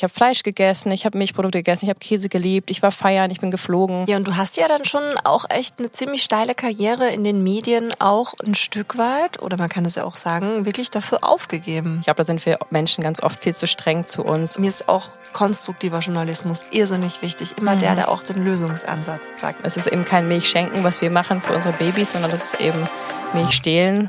[0.00, 3.30] Ich habe Fleisch gegessen, ich habe Milchprodukte gegessen, ich habe Käse geliebt, ich war feiern,
[3.30, 4.06] ich bin geflogen.
[4.08, 7.44] Ja, und du hast ja dann schon auch echt eine ziemlich steile Karriere in den
[7.44, 11.98] Medien auch ein Stück weit, oder man kann es ja auch sagen, wirklich dafür aufgegeben.
[11.98, 14.58] Ich glaube, da sind wir Menschen ganz oft viel zu streng zu uns.
[14.58, 17.58] Mir ist auch konstruktiver Journalismus irrsinnig wichtig.
[17.58, 17.80] Immer mhm.
[17.80, 19.66] der, der auch den Lösungsansatz zeigt.
[19.66, 22.88] Es ist eben kein Milchschenken, was wir machen für unsere Babys, sondern das ist eben
[23.34, 24.08] Milch stehlen.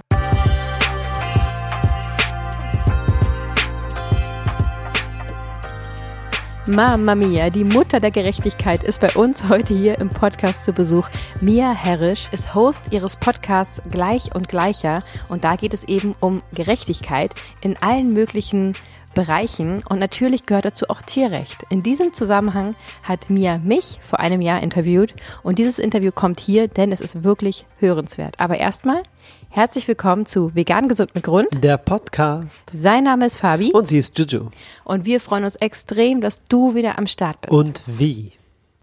[6.72, 11.10] Mama Mia, die Mutter der Gerechtigkeit, ist bei uns heute hier im Podcast zu Besuch.
[11.42, 16.42] Mia Herrisch ist Host ihres Podcasts Gleich und Gleicher und da geht es eben um
[16.54, 18.74] Gerechtigkeit in allen möglichen
[19.14, 21.58] Bereichen und natürlich gehört dazu auch Tierrecht.
[21.70, 26.68] In diesem Zusammenhang hat Mia mich vor einem Jahr interviewt und dieses Interview kommt hier,
[26.68, 28.40] denn es ist wirklich hörenswert.
[28.40, 29.04] Aber erstmal
[29.50, 31.48] herzlich willkommen zu Vegan Gesund mit Grund.
[31.64, 32.64] Der Podcast.
[32.74, 33.72] Sein Name ist Fabi.
[33.74, 34.50] Und sie ist Juju.
[34.84, 37.54] Und wir freuen uns extrem, dass du wieder am Start bist.
[37.54, 38.32] Und wie?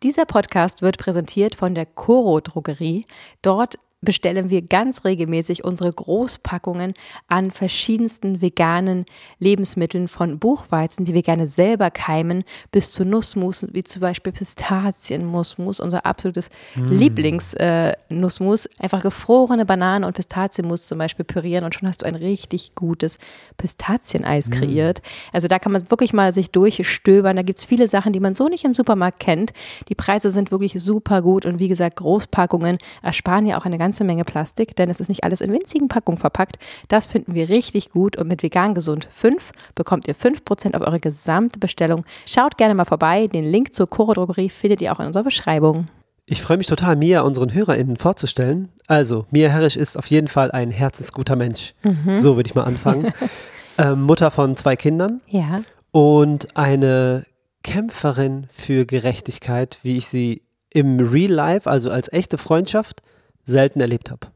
[0.02, 3.04] Dieser Podcast wird präsentiert von der Coro Drogerie.
[3.42, 6.94] Dort bestellen wir ganz regelmäßig unsere Großpackungen
[7.26, 9.04] an verschiedensten veganen
[9.40, 15.80] Lebensmitteln von Buchweizen, die wir gerne selber keimen, bis zu Nussmus, wie zum Beispiel Pistazienmusmus,
[15.80, 16.88] unser absolutes mm.
[16.92, 18.66] Lieblingsnussmus.
[18.66, 22.76] Äh, Einfach gefrorene Bananen und Pistazienmus zum Beispiel pürieren und schon hast du ein richtig
[22.76, 23.18] gutes
[23.56, 24.52] Pistazieneis mm.
[24.52, 25.02] kreiert.
[25.32, 27.34] Also da kann man wirklich mal sich durchstöbern.
[27.34, 29.52] Da gibt es viele Sachen, die man so nicht im Supermarkt kennt.
[29.88, 33.87] Die Preise sind wirklich super gut und wie gesagt, Großpackungen ersparen ja auch eine ganze
[33.88, 36.58] ganze Menge Plastik, denn es ist nicht alles in winzigen Packungen verpackt.
[36.88, 41.00] Das finden wir richtig gut und mit Vegan Gesund 5 bekommt ihr 5% auf eure
[41.00, 42.04] gesamte Bestellung.
[42.26, 43.28] Schaut gerne mal vorbei.
[43.28, 45.86] Den Link zur Coro Drogerie findet ihr auch in unserer Beschreibung.
[46.26, 48.68] Ich freue mich total, Mia unseren HörerInnen vorzustellen.
[48.86, 51.72] Also, Mia Herrisch ist auf jeden Fall ein herzensguter Mensch.
[51.82, 52.14] Mhm.
[52.14, 53.14] So würde ich mal anfangen.
[53.78, 55.22] ähm, Mutter von zwei Kindern.
[55.28, 55.60] Ja.
[55.92, 57.24] Und eine
[57.62, 63.00] Kämpferin für Gerechtigkeit, wie ich sie im Real Life, also als echte Freundschaft,
[63.48, 64.28] selten erlebt habe.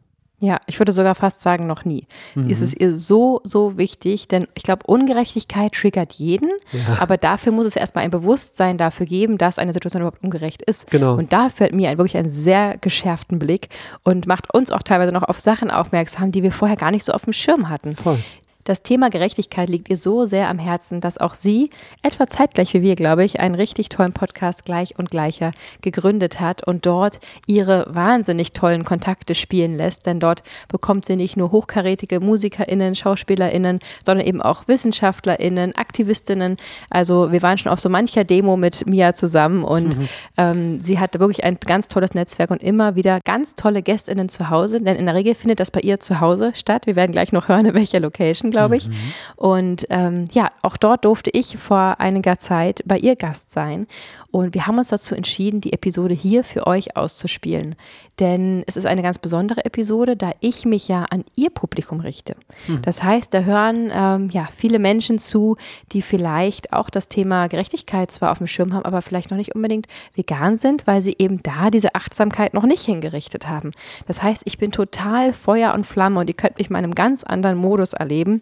[0.43, 2.05] Ja, ich würde sogar fast sagen, noch nie.
[2.35, 2.51] Mhm.
[2.51, 6.97] Ist es ihr so, so wichtig, denn ich glaube, Ungerechtigkeit triggert jeden, ja.
[6.99, 10.91] aber dafür muss es erstmal ein Bewusstsein dafür geben, dass eine Situation überhaupt ungerecht ist.
[10.91, 11.15] Genau.
[11.15, 13.69] Und dafür hat mir ein, wirklich einen sehr geschärften Blick
[14.03, 17.13] und macht uns auch teilweise noch auf Sachen aufmerksam, die wir vorher gar nicht so
[17.13, 17.95] auf dem Schirm hatten.
[17.95, 18.19] Voll.
[18.65, 21.71] Das Thema Gerechtigkeit liegt ihr so sehr am Herzen, dass auch sie,
[22.03, 25.51] etwa zeitgleich wie wir, glaube ich, einen richtig tollen Podcast Gleich und Gleicher
[25.81, 30.07] gegründet hat und dort ihre wahnsinnig tollen Kontakte spielen lässt.
[30.07, 36.57] Denn dort bekommt sie nicht nur hochkarätige MusikerInnen, SchauspielerInnen, sondern eben auch WissenschaftlerInnen, AktivistInnen.
[36.89, 40.09] Also wir waren schon auf so mancher Demo mit Mia zusammen und mhm.
[40.37, 44.51] ähm, sie hatte wirklich ein ganz tolles Netzwerk und immer wieder ganz tolle GästInnen zu
[44.51, 44.81] Hause.
[44.81, 46.87] Denn in der Regel findet das bei ihr zu Hause statt.
[46.87, 48.89] Wir werden gleich noch hören, in welcher Location glaube ich.
[48.89, 48.95] Mhm.
[49.37, 53.87] Und ähm, ja, auch dort durfte ich vor einiger Zeit bei ihr Gast sein.
[54.31, 57.75] Und wir haben uns dazu entschieden, die Episode hier für euch auszuspielen.
[58.21, 62.37] Denn es ist eine ganz besondere Episode, da ich mich ja an ihr Publikum richte.
[62.69, 62.83] Mhm.
[62.83, 65.57] Das heißt, da hören ähm, ja viele Menschen zu,
[65.93, 69.55] die vielleicht auch das Thema Gerechtigkeit zwar auf dem Schirm haben, aber vielleicht noch nicht
[69.55, 73.73] unbedingt vegan sind, weil sie eben da diese Achtsamkeit noch nicht hingerichtet haben.
[74.07, 77.25] Das heißt, ich bin total Feuer und Flamme und ihr könnt mich in einem ganz
[77.25, 78.42] anderen Modus erleben.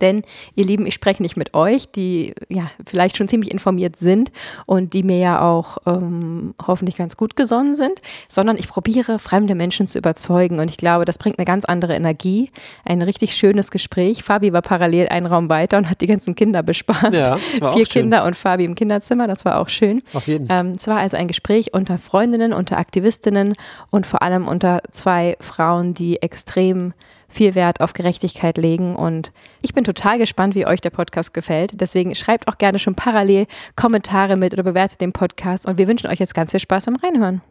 [0.00, 0.22] Denn,
[0.54, 4.30] ihr Lieben, ich spreche nicht mit euch, die ja vielleicht schon ziemlich informiert sind
[4.66, 9.54] und die mir ja auch ähm, hoffentlich ganz gut gesonnen sind, sondern ich probiere, fremde
[9.54, 10.60] Menschen zu überzeugen.
[10.60, 12.50] Und ich glaube, das bringt eine ganz andere Energie.
[12.84, 14.22] Ein richtig schönes Gespräch.
[14.22, 17.14] Fabi war parallel einen Raum weiter und hat die ganzen Kinder bespaßt.
[17.14, 17.36] Ja,
[17.72, 20.02] Vier Kinder und Fabi im Kinderzimmer, das war auch schön.
[20.12, 20.48] Auf jeden.
[20.50, 23.54] Ähm, es war also ein Gespräch unter Freundinnen, unter Aktivistinnen
[23.90, 26.92] und vor allem unter zwei Frauen, die extrem
[27.28, 28.96] viel Wert auf Gerechtigkeit legen.
[28.96, 31.72] Und ich bin total gespannt, wie euch der Podcast gefällt.
[31.74, 33.46] Deswegen schreibt auch gerne schon parallel
[33.76, 35.66] Kommentare mit oder bewertet den Podcast.
[35.66, 37.42] Und wir wünschen euch jetzt ganz viel Spaß beim Reinhören.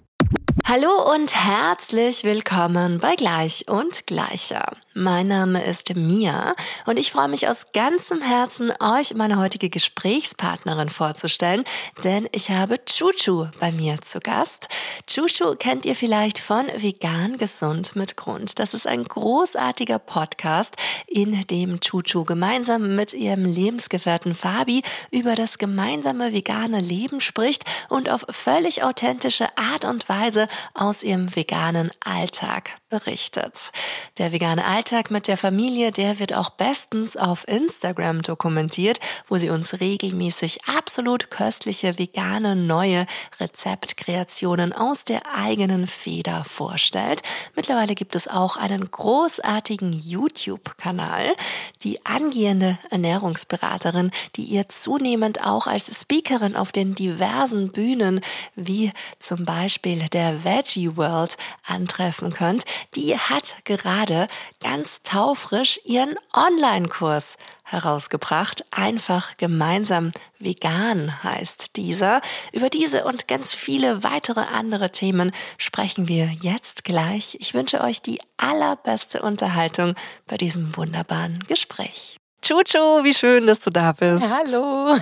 [0.66, 4.66] Hallo und herzlich willkommen bei Gleich und Gleicher.
[5.00, 6.56] Mein Name ist Mia
[6.88, 11.66] und ich freue mich aus ganzem Herzen, euch meine heutige Gesprächspartnerin vorzustellen,
[12.04, 14.70] denn ich habe Chuchu bei mir zu Gast.
[15.06, 18.58] Chuchu kennt ihr vielleicht von Vegan Gesund mit Grund.
[18.58, 20.76] Das ist ein großartiger Podcast,
[21.06, 24.82] in dem Chuchu gemeinsam mit ihrem Lebensgefährten Fabi
[25.12, 31.36] über das gemeinsame vegane Leben spricht und auf völlig authentische Art und Weise aus ihrem
[31.36, 33.72] veganen Alltag berichtet.
[34.18, 39.50] Der vegane Alltag mit der Familie, der wird auch bestens auf Instagram dokumentiert, wo sie
[39.50, 43.06] uns regelmäßig absolut köstliche vegane neue
[43.40, 47.22] Rezeptkreationen aus der eigenen Feder vorstellt.
[47.56, 51.36] Mittlerweile gibt es auch einen großartigen YouTube-Kanal.
[51.84, 58.22] Die angehende Ernährungsberaterin, die ihr zunehmend auch als Speakerin auf den diversen Bühnen
[58.56, 62.64] wie zum Beispiel der Veggie World antreffen könnt,
[62.96, 64.28] die hat gerade
[64.62, 68.66] ganz taufrisch ihren Online-Kurs herausgebracht.
[68.72, 72.22] Einfach gemeinsam vegan heißt dieser.
[72.54, 77.38] Über diese und ganz viele weitere andere Themen sprechen wir jetzt gleich.
[77.40, 79.96] Ich wünsche euch die allerbeste Unterhaltung
[80.26, 82.20] bei diesem wunderbaren Gespräch.
[82.42, 84.26] Chuchu, wie schön, dass du da bist.
[84.30, 84.96] Hallo.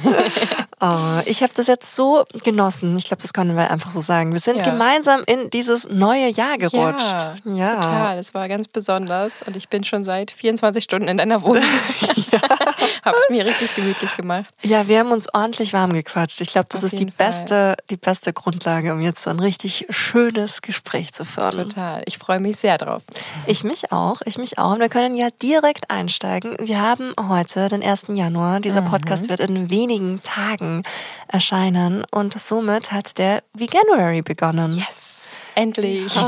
[0.79, 2.97] oh, ich habe das jetzt so genossen.
[2.97, 4.31] Ich glaube, das können wir einfach so sagen.
[4.31, 4.63] Wir sind ja.
[4.63, 7.15] gemeinsam in dieses neue Jahr gerutscht.
[7.43, 8.17] Ja, ja, total.
[8.17, 11.63] Es war ganz besonders und ich bin schon seit 24 Stunden in deiner Wohnung.
[12.31, 12.39] ja.
[13.03, 14.45] Hab's mir richtig gemütlich gemacht.
[14.63, 16.41] Ja, wir haben uns ordentlich warm gequatscht.
[16.41, 19.85] Ich glaube, das Auf ist die beste, die beste Grundlage, um jetzt so ein richtig
[19.89, 21.69] schönes Gespräch zu führen.
[21.69, 22.03] Total.
[22.05, 23.03] Ich freue mich sehr drauf.
[23.45, 24.21] Ich mich auch.
[24.25, 24.73] Ich mich auch.
[24.73, 26.55] Und wir können ja direkt einsteigen.
[26.59, 28.05] Wir haben heute den 1.
[28.09, 28.59] Januar.
[28.59, 28.89] Dieser mhm.
[28.89, 30.83] Podcast wird in wenigen Tagen
[31.27, 32.05] erscheinen.
[32.11, 34.73] Und somit hat der Veganuary begonnen.
[34.73, 35.37] Yes.
[35.55, 36.13] Endlich.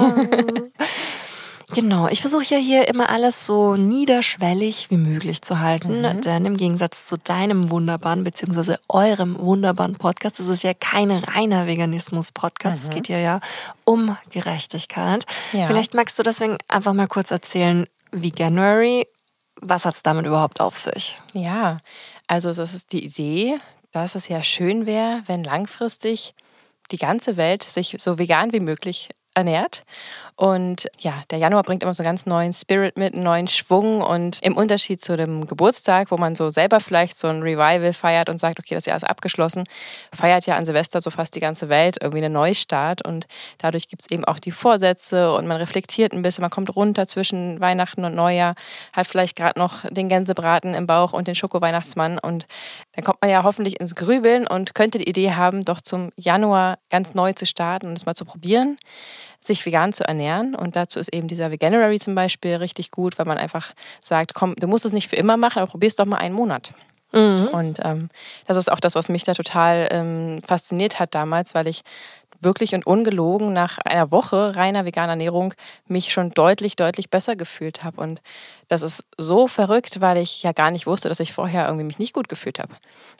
[1.73, 6.21] Genau, ich versuche ja hier immer alles so niederschwellig wie möglich zu halten, mhm.
[6.21, 8.77] denn im Gegensatz zu deinem wunderbaren bzw.
[8.87, 12.83] eurem wunderbaren Podcast, das ist ja kein reiner Veganismus-Podcast, mhm.
[12.83, 13.41] es geht hier ja
[13.83, 15.25] um Gerechtigkeit.
[15.51, 15.67] Ja.
[15.67, 19.05] Vielleicht magst du deswegen einfach mal kurz erzählen, wie January,
[19.61, 21.19] was hat es damit überhaupt auf sich?
[21.33, 21.77] Ja,
[22.27, 23.59] also das ist die Idee,
[23.91, 26.35] dass es ja schön wäre, wenn langfristig
[26.91, 29.83] die ganze Welt sich so vegan wie möglich ernährt.
[30.39, 34.01] Und ja, der Januar bringt immer so einen ganz neuen Spirit mit, einen neuen Schwung.
[34.01, 38.29] Und im Unterschied zu dem Geburtstag, wo man so selber vielleicht so ein Revival feiert
[38.29, 39.63] und sagt, okay, das Jahr ist abgeschlossen,
[40.13, 43.03] feiert ja an Silvester so fast die ganze Welt irgendwie einen Neustart.
[43.03, 43.25] Und
[43.57, 47.07] dadurch gibt es eben auch die Vorsätze und man reflektiert ein bisschen, man kommt runter
[47.07, 48.53] zwischen Weihnachten und Neujahr,
[48.93, 52.19] hat vielleicht gerade noch den Gänsebraten im Bauch und den Schoko-Weihnachtsmann.
[52.19, 52.45] Und
[52.93, 56.77] dann kommt man ja hoffentlich ins Grübeln und könnte die Idee haben, doch zum Januar
[56.91, 58.77] ganz neu zu starten und es mal zu probieren
[59.39, 60.55] sich vegan zu ernähren.
[60.55, 64.55] Und dazu ist eben dieser Veganuary zum Beispiel richtig gut, weil man einfach sagt, komm,
[64.55, 66.71] du musst es nicht für immer machen, aber probier es doch mal einen Monat.
[67.13, 67.47] Mhm.
[67.47, 68.09] Und ähm,
[68.47, 71.81] das ist auch das, was mich da total ähm, fasziniert hat damals, weil ich
[72.39, 75.53] wirklich und ungelogen nach einer Woche reiner veganer Ernährung
[75.87, 78.01] mich schon deutlich, deutlich besser gefühlt habe.
[78.01, 78.21] Und
[78.67, 81.99] das ist so verrückt, weil ich ja gar nicht wusste, dass ich vorher irgendwie mich
[81.99, 82.73] nicht gut gefühlt habe.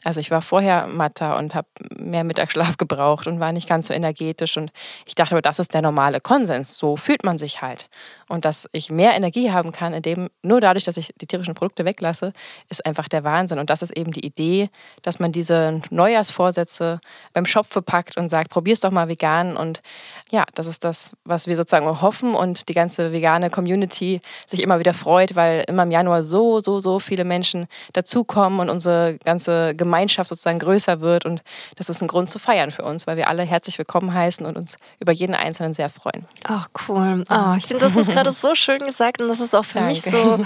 [0.04, 3.94] Also ich war vorher matter und habe mehr Mittagsschlaf gebraucht und war nicht ganz so
[3.94, 4.58] energetisch.
[4.58, 4.72] Und
[5.06, 6.78] ich dachte, aber das ist der normale Konsens.
[6.78, 7.90] So fühlt man sich halt.
[8.28, 11.86] Und dass ich mehr Energie haben kann, indem nur dadurch, dass ich die tierischen Produkte
[11.86, 12.34] weglasse,
[12.70, 13.60] ist einfach der Wahnsinn.
[13.60, 14.70] Und das ist eben die Idee,
[15.02, 17.00] dass man diese Neujahrsvorsätze
[17.34, 19.58] beim Schopfe packt und sagt, probier's doch mal vegan.
[19.58, 19.82] Und
[20.30, 24.80] ja, das ist das, was wir sozusagen hoffen und die ganze vegane Community sich immer
[24.80, 29.76] wieder freut, weil immer im Januar so, so, so viele Menschen dazukommen und unsere ganze
[29.76, 31.26] Gemeinschaft sozusagen größer wird.
[31.26, 31.42] Und
[31.76, 34.58] das ist ein Grund zu feiern für uns, weil wir alle herzlich willkommen heißen und
[34.58, 36.26] uns über jeden Einzelnen sehr freuen.
[36.44, 37.24] Ach, cool.
[37.30, 39.94] Oh, ich finde, das ist gerade so schön gesagt und das ist auch für Danke.
[39.94, 40.44] mich so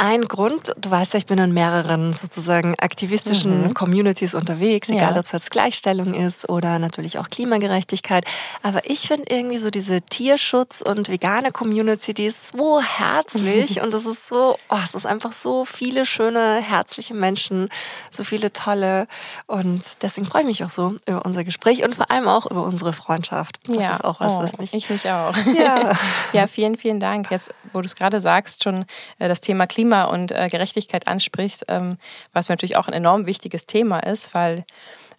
[0.00, 3.74] ein Grund, du weißt ja, ich bin in mehreren sozusagen aktivistischen mhm.
[3.74, 5.18] Communities unterwegs, egal ja.
[5.18, 8.24] ob es jetzt Gleichstellung ist oder natürlich auch Klimagerechtigkeit.
[8.62, 13.92] Aber ich finde irgendwie so diese Tierschutz- und vegane Community, die ist so herzlich und
[13.92, 17.68] es ist so, oh, es ist einfach so viele schöne, herzliche Menschen,
[18.10, 19.06] so viele tolle.
[19.46, 22.62] Und deswegen freue ich mich auch so über unser Gespräch und vor allem auch über
[22.62, 23.60] unsere Freundschaft.
[23.66, 23.92] Das ja.
[23.92, 24.72] ist auch was, oh, was mich.
[24.72, 25.36] Ich mich auch.
[25.54, 25.92] Ja,
[26.32, 27.30] ja vielen, vielen Dank.
[27.30, 28.86] Jetzt, wo du es gerade sagst, schon
[29.18, 31.96] äh, das Thema Klima Klima und äh, Gerechtigkeit ansprichst, ähm,
[32.32, 34.64] was mir natürlich auch ein enorm wichtiges Thema ist, weil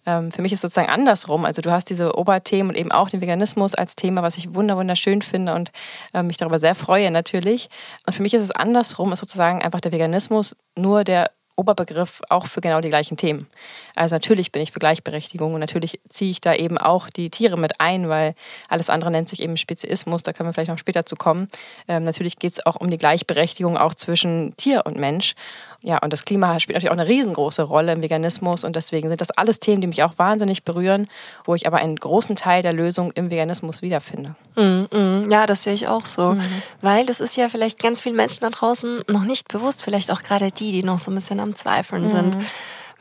[0.06, 1.44] ähm, für mich ist sozusagen andersrum.
[1.44, 5.20] Also du hast diese Oberthemen und eben auch den Veganismus als Thema, was ich wunderschön
[5.20, 5.72] finde und
[6.14, 7.68] äh, mich darüber sehr freue natürlich.
[8.06, 11.30] Und für mich ist es andersrum, ist sozusagen einfach der Veganismus nur der
[11.62, 13.46] Oberbegriff auch für genau die gleichen Themen.
[13.94, 17.56] Also natürlich bin ich für Gleichberechtigung und natürlich ziehe ich da eben auch die Tiere
[17.56, 18.34] mit ein, weil
[18.68, 21.48] alles andere nennt sich eben Speziismus, da können wir vielleicht noch später zu kommen.
[21.86, 25.34] Ähm, natürlich geht es auch um die Gleichberechtigung auch zwischen Tier und Mensch.
[25.82, 29.20] Ja, und das Klima spielt natürlich auch eine riesengroße Rolle im Veganismus und deswegen sind
[29.20, 31.08] das alles Themen, die mich auch wahnsinnig berühren,
[31.44, 34.36] wo ich aber einen großen Teil der Lösung im Veganismus wiederfinde.
[34.56, 36.42] Mm, ja, das sehe ich auch so, mhm.
[36.80, 40.22] weil das ist ja vielleicht ganz vielen Menschen da draußen noch nicht bewusst, vielleicht auch
[40.22, 42.08] gerade die, die noch so ein bisschen am Zweifeln mhm.
[42.08, 42.36] sind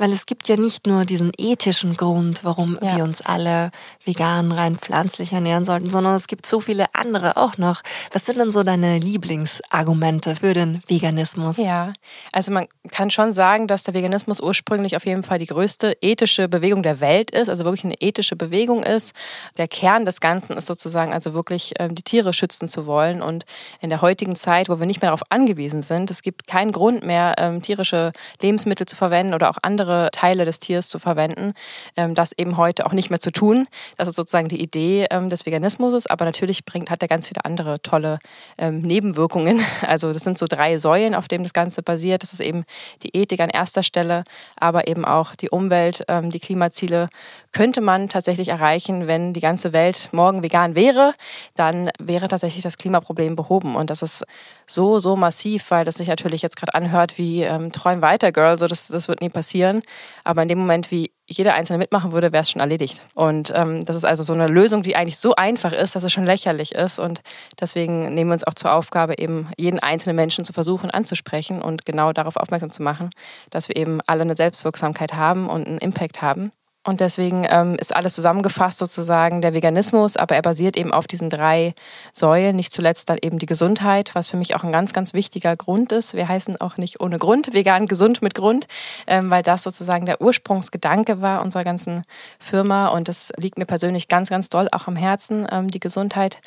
[0.02, 2.98] Weil es gibt ja nicht nur diesen ethischen Grund, warum ja.
[2.98, 3.70] wir uns alle
[4.04, 7.84] vegan, rein pflanzlich ernähren sollten, sondern es gibt so viele andere auch noch.
[8.12, 11.58] Was sind denn so deine Lieblingsargumente für den Veganismus?
[11.58, 11.94] Ja,
[12.32, 16.50] also man kann schon sagen, dass der Veganismus ursprünglich auf jeden Fall die größte ethische
[16.50, 19.14] Bewegung der Welt ist, also wirklich eine ethische Bewegung ist.
[19.60, 23.46] Der Kern des Ganzen ist sozusagen also wirklich ähm, die Tiere schützen zu wollen und
[23.82, 27.06] in der heutigen Zeit, wo wir nicht mehr darauf angewiesen sind, es gibt keinen Grund
[27.06, 31.54] mehr, ähm, tierische Lebensmittel zu verwenden oder auch andere Teile des Tiers zu verwenden,
[31.98, 33.68] ähm, das eben heute auch nicht mehr zu tun.
[33.98, 37.46] Das ist sozusagen die Idee ähm, des Veganismus, aber natürlich bringt, hat er ganz viele
[37.46, 38.20] andere tolle
[38.58, 39.62] ähm, Nebenwirkungen.
[39.82, 42.24] Also das sind so drei Säulen, auf denen das Ganze basiert.
[42.24, 42.64] Das ist eben
[43.04, 44.24] die Ethik an erster Stelle,
[44.58, 47.10] aber eben auch die Umwelt, die Klimaziele
[47.52, 51.14] könnte man tatsächlich erreichen, wenn die ganze Welt morgen vegan wäre,
[51.56, 53.76] dann wäre tatsächlich das Klimaproblem behoben.
[53.76, 54.24] Und das ist
[54.66, 58.58] so, so massiv, weil das sich natürlich jetzt gerade anhört wie ähm, Träum weiter, Girl,
[58.58, 59.81] so das, das wird nie passieren.
[60.24, 63.02] Aber in dem Moment, wie jeder Einzelne mitmachen würde, wäre es schon erledigt.
[63.14, 66.12] Und ähm, das ist also so eine Lösung, die eigentlich so einfach ist, dass es
[66.12, 67.00] schon lächerlich ist.
[67.00, 67.22] Und
[67.60, 71.86] deswegen nehmen wir uns auch zur Aufgabe, eben jeden einzelnen Menschen zu versuchen anzusprechen und
[71.86, 73.10] genau darauf aufmerksam zu machen,
[73.50, 76.52] dass wir eben alle eine Selbstwirksamkeit haben und einen Impact haben.
[76.84, 81.30] Und deswegen ähm, ist alles zusammengefasst sozusagen der Veganismus, aber er basiert eben auf diesen
[81.30, 81.76] drei
[82.12, 85.56] Säulen, nicht zuletzt dann eben die Gesundheit, was für mich auch ein ganz, ganz wichtiger
[85.56, 86.16] Grund ist.
[86.16, 88.66] Wir heißen auch nicht ohne Grund vegan gesund mit Grund,
[89.06, 92.04] ähm, weil das sozusagen der Ursprungsgedanke war unserer ganzen
[92.40, 92.88] Firma.
[92.88, 96.40] Und das liegt mir persönlich ganz, ganz doll auch am Herzen, ähm, die Gesundheit,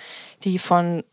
[0.43, 1.05] die von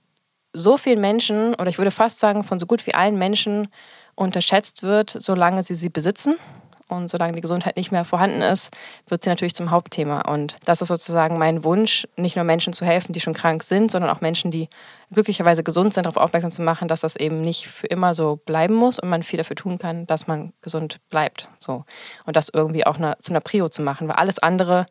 [0.51, 3.67] so vielen Menschen oder ich würde fast sagen von so gut wie allen Menschen
[4.15, 6.37] unterschätzt wird, solange sie sie besitzen
[6.91, 8.69] und solange die Gesundheit nicht mehr vorhanden ist,
[9.07, 10.21] wird sie natürlich zum Hauptthema.
[10.21, 13.91] Und das ist sozusagen mein Wunsch, nicht nur Menschen zu helfen, die schon krank sind,
[13.91, 14.67] sondern auch Menschen, die
[15.11, 18.75] glücklicherweise gesund sind, darauf aufmerksam zu machen, dass das eben nicht für immer so bleiben
[18.75, 21.47] muss und man viel dafür tun kann, dass man gesund bleibt.
[21.59, 21.85] So.
[22.25, 24.85] Und das irgendwie auch eine, zu einer Prio zu machen, weil alles andere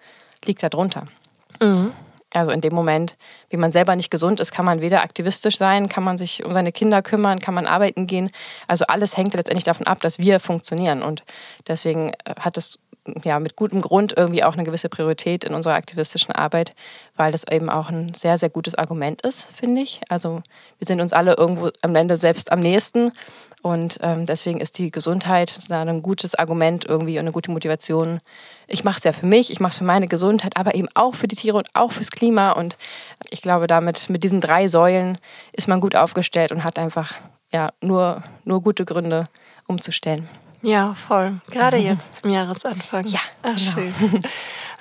[0.44, 1.06] liegt darunter.
[1.62, 1.92] Mhm.
[2.32, 3.16] Also in dem Moment,
[3.48, 6.52] wie man selber nicht gesund ist, kann man weder aktivistisch sein, kann man sich um
[6.52, 8.30] seine Kinder kümmern, kann man arbeiten gehen.
[8.68, 11.02] Also alles hängt letztendlich davon ab, dass wir funktionieren.
[11.02, 11.24] Und
[11.66, 12.78] deswegen äh, hat es
[13.24, 16.72] ja mit gutem Grund irgendwie auch eine gewisse Priorität in unserer aktivistischen Arbeit,
[17.16, 20.00] weil das eben auch ein sehr, sehr gutes Argument ist, finde ich.
[20.08, 20.42] Also
[20.78, 23.12] wir sind uns alle irgendwo am Ende selbst am nächsten
[23.62, 28.20] und ähm, deswegen ist die Gesundheit ein gutes Argument irgendwie und eine gute Motivation.
[28.66, 31.14] Ich mache es ja für mich, ich mache es für meine Gesundheit, aber eben auch
[31.14, 32.52] für die Tiere und auch fürs Klima.
[32.52, 32.78] Und
[33.28, 35.18] ich glaube, damit mit diesen drei Säulen
[35.52, 37.14] ist man gut aufgestellt und hat einfach
[37.50, 39.24] ja nur, nur gute Gründe
[39.66, 40.26] umzustellen.
[40.62, 41.40] Ja, voll.
[41.50, 43.06] Gerade jetzt zum Jahresanfang.
[43.06, 43.70] Ja, Ach, genau.
[43.70, 43.94] schön.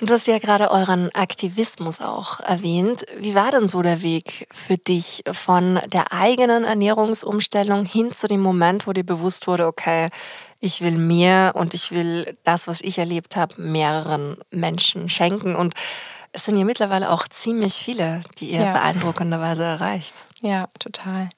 [0.00, 3.04] Und du hast ja gerade euren Aktivismus auch erwähnt.
[3.18, 8.40] Wie war denn so der Weg für dich von der eigenen Ernährungsumstellung hin zu dem
[8.40, 10.08] Moment, wo dir bewusst wurde, okay,
[10.58, 15.74] ich will mehr und ich will das, was ich erlebt habe, mehreren Menschen schenken und
[16.32, 18.72] es sind ja mittlerweile auch ziemlich viele, die ihr ja.
[18.72, 20.24] beeindruckenderweise erreicht.
[20.40, 21.28] Ja, total.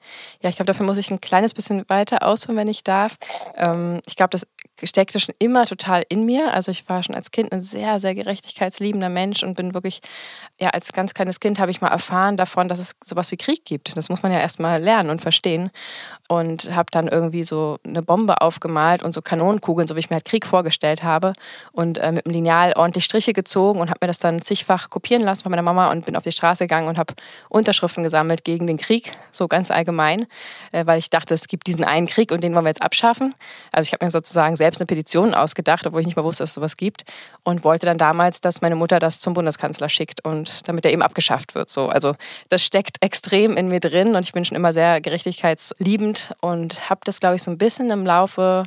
[0.41, 3.17] Ja, ich glaube, dafür muss ich ein kleines bisschen weiter ausholen, wenn ich darf.
[3.55, 4.47] Ähm, ich glaube, das
[4.81, 6.53] steckte schon immer total in mir.
[6.53, 10.01] Also ich war schon als Kind ein sehr, sehr gerechtigkeitsliebender Mensch und bin wirklich,
[10.59, 13.65] ja, als ganz kleines Kind habe ich mal erfahren davon, dass es sowas wie Krieg
[13.65, 13.95] gibt.
[13.95, 15.71] Das muss man ja erstmal lernen und verstehen.
[16.27, 20.15] Und habe dann irgendwie so eine Bombe aufgemalt und so Kanonenkugeln, so wie ich mir
[20.15, 21.33] halt Krieg vorgestellt habe.
[21.71, 25.21] Und äh, mit dem Lineal ordentlich Striche gezogen und habe mir das dann zigfach kopieren
[25.21, 27.13] lassen von meiner Mama und bin auf die Straße gegangen und habe
[27.49, 30.25] Unterschriften gesammelt gegen den Krieg, so ganz allgemein,
[30.71, 33.35] äh, weil ich dachte, es gibt diesen einen Krieg und den wollen wir jetzt abschaffen.
[33.71, 36.51] Also ich habe mir sozusagen selbst eine Petition ausgedacht, obwohl ich nicht mal wusste, dass
[36.51, 37.03] es sowas gibt.
[37.43, 41.01] Und wollte dann damals, dass meine Mutter das zum Bundeskanzler schickt und damit er eben
[41.01, 41.69] abgeschafft wird.
[41.69, 41.89] So.
[41.89, 42.15] Also
[42.47, 47.01] das steckt extrem in mir drin und ich bin schon immer sehr gerechtigkeitsliebend und habe
[47.03, 48.65] das, glaube ich, so ein bisschen im Laufe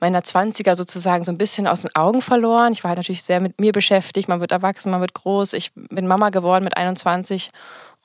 [0.00, 2.72] meiner 20er sozusagen so ein bisschen aus den Augen verloren.
[2.72, 4.28] Ich war halt natürlich sehr mit mir beschäftigt.
[4.28, 5.52] Man wird erwachsen, man wird groß.
[5.54, 7.50] Ich bin Mama geworden mit 21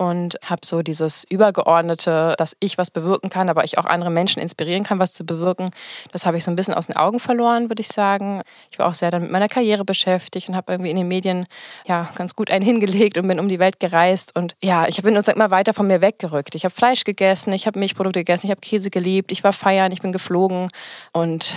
[0.01, 4.41] und habe so dieses Übergeordnete, dass ich was bewirken kann, aber ich auch andere Menschen
[4.41, 5.69] inspirieren kann, was zu bewirken.
[6.11, 8.41] Das habe ich so ein bisschen aus den Augen verloren, würde ich sagen.
[8.71, 11.45] Ich war auch sehr dann mit meiner Karriere beschäftigt und habe irgendwie in den Medien
[11.85, 14.35] ja ganz gut einen hingelegt und bin um die Welt gereist.
[14.35, 16.55] Und ja, ich bin uns immer weiter von mir weggerückt.
[16.55, 19.91] Ich habe Fleisch gegessen, ich habe Milchprodukte gegessen, ich habe Käse geliebt, ich war feiern,
[19.91, 20.69] ich bin geflogen
[21.13, 21.53] und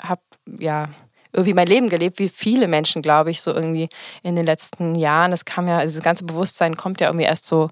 [0.00, 0.22] habe
[0.58, 0.86] ja
[1.32, 3.88] irgendwie mein Leben gelebt, wie viele Menschen, glaube ich, so irgendwie
[4.22, 5.32] in den letzten Jahren.
[5.32, 7.70] Es kam ja, also das ganze Bewusstsein kommt ja irgendwie erst so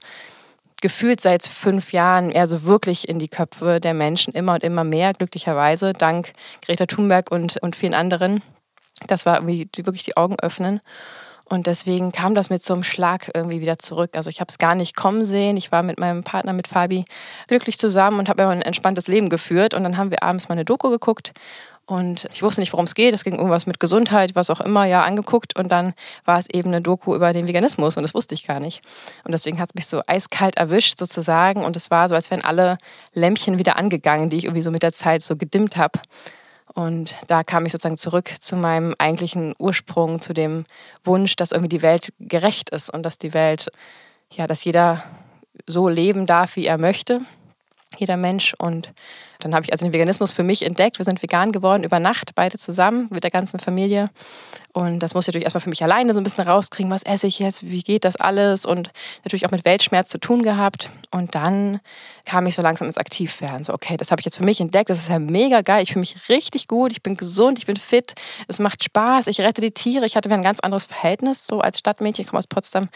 [0.80, 4.84] gefühlt seit fünf Jahren eher so wirklich in die Köpfe der Menschen immer und immer
[4.84, 6.32] mehr, glücklicherweise, dank
[6.64, 8.42] Greta Thunberg und, und vielen anderen.
[9.06, 10.80] Das war irgendwie wirklich die Augen öffnen.
[11.44, 14.10] Und deswegen kam das mit so einem Schlag irgendwie wieder zurück.
[14.14, 15.56] Also ich habe es gar nicht kommen sehen.
[15.56, 17.04] Ich war mit meinem Partner, mit Fabi,
[17.48, 19.74] glücklich zusammen und habe ein entspanntes Leben geführt.
[19.74, 21.32] Und dann haben wir abends mal eine Doku geguckt
[21.90, 23.12] Und ich wusste nicht, worum es geht.
[23.14, 25.58] Es ging irgendwas mit Gesundheit, was auch immer, ja, angeguckt.
[25.58, 25.92] Und dann
[26.24, 28.80] war es eben eine Doku über den Veganismus und das wusste ich gar nicht.
[29.24, 31.64] Und deswegen hat es mich so eiskalt erwischt sozusagen.
[31.64, 32.78] Und es war so, als wären alle
[33.12, 35.98] Lämpchen wieder angegangen, die ich irgendwie so mit der Zeit so gedimmt habe.
[36.74, 40.66] Und da kam ich sozusagen zurück zu meinem eigentlichen Ursprung, zu dem
[41.02, 43.68] Wunsch, dass irgendwie die Welt gerecht ist und dass die Welt,
[44.30, 45.02] ja, dass jeder
[45.66, 47.20] so leben darf, wie er möchte,
[47.98, 48.54] jeder Mensch.
[48.58, 48.92] Und
[49.40, 50.98] dann habe ich also den Veganismus für mich entdeckt.
[50.98, 54.10] Wir sind vegan geworden über Nacht, beide zusammen mit der ganzen Familie.
[54.72, 57.26] Und das muss ich natürlich erstmal für mich alleine so ein bisschen rauskriegen, was esse
[57.26, 58.90] ich jetzt, wie geht das alles und
[59.24, 60.90] natürlich auch mit Weltschmerz zu tun gehabt.
[61.10, 61.80] Und dann
[62.24, 63.64] kam ich so langsam ins Aktivwerden.
[63.64, 65.82] So, okay, das habe ich jetzt für mich entdeckt, das ist ja mega geil.
[65.82, 68.14] Ich fühle mich richtig gut, ich bin gesund, ich bin fit,
[68.46, 70.06] es macht Spaß, ich rette die Tiere.
[70.06, 72.88] Ich hatte ein ganz anderes Verhältnis so als Stadtmädchen, ich komme aus Potsdam,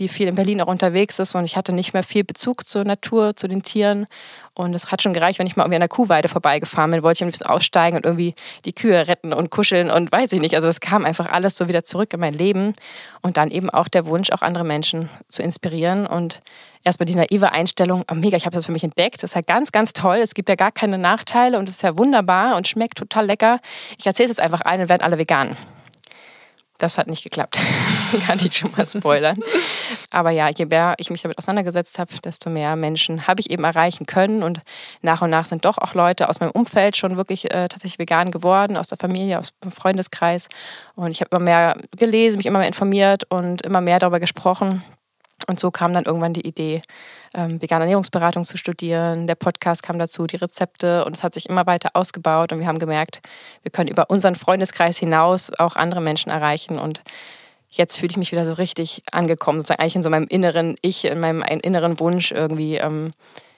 [0.00, 2.84] die viel in Berlin auch unterwegs ist und ich hatte nicht mehr viel Bezug zur
[2.84, 4.08] Natur, zu den Tieren.
[4.54, 7.18] Und es hat schon gereicht, wenn ich mal irgendwie an der Kuhweide vorbeigefahren bin, wollte
[7.18, 10.54] ich ein bisschen aussteigen und irgendwie die Kühe retten und kuscheln und weiß ich nicht.
[10.54, 12.72] Also das kam einfach alles so wieder zurück in mein Leben.
[13.20, 16.06] Und dann eben auch der Wunsch, auch andere Menschen zu inspirieren.
[16.06, 16.40] Und
[16.82, 19.22] erstmal die naive Einstellung, oh mega, ich habe das für mich entdeckt.
[19.22, 20.18] Das ist ja ganz, ganz toll.
[20.22, 23.60] Es gibt ja gar keine Nachteile und es ist ja wunderbar und schmeckt total lecker.
[23.98, 25.56] Ich erzähle es jetzt einfach allen und werden alle vegan.
[26.78, 27.58] Das hat nicht geklappt.
[28.26, 29.38] Kann ich schon mal spoilern.
[30.10, 33.64] Aber ja, je mehr ich mich damit auseinandergesetzt habe, desto mehr Menschen habe ich eben
[33.64, 34.42] erreichen können.
[34.42, 34.60] Und
[35.02, 38.30] nach und nach sind doch auch Leute aus meinem Umfeld schon wirklich äh, tatsächlich vegan
[38.30, 40.48] geworden, aus der Familie, aus dem Freundeskreis.
[40.96, 44.82] Und ich habe immer mehr gelesen, mich immer mehr informiert und immer mehr darüber gesprochen.
[45.46, 46.82] Und so kam dann irgendwann die Idee,
[47.34, 49.26] ähm, vegane Ernährungsberatung zu studieren.
[49.26, 52.66] Der Podcast kam dazu, die Rezepte und es hat sich immer weiter ausgebaut und wir
[52.66, 53.20] haben gemerkt,
[53.62, 57.02] wir können über unseren Freundeskreis hinaus auch andere Menschen erreichen und
[57.70, 61.04] jetzt fühle ich mich wieder so richtig angekommen, sozusagen eigentlich in so meinem inneren Ich,
[61.04, 63.12] in meinem inneren Wunsch irgendwie ähm,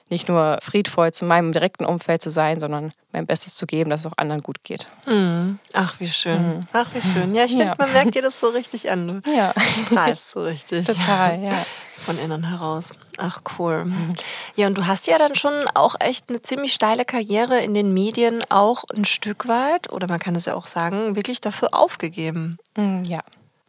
[0.09, 4.01] nicht nur friedvoll zu meinem direkten Umfeld zu sein, sondern mein Bestes zu geben, dass
[4.01, 4.85] es auch anderen gut geht.
[5.07, 5.59] Mhm.
[5.73, 6.57] Ach, wie schön.
[6.57, 6.67] Mhm.
[6.73, 7.33] Ach, wie schön.
[7.33, 7.75] Ja, ich finde, ja.
[7.77, 9.21] man merkt dir das so richtig an.
[9.23, 9.53] Du ja.
[9.59, 10.85] strahlst so richtig.
[10.85, 11.65] Total, ja.
[12.05, 12.93] Von innen heraus.
[13.17, 13.85] Ach, cool.
[13.85, 14.13] Mhm.
[14.55, 17.93] Ja, und du hast ja dann schon auch echt eine ziemlich steile Karriere in den
[17.93, 22.57] Medien auch ein Stück weit, oder man kann es ja auch sagen, wirklich dafür aufgegeben.
[22.75, 23.21] Mhm, ja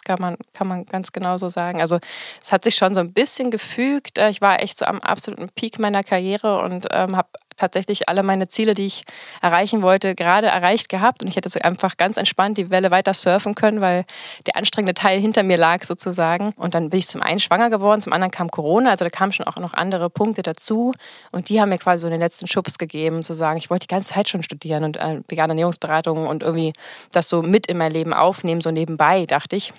[0.05, 1.81] kann man, kann man ganz genau so sagen.
[1.81, 1.99] Also
[2.43, 4.19] es hat sich schon so ein bisschen gefügt.
[4.19, 8.23] Äh, ich war echt so am absoluten Peak meiner Karriere und ähm, habe tatsächlich alle
[8.23, 9.05] meine Ziele, die ich
[9.41, 11.23] erreichen wollte, gerade erreicht gehabt.
[11.23, 14.05] Und ich hätte so einfach ganz entspannt die Welle weiter surfen können, weil
[14.47, 16.53] der anstrengende Teil hinter mir lag sozusagen.
[16.57, 18.91] Und dann bin ich zum einen schwanger geworden, zum anderen kam Corona.
[18.91, 20.93] Also da kamen schon auch noch andere Punkte dazu.
[21.31, 23.95] Und die haben mir quasi so den letzten Schubs gegeben, zu sagen, ich wollte die
[23.95, 26.73] ganze Zeit schon studieren und äh, vegane Ernährungsberatung und irgendwie
[27.13, 29.73] das so mit in mein Leben aufnehmen, so nebenbei, dachte ich.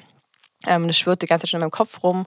[0.68, 2.26] Ähm, das schwirrt die ganze Zeit schon in meinem Kopf rum.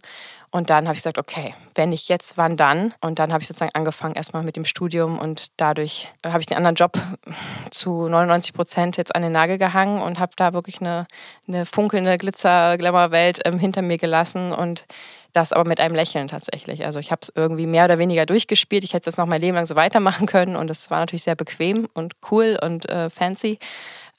[0.50, 2.94] Und dann habe ich gesagt, okay, wenn nicht jetzt, wann dann?
[3.02, 6.56] Und dann habe ich sozusagen angefangen erstmal mit dem Studium und dadurch habe ich den
[6.56, 6.98] anderen Job
[7.70, 11.06] zu 99 Prozent jetzt an den Nagel gehangen und habe da wirklich eine,
[11.46, 14.86] eine funkelnde Glitzer-Glamour-Welt ähm, hinter mir gelassen und
[15.34, 16.86] das aber mit einem Lächeln tatsächlich.
[16.86, 18.84] Also ich habe es irgendwie mehr oder weniger durchgespielt.
[18.84, 21.36] Ich hätte es noch mein Leben lang so weitermachen können und es war natürlich sehr
[21.36, 23.58] bequem und cool und äh, fancy.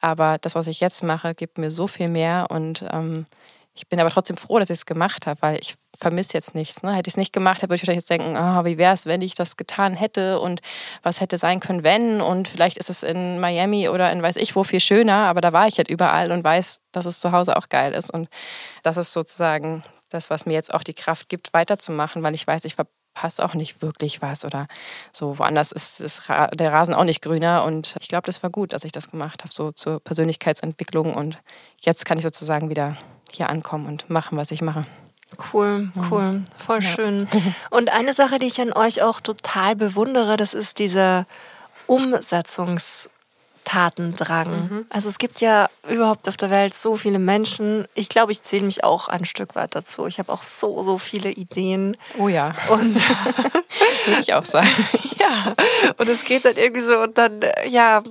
[0.01, 3.25] Aber das, was ich jetzt mache, gibt mir so viel mehr und ähm,
[3.79, 6.83] ich bin aber trotzdem froh, dass ich es gemacht habe, weil ich vermisse jetzt nichts.
[6.83, 6.93] Ne?
[6.93, 9.21] Hätte ich es nicht gemacht, würde ich wahrscheinlich jetzt denken, oh, wie wäre es, wenn
[9.21, 10.59] ich das getan hätte und
[11.01, 14.53] was hätte sein können, wenn und vielleicht ist es in Miami oder in weiß ich
[14.57, 17.55] wo viel schöner, aber da war ich halt überall und weiß, dass es zu Hause
[17.55, 18.27] auch geil ist und
[18.83, 22.65] das ist sozusagen das, was mir jetzt auch die Kraft gibt, weiterzumachen, weil ich weiß,
[22.65, 24.67] ich verpasse auch nicht wirklich was oder
[25.13, 25.39] so.
[25.39, 28.83] Woanders ist, ist der Rasen auch nicht grüner und ich glaube, das war gut, dass
[28.83, 31.39] ich das gemacht habe, so zur Persönlichkeitsentwicklung und
[31.79, 32.97] jetzt kann ich sozusagen wieder
[33.31, 34.83] hier ankommen und machen, was ich mache.
[35.53, 36.89] Cool, cool, voll ja.
[36.89, 37.27] schön.
[37.69, 41.27] Und eine Sache, die ich an euch auch total bewundere, das ist dieser
[41.85, 44.49] Umsetzungstatendrang.
[44.49, 44.87] Mhm.
[44.89, 47.85] Also es gibt ja überhaupt auf der Welt so viele Menschen.
[47.93, 50.07] Ich glaube, ich zähle mich auch ein Stück weit dazu.
[50.07, 51.95] Ich habe auch so, so viele Ideen.
[52.17, 52.55] Oh ja.
[52.69, 52.95] Und
[54.05, 54.67] würde ich auch sagen.
[55.19, 55.53] ja.
[55.97, 58.01] Und es geht dann irgendwie so und dann, ja,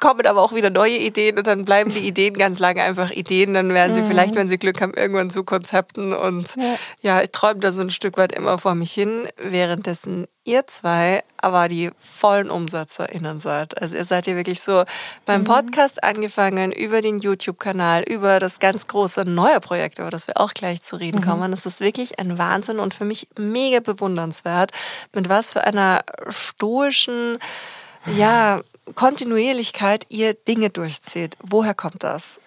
[0.00, 3.54] kommen aber auch wieder neue Ideen und dann bleiben die Ideen ganz lange einfach Ideen.
[3.54, 4.06] Dann werden sie mhm.
[4.06, 6.12] vielleicht, wenn sie Glück haben, irgendwann zu Konzepten.
[6.12, 10.26] Und ja, ja ich träume da so ein Stück weit immer vor mich hin, währenddessen
[10.44, 13.80] ihr zwei aber die vollen UmsatzerInnen seid.
[13.82, 14.84] Also ihr seid ja wirklich so
[15.26, 15.46] beim mhm.
[15.46, 20.54] Podcast angefangen, über den YouTube-Kanal, über das ganz große neue Projekt, über das wir auch
[20.54, 21.24] gleich zu reden mhm.
[21.24, 21.50] kommen.
[21.50, 24.70] Das ist wirklich ein Wahnsinn und für mich mega bewundernswert,
[25.12, 27.38] mit was für einer stoischen,
[28.16, 28.60] ja,
[28.94, 31.36] Kontinuierlichkeit ihr Dinge durchzieht.
[31.42, 32.40] Woher kommt das?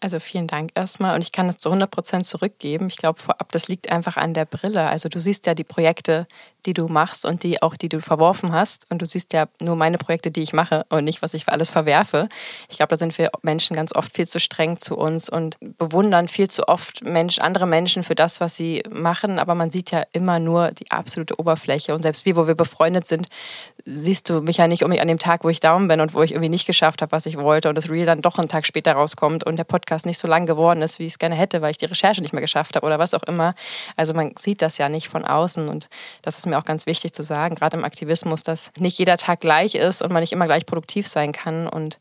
[0.00, 2.88] Also vielen Dank erstmal und ich kann das zu 100 Prozent zurückgeben.
[2.88, 4.88] Ich glaube vorab, das liegt einfach an der Brille.
[4.88, 6.26] Also du siehst ja die Projekte,
[6.66, 9.76] die du machst und die auch, die du verworfen hast und du siehst ja nur
[9.76, 12.28] meine Projekte, die ich mache und nicht, was ich für alles verwerfe.
[12.70, 16.28] Ich glaube, da sind wir Menschen ganz oft viel zu streng zu uns und bewundern
[16.28, 20.02] viel zu oft Mensch, andere Menschen für das, was sie machen, aber man sieht ja
[20.12, 23.28] immer nur die absolute Oberfläche und selbst wir, wo wir befreundet sind,
[23.84, 26.22] siehst du mich ja nicht unbedingt an dem Tag, wo ich down bin und wo
[26.22, 28.66] ich irgendwie nicht geschafft habe, was ich wollte und das Reel dann doch einen Tag
[28.66, 31.62] später rauskommt und der Podcast nicht so lang geworden ist, wie ich es gerne hätte,
[31.62, 33.54] weil ich die Recherche nicht mehr geschafft habe oder was auch immer.
[33.96, 35.88] Also man sieht das ja nicht von außen und
[36.22, 39.40] das ist mir auch ganz wichtig zu sagen, gerade im Aktivismus, dass nicht jeder Tag
[39.40, 41.98] gleich ist und man nicht immer gleich produktiv sein kann und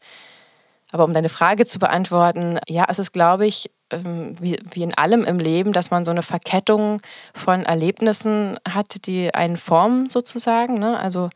[0.91, 5.23] aber um deine Frage zu beantworten, ja, es ist, glaube ich, ähm, wie, in allem
[5.23, 7.01] im Leben, dass man so eine Verkettung
[7.33, 10.79] von Erlebnissen hat, die einen formen sozusagen.
[10.79, 10.99] Ne?
[10.99, 11.29] Also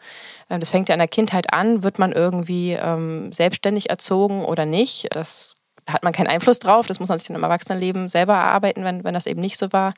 [0.49, 4.65] äh, das fängt ja in der Kindheit an, wird man irgendwie ähm, selbstständig erzogen oder
[4.65, 5.07] nicht.
[5.11, 5.54] Das da
[5.89, 6.87] hat man keinen Einfluss drauf.
[6.87, 9.71] Das muss man sich dann im Erwachsenenleben selber erarbeiten, wenn, wenn das eben nicht so
[9.71, 9.93] war.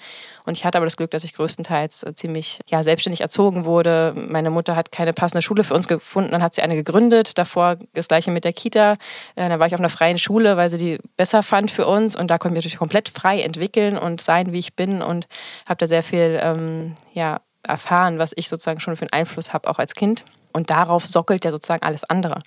[0.46, 4.14] Und ich hatte aber das Glück, dass ich größtenteils äh, ziemlich ja, selbstständig erzogen wurde.
[4.16, 7.38] Meine Mutter hat keine passende Schule für uns gefunden, dann hat sie eine gegründet.
[7.38, 8.94] Davor das gleiche mit der Kita.
[9.36, 12.16] Äh, dann war ich auf einer freien Schule, weil sie die besser fand für uns.
[12.16, 15.02] Und da konnte ich mich natürlich komplett frei entwickeln und sein, wie ich bin.
[15.02, 15.28] Und
[15.66, 19.70] habe da sehr viel ähm, ja, erfahren, was ich sozusagen schon für einen Einfluss habe,
[19.70, 20.26] auch als Kind.
[20.54, 22.42] Und darauf sockelt ja sozusagen alles andere.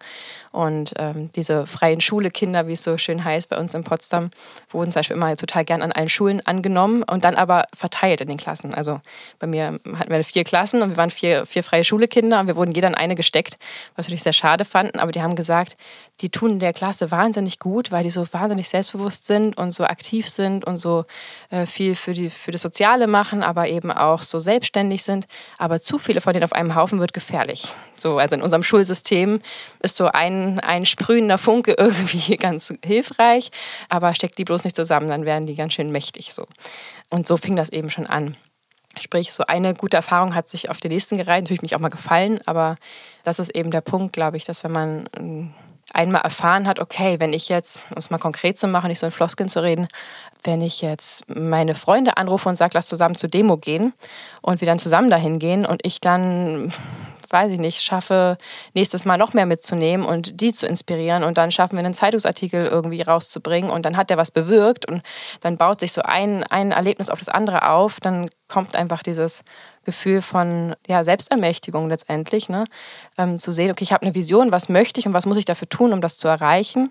[0.52, 4.30] Und ähm, diese freien Schule-Kinder, wie es so schön heißt bei uns in Potsdam,
[4.70, 8.28] wurden zum Beispiel immer total gern an allen Schulen angenommen und dann aber verteilt in
[8.28, 8.74] den Klassen.
[8.74, 9.00] Also
[9.38, 12.56] bei mir hatten wir vier Klassen und wir waren vier, vier freie Schule-Kinder und wir
[12.56, 13.58] wurden jeder in eine gesteckt,
[13.94, 14.98] was wir natürlich sehr schade fanden.
[14.98, 15.76] Aber die haben gesagt,
[16.20, 20.28] die tun der Klasse wahnsinnig gut, weil die so wahnsinnig selbstbewusst sind und so aktiv
[20.28, 21.04] sind und so
[21.50, 25.26] äh, viel für, die, für das Soziale machen, aber eben auch so selbstständig sind.
[25.58, 27.72] Aber zu viele von denen auf einem Haufen wird gefährlich.
[27.96, 29.40] So, also in unserem Schulsystem
[29.80, 33.50] ist so ein, ein sprühender Funke irgendwie ganz hilfreich,
[33.88, 36.46] aber steckt die bloß nicht zusammen, dann werden die ganz schön mächtig so.
[37.08, 38.36] Und so fing das eben schon an.
[38.98, 41.90] Sprich, so eine gute Erfahrung hat sich auf den nächsten gereiht, natürlich mich auch mal
[41.90, 42.76] gefallen, aber
[43.22, 45.54] das ist eben der Punkt, glaube ich, dass wenn man ähm,
[45.92, 49.06] einmal erfahren hat, okay, wenn ich jetzt, um es mal konkret zu machen, nicht so
[49.06, 49.88] in Floskeln zu reden,
[50.42, 53.92] wenn ich jetzt meine Freunde anrufe und sage, lass zusammen zur Demo gehen
[54.42, 56.72] und wir dann zusammen dahin gehen und ich dann
[57.30, 58.38] weiß ich nicht, schaffe,
[58.74, 62.66] nächstes Mal noch mehr mitzunehmen und die zu inspirieren und dann schaffen wir einen Zeitungsartikel
[62.66, 65.02] irgendwie rauszubringen und dann hat der was bewirkt und
[65.40, 69.42] dann baut sich so ein, ein Erlebnis auf das andere auf, dann kommt einfach dieses
[69.84, 72.64] Gefühl von ja, Selbstermächtigung letztendlich, ne?
[73.16, 75.44] Ähm, zu sehen, okay, ich habe eine Vision, was möchte ich und was muss ich
[75.44, 76.90] dafür tun, um das zu erreichen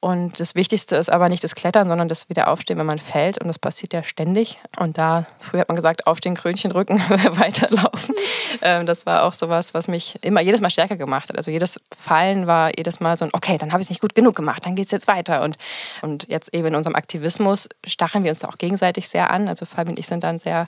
[0.00, 3.38] und das Wichtigste ist aber nicht das Klettern, sondern das Wiederaufstehen, wenn man fällt.
[3.38, 4.60] Und das passiert ja ständig.
[4.78, 6.98] Und da, früher hat man gesagt, auf den Krönchenrücken
[7.30, 8.14] weiterlaufen.
[8.60, 11.36] Ähm, das war auch sowas, was mich immer jedes Mal stärker gemacht hat.
[11.36, 14.14] Also jedes Fallen war jedes Mal so ein, okay, dann habe ich es nicht gut
[14.14, 15.42] genug gemacht, dann geht es jetzt weiter.
[15.42, 15.56] Und,
[16.02, 19.48] und jetzt eben in unserem Aktivismus stacheln wir uns auch gegenseitig sehr an.
[19.48, 20.66] Also Fabi und ich sind dann sehr,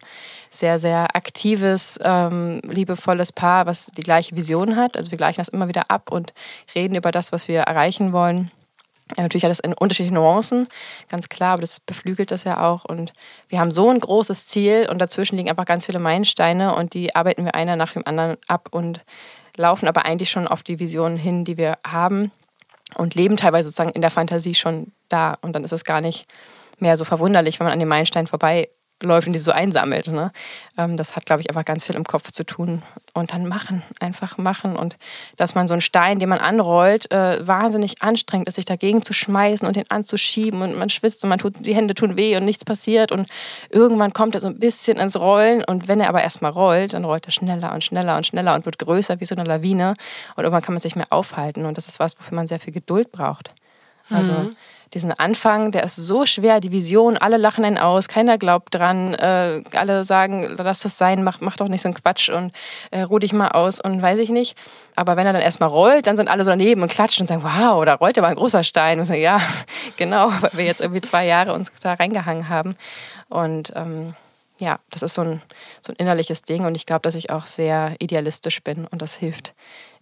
[0.51, 4.97] sehr, sehr aktives, ähm, liebevolles Paar, was die gleiche Vision hat.
[4.97, 6.33] Also wir gleichen das immer wieder ab und
[6.75, 8.51] reden über das, was wir erreichen wollen.
[9.17, 10.69] Ja, natürlich hat es in unterschiedlichen Nuancen,
[11.09, 12.85] ganz klar, aber das beflügelt das ja auch.
[12.85, 13.13] Und
[13.49, 17.17] wir haben so ein großes Ziel und dazwischen liegen einfach ganz viele Meilensteine und die
[17.17, 19.05] arbeiten wir einer nach dem anderen ab und
[19.57, 22.31] laufen aber eigentlich schon auf die Vision hin, die wir haben
[22.97, 25.37] und leben teilweise sozusagen in der Fantasie schon da.
[25.41, 26.27] Und dann ist es gar nicht
[26.79, 28.69] mehr so verwunderlich, wenn man an den Meilensteinen vorbei
[29.03, 30.09] läuft die so einsammelt.
[30.09, 30.33] Ne?
[30.77, 32.83] Ähm, das hat, glaube ich, einfach ganz viel im Kopf zu tun.
[33.15, 34.77] Und dann machen, einfach machen.
[34.77, 34.97] Und
[35.37, 39.13] dass man so einen Stein, den man anrollt, äh, wahnsinnig anstrengt ist, sich dagegen zu
[39.13, 40.63] schmeißen und den anzuschieben.
[40.63, 43.13] Und man schwitzt und man tut, die Hände tun weh und nichts passiert.
[43.13, 43.29] Und
[43.71, 45.65] irgendwann kommt er so ein bisschen ins Rollen.
[45.65, 48.65] Und wenn er aber erstmal rollt, dann rollt er schneller und schneller und schneller und
[48.65, 49.95] wird größer wie so eine Lawine.
[50.37, 51.67] Und irgendwann kann man sich mehr aufhalten.
[51.67, 53.53] Und das ist was, wofür man sehr viel Geduld braucht.
[54.11, 54.57] Also mhm
[54.95, 59.15] diesen Anfang, der ist so schwer, die Vision, alle lachen einen aus, keiner glaubt dran,
[59.15, 62.53] äh, alle sagen, lass das sein, mach, mach doch nicht so einen Quatsch und
[62.91, 64.57] äh, ruh dich mal aus und weiß ich nicht.
[64.97, 67.43] Aber wenn er dann erstmal rollt, dann sind alle so daneben und klatschen und sagen,
[67.43, 68.99] wow, da rollt aber ein großer Stein.
[68.99, 69.41] Und sagen, ja,
[69.97, 72.77] genau, weil wir jetzt irgendwie zwei Jahre uns da reingehangen haben.
[73.29, 74.15] Und ähm,
[74.61, 75.43] ja, das ist so ein,
[75.83, 79.15] so ein innerliches Ding und ich glaube, dass ich auch sehr idealistisch bin und das
[79.15, 79.55] hilft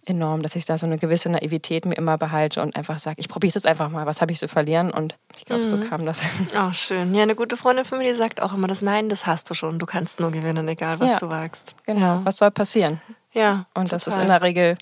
[0.07, 3.27] enorm, dass ich da so eine gewisse Naivität mir immer behalte und einfach sage, ich
[3.27, 4.91] probiere es jetzt einfach mal, was habe ich zu verlieren?
[4.91, 5.67] Und ich glaube, mhm.
[5.67, 6.21] so kam das.
[6.55, 7.13] Ach, schön.
[7.13, 9.53] Ja, eine gute Freundin von mir, die sagt auch immer, das Nein, das hast du
[9.53, 9.79] schon.
[9.79, 11.17] Du kannst nur gewinnen, egal was ja.
[11.17, 11.75] du wagst.
[11.85, 11.99] Genau.
[11.99, 12.21] Ja.
[12.23, 13.01] Was soll passieren?
[13.33, 13.65] Ja.
[13.73, 13.89] Und total.
[13.89, 14.77] das ist in der Regel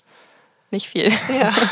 [0.70, 1.12] nicht viel.
[1.38, 1.54] Ja.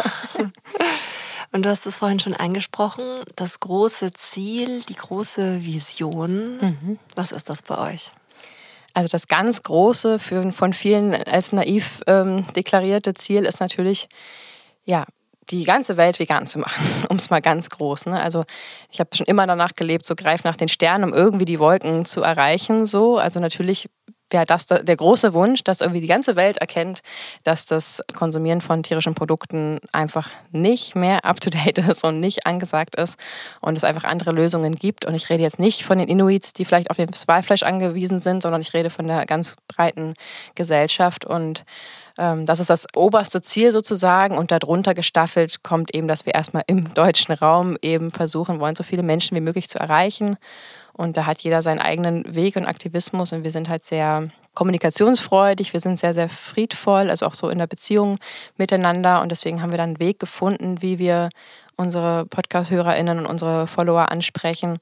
[1.53, 3.05] Und du hast es vorhin schon angesprochen,
[3.37, 6.59] das große Ziel, die große Vision.
[6.59, 6.99] Mhm.
[7.15, 8.11] Was ist das bei euch?
[8.95, 14.09] Also das ganz große, für, von vielen als naiv ähm, deklarierte Ziel ist natürlich,
[14.85, 15.05] ja,
[15.51, 18.07] die ganze Welt vegan zu machen, um es mal ganz groß.
[18.07, 18.23] Ne?
[18.23, 18.45] Also
[18.91, 22.05] ich habe schon immer danach gelebt, so greif nach den Sternen, um irgendwie die Wolken
[22.05, 22.87] zu erreichen.
[22.87, 23.91] So, also natürlich
[24.35, 27.01] wäre das der große Wunsch, dass irgendwie die ganze Welt erkennt,
[27.45, 33.17] dass das Konsumieren von tierischen Produkten einfach nicht mehr up-to-date ist und nicht angesagt ist
[33.61, 35.07] und es einfach andere Lösungen gibt.
[35.07, 38.43] Und ich rede jetzt nicht von den Inuits, die vielleicht auf das Walfleisch angewiesen sind,
[38.43, 40.15] sondern ich rede von der ganz breiten
[40.55, 41.65] Gesellschaft und
[42.19, 46.65] ähm, das ist das oberste Ziel sozusagen und darunter gestaffelt kommt eben, dass wir erstmal
[46.67, 50.37] im deutschen Raum eben versuchen wollen, so viele Menschen wie möglich zu erreichen.
[50.97, 55.73] Und da hat jeder seinen eigenen Weg und Aktivismus und wir sind halt sehr kommunikationsfreudig,
[55.73, 58.19] wir sind sehr, sehr friedvoll, also auch so in der Beziehung
[58.57, 59.21] miteinander.
[59.21, 61.29] Und deswegen haben wir dann einen Weg gefunden, wie wir
[61.77, 64.79] unsere Podcast-HörerInnen und unsere Follower ansprechen,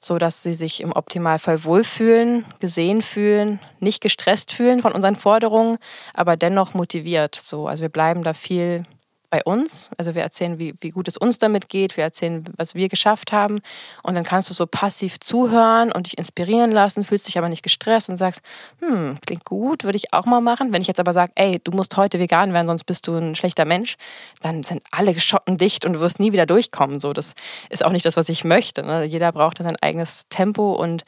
[0.00, 5.76] so dass sie sich im Optimalfall wohlfühlen, gesehen fühlen, nicht gestresst fühlen von unseren Forderungen,
[6.14, 7.34] aber dennoch motiviert.
[7.34, 8.82] So, also wir bleiben da viel
[9.30, 9.90] bei uns.
[9.96, 13.32] Also wir erzählen, wie, wie gut es uns damit geht, wir erzählen, was wir geschafft
[13.32, 13.60] haben.
[14.02, 17.62] Und dann kannst du so passiv zuhören und dich inspirieren lassen, fühlst dich aber nicht
[17.62, 18.42] gestresst und sagst,
[18.80, 20.72] hm, klingt gut, würde ich auch mal machen.
[20.72, 23.36] Wenn ich jetzt aber sage, ey, du musst heute vegan werden, sonst bist du ein
[23.36, 23.96] schlechter Mensch,
[24.42, 27.00] dann sind alle geschotten dicht und du wirst nie wieder durchkommen.
[27.00, 27.34] So, das
[27.68, 28.82] ist auch nicht das, was ich möchte.
[28.82, 29.04] Ne?
[29.04, 31.04] Jeder braucht sein eigenes Tempo und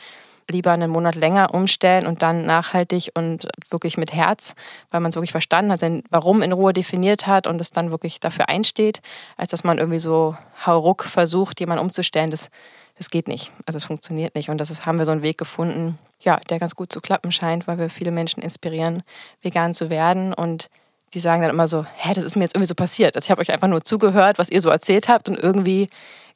[0.48, 4.54] lieber einen Monat länger umstellen und dann nachhaltig und wirklich mit Herz,
[4.90, 8.20] weil man es wirklich verstanden hat, Warum in Ruhe definiert hat und es dann wirklich
[8.20, 9.00] dafür einsteht,
[9.36, 12.30] als dass man irgendwie so hauruck versucht, jemanden umzustellen.
[12.30, 12.50] Das,
[12.96, 13.52] das geht nicht.
[13.66, 14.48] Also es funktioniert nicht.
[14.48, 17.32] Und das ist, haben wir so einen Weg gefunden, ja, der ganz gut zu klappen
[17.32, 19.02] scheint, weil wir viele Menschen inspirieren,
[19.42, 20.68] vegan zu werden und
[21.14, 23.16] die sagen dann immer so, hä, das ist mir jetzt irgendwie so passiert.
[23.16, 25.90] Also ich habe euch einfach nur zugehört, was ihr so erzählt habt und irgendwie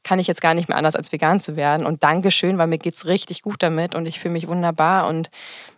[0.06, 1.84] kann ich jetzt gar nicht mehr anders als vegan zu werden.
[1.84, 5.30] Und Dankeschön, weil mir geht es richtig gut damit und ich fühle mich wunderbar und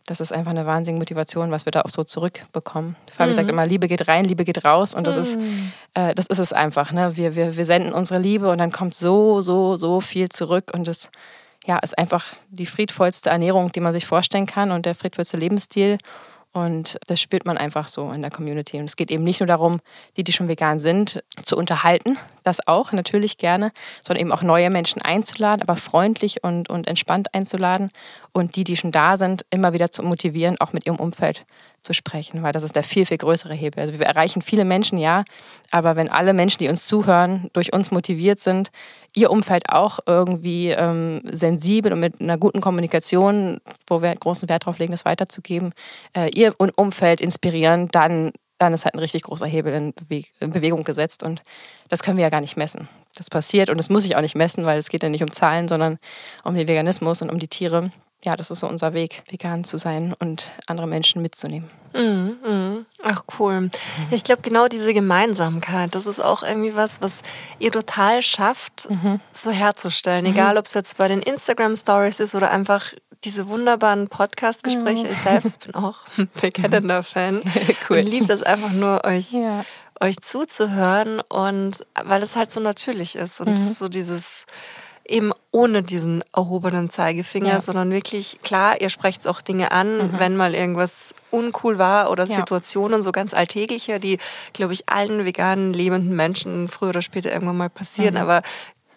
[0.05, 2.95] das ist einfach eine wahnsinnige Motivation, was wir da auch so zurückbekommen.
[3.11, 3.35] Fabi mhm.
[3.35, 5.23] sagt immer, Liebe geht rein, Liebe geht raus und das mhm.
[5.23, 5.39] ist,
[5.95, 6.93] äh, das ist es einfach.
[6.93, 7.17] Ne?
[7.17, 10.87] Wir, wir, wir senden unsere Liebe und dann kommt so, so, so viel zurück und
[10.87, 11.09] das
[11.65, 15.97] ja, ist einfach die friedvollste Ernährung, die man sich vorstellen kann und der friedvollste Lebensstil.
[16.55, 18.79] Und das spürt man einfach so in der Community.
[18.79, 19.81] Und es geht eben nicht nur darum,
[20.17, 23.71] die, die schon vegan sind, zu unterhalten, das auch natürlich gerne,
[24.05, 27.91] sondern eben auch neue Menschen einzuladen, aber freundlich und, und entspannt einzuladen
[28.33, 31.45] und die, die schon da sind, immer wieder zu motivieren, auch mit ihrem Umfeld
[31.83, 33.81] zu sprechen, weil das ist der viel, viel größere Hebel.
[33.81, 35.25] Also wir erreichen viele Menschen, ja,
[35.71, 38.71] aber wenn alle Menschen, die uns zuhören, durch uns motiviert sind,
[39.19, 44.65] ihr Umfeld auch irgendwie ähm, sensibel und mit einer guten Kommunikation, wo wir großen Wert
[44.65, 45.73] darauf legen, das weiterzugeben,
[46.17, 50.51] äh, ihr Umfeld inspirieren, dann, dann ist halt ein richtig großer Hebel in, Bewe in
[50.51, 51.43] Bewegung gesetzt und
[51.89, 52.89] das können wir ja gar nicht messen.
[53.17, 55.31] Das passiert und das muss ich auch nicht messen, weil es geht ja nicht um
[55.33, 55.99] Zahlen, sondern
[56.45, 57.91] um den Veganismus und um die Tiere
[58.25, 61.71] ja, das ist so unser Weg, vegan zu sein und andere Menschen mitzunehmen.
[61.93, 62.87] Mm, mm.
[63.03, 63.69] Ach cool.
[64.11, 67.21] Ich glaube, genau diese Gemeinsamkeit, das ist auch irgendwie was, was
[67.59, 69.21] ihr total schafft, mhm.
[69.31, 70.25] so herzustellen.
[70.25, 70.33] Mhm.
[70.33, 72.93] Egal, ob es jetzt bei den Instagram-Stories ist oder einfach
[73.25, 75.07] diese wunderbaren Podcast-Gespräche.
[75.07, 75.13] Mhm.
[75.13, 77.43] Ich selbst bin auch ein bekennender Fan
[77.91, 77.99] cool.
[77.99, 79.65] und liebe das einfach nur, euch, ja.
[80.01, 83.69] euch zuzuhören und weil es halt so natürlich ist und mhm.
[83.69, 84.47] so dieses
[85.09, 87.61] eben ohne diesen erhobenen Zeigefinger, ja.
[87.61, 90.19] sondern wirklich, klar, ihr sprecht auch Dinge an, mhm.
[90.19, 92.37] wenn mal irgendwas uncool war oder ja.
[92.37, 94.19] Situationen so ganz alltägliche, die,
[94.53, 98.15] glaube ich, allen veganen lebenden Menschen früher oder später irgendwann mal passieren.
[98.15, 98.21] Mhm.
[98.21, 98.43] Aber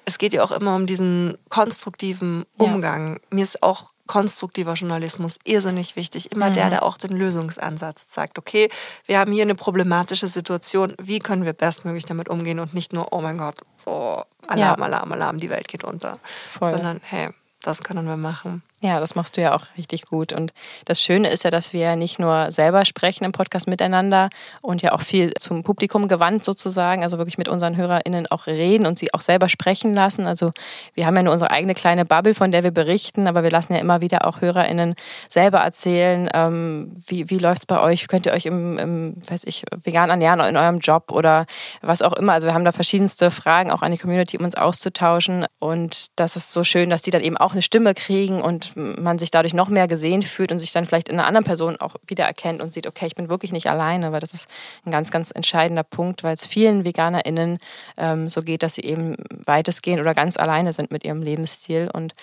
[0.05, 3.13] es geht ja auch immer um diesen konstruktiven Umgang.
[3.13, 3.19] Ja.
[3.31, 6.33] Mir ist auch konstruktiver Journalismus irrsinnig wichtig.
[6.33, 6.55] Immer mhm.
[6.55, 8.37] der, der auch den Lösungsansatz zeigt.
[8.37, 8.69] Okay,
[9.05, 10.93] wir haben hier eine problematische Situation.
[11.01, 14.85] Wie können wir bestmöglich damit umgehen und nicht nur, oh mein Gott, oh, Alarm, ja.
[14.85, 16.19] Alarm, Alarm, die Welt geht unter.
[16.57, 16.69] Voll.
[16.69, 17.29] Sondern, hey,
[17.61, 18.63] das können wir machen.
[18.83, 20.33] Ja, das machst du ja auch richtig gut.
[20.33, 20.53] Und
[20.85, 24.29] das Schöne ist ja, dass wir nicht nur selber sprechen im Podcast miteinander
[24.63, 28.87] und ja auch viel zum Publikum gewandt sozusagen, also wirklich mit unseren HörerInnen auch reden
[28.87, 30.25] und sie auch selber sprechen lassen.
[30.25, 30.49] Also
[30.95, 33.73] wir haben ja nur unsere eigene kleine Bubble, von der wir berichten, aber wir lassen
[33.73, 34.95] ja immer wieder auch HörerInnen
[35.29, 38.07] selber erzählen, ähm, wie, wie läuft es bei euch?
[38.07, 41.45] Könnt ihr euch im, im, weiß ich, vegan ernähren in eurem Job oder
[41.83, 42.33] was auch immer?
[42.33, 45.45] Also wir haben da verschiedenste Fragen auch an die Community, um uns auszutauschen.
[45.59, 49.17] Und das ist so schön, dass die dann eben auch eine Stimme kriegen und man
[49.17, 51.95] sich dadurch noch mehr gesehen fühlt und sich dann vielleicht in einer anderen Person auch
[52.07, 54.47] wiedererkennt und sieht, okay, ich bin wirklich nicht alleine, weil das ist
[54.85, 57.59] ein ganz, ganz entscheidender Punkt, weil es vielen VeganerInnen
[57.97, 61.89] ähm, so geht, dass sie eben weitestgehend oder ganz alleine sind mit ihrem Lebensstil.
[61.91, 62.13] Und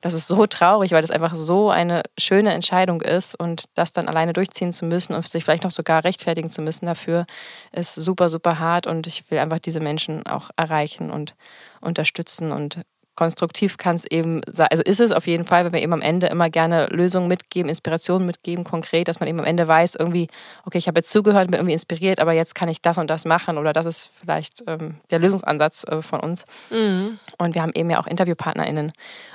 [0.00, 3.38] das ist so traurig, weil das einfach so eine schöne Entscheidung ist.
[3.38, 6.86] Und das dann alleine durchziehen zu müssen und sich vielleicht noch sogar rechtfertigen zu müssen
[6.86, 7.26] dafür,
[7.72, 8.86] ist super, super hart.
[8.86, 11.34] Und ich will einfach diese Menschen auch erreichen und
[11.80, 12.80] unterstützen und
[13.18, 16.02] konstruktiv kann es eben sein, also ist es auf jeden Fall, weil wir eben am
[16.02, 20.28] Ende immer gerne Lösungen mitgeben, Inspirationen mitgeben, konkret, dass man eben am Ende weiß, irgendwie,
[20.64, 23.24] okay, ich habe jetzt zugehört, bin irgendwie inspiriert, aber jetzt kann ich das und das
[23.24, 26.44] machen oder das ist vielleicht ähm, der Lösungsansatz äh, von uns.
[26.70, 27.18] Mhm.
[27.38, 28.92] Und wir haben eben ja auch InterviewpartnerInnen.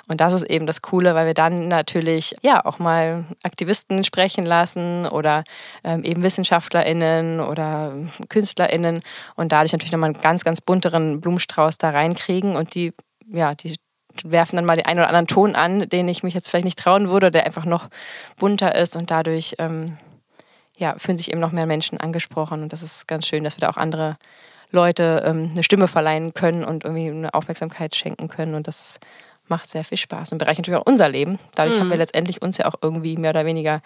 [0.08, 4.46] Und das ist eben das Coole, weil wir dann natürlich ja auch mal Aktivisten sprechen
[4.46, 5.44] lassen oder
[5.84, 7.92] ähm, eben WissenschaftlerInnen oder
[8.30, 9.02] KünstlerInnen
[9.36, 12.94] und dadurch natürlich nochmal einen ganz, ganz bunteren Blumenstrauß da reinkriegen und die,
[13.32, 13.76] ja, die
[14.24, 16.78] werfen dann mal den einen oder anderen Ton an, den ich mich jetzt vielleicht nicht
[16.78, 17.90] trauen würde, der einfach noch
[18.38, 19.98] bunter ist und dadurch ähm,
[20.78, 23.62] ja, fühlen sich eben noch mehr Menschen angesprochen und das ist ganz schön, dass wir
[23.62, 24.18] da auch andere
[24.72, 29.00] Leute ähm, eine Stimme verleihen können und irgendwie eine Aufmerksamkeit schenken können und das
[29.48, 31.38] macht sehr viel Spaß und bereichert natürlich auch unser Leben.
[31.56, 31.82] Dadurch mhm.
[31.82, 33.82] haben wir letztendlich uns ja auch irgendwie mehr oder weniger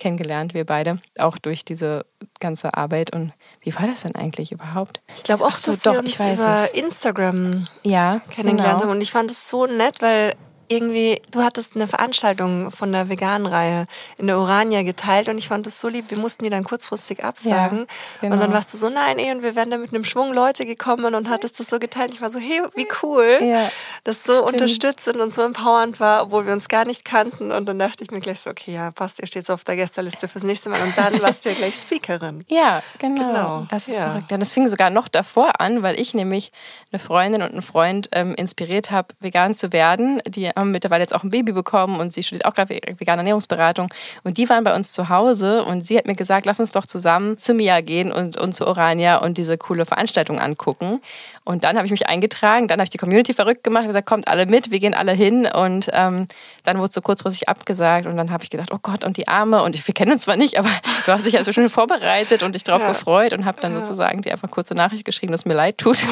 [0.00, 2.04] kennengelernt, wir beide, auch durch diese
[2.40, 3.14] ganze Arbeit.
[3.14, 5.00] Und wie war das denn eigentlich überhaupt?
[5.16, 6.70] Ich glaube auch, so, dass doch, wir uns über es.
[6.72, 8.90] Instagram ja, kennengelernt genau.
[8.90, 8.96] haben.
[8.96, 10.34] Und ich fand es so nett, weil
[10.70, 13.86] irgendwie, du hattest eine Veranstaltung von der Vegan-Reihe
[14.18, 16.10] in der Urania geteilt und ich fand das so lieb.
[16.10, 17.78] Wir mussten die dann kurzfristig absagen.
[17.78, 17.86] Ja,
[18.20, 18.34] genau.
[18.34, 18.52] Und dann genau.
[18.52, 21.28] warst du so, nein, eh, und wir wären da mit einem Schwung Leute gekommen und
[21.28, 22.12] hattest das so geteilt.
[22.14, 23.68] Ich war so, hey, wie cool, ja,
[24.04, 24.52] das so stimmt.
[24.52, 27.50] unterstützend und so empowernd war, obwohl wir uns gar nicht kannten.
[27.50, 29.74] Und dann dachte ich mir gleich so, okay, ja, passt, ihr steht so auf der
[29.74, 30.80] Gästeliste fürs nächste Mal.
[30.82, 32.44] Und dann warst du ja gleich Speakerin.
[32.60, 33.28] Ja, genau.
[33.28, 33.66] genau.
[33.70, 34.08] Das ist ja.
[34.08, 34.30] verrückt.
[34.30, 36.52] Ja, das fing sogar noch davor an, weil ich nämlich
[36.92, 40.20] eine Freundin und einen Freund ähm, inspiriert habe, vegan zu werden.
[40.26, 43.92] Die haben mittlerweile jetzt auch ein Baby bekommen und sie studiert auch gerade vegane Ernährungsberatung.
[44.22, 46.86] Und die waren bei uns zu Hause und sie hat mir gesagt, lass uns doch
[46.86, 51.00] zusammen zu Mia gehen und, und zu Orania und diese coole Veranstaltung angucken.
[51.44, 54.06] Und dann habe ich mich eingetragen, dann habe ich die Community verrückt gemacht und gesagt,
[54.06, 55.46] kommt alle mit, wir gehen alle hin.
[55.46, 56.28] Und ähm,
[56.64, 59.26] dann wurde es so kurzfristig abgesagt und dann habe ich gedacht, oh Gott, und die
[59.26, 59.62] Arme.
[59.62, 60.68] Und wir kennen uns zwar nicht, aber
[61.06, 62.88] du hast dich also schon vorbereitet und dich darauf ja.
[62.88, 63.80] gefreut und habe dann ja.
[63.80, 65.98] sozusagen dir einfach kurze Nachricht geschrieben, dass es mir leid tut.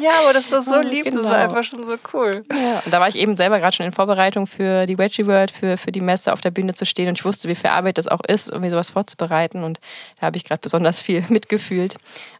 [0.00, 1.22] Ja, aber das war so lieb, genau.
[1.22, 2.44] das war einfach schon so cool.
[2.52, 2.82] Ja.
[2.84, 5.76] Und da war ich eben selber gerade schon in Vorbereitung für die Veggie World, für,
[5.76, 8.08] für die Messe auf der Bühne zu stehen und ich wusste, wie viel Arbeit das
[8.08, 9.64] auch ist, um mir sowas vorzubereiten.
[9.64, 9.78] Und
[10.20, 11.96] da habe ich gerade besonders viel mitgefühlt.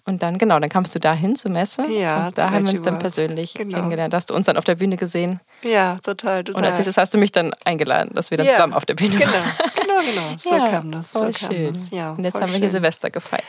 [0.07, 1.87] Und dann, genau, dann kamst du da hin zur Messe.
[1.90, 3.76] Ja, und da haben wir uns dann persönlich genau.
[3.76, 4.12] kennengelernt.
[4.12, 5.40] Hast du uns dann auf der Bühne gesehen?
[5.62, 6.61] Ja, total, total.
[6.61, 8.52] Und als nächstes hast du mich dann eingeladen, dass wir dann ja.
[8.52, 9.33] zusammen auf der Bühne genau.
[9.33, 9.52] waren.
[9.80, 10.37] Genau, genau.
[10.38, 11.09] So ja, kam das.
[11.09, 11.72] Voll so schön.
[11.72, 11.90] Das.
[11.90, 13.44] Ja, und jetzt haben wir hier Silvester gefeiert.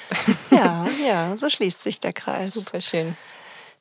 [0.52, 2.54] Ja, ja, so schließt sich der Kreis.
[2.54, 3.18] Super schön.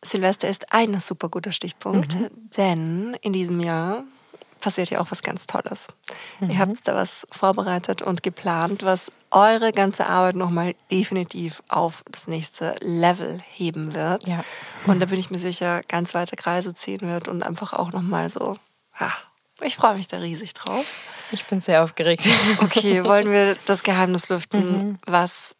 [0.04, 2.30] Silvester ist ein super guter Stichpunkt, mhm.
[2.56, 4.04] denn in diesem Jahr
[4.60, 5.88] passiert ja auch was ganz Tolles.
[6.40, 6.50] Mhm.
[6.50, 12.28] Ihr habt da was vorbereitet und geplant, was eure ganze Arbeit nochmal definitiv auf das
[12.28, 14.26] nächste Level heben wird.
[14.26, 14.42] Ja.
[14.86, 18.30] Und da bin ich mir sicher, ganz weite Kreise ziehen wird und einfach auch nochmal
[18.30, 18.54] so,
[18.98, 19.26] ach,
[19.60, 20.86] ich freue mich da riesig drauf.
[21.30, 22.26] Ich bin sehr aufgeregt.
[22.58, 24.88] Okay, wollen wir das Geheimnis lüften?
[24.88, 24.98] Mhm.
[25.06, 25.54] Was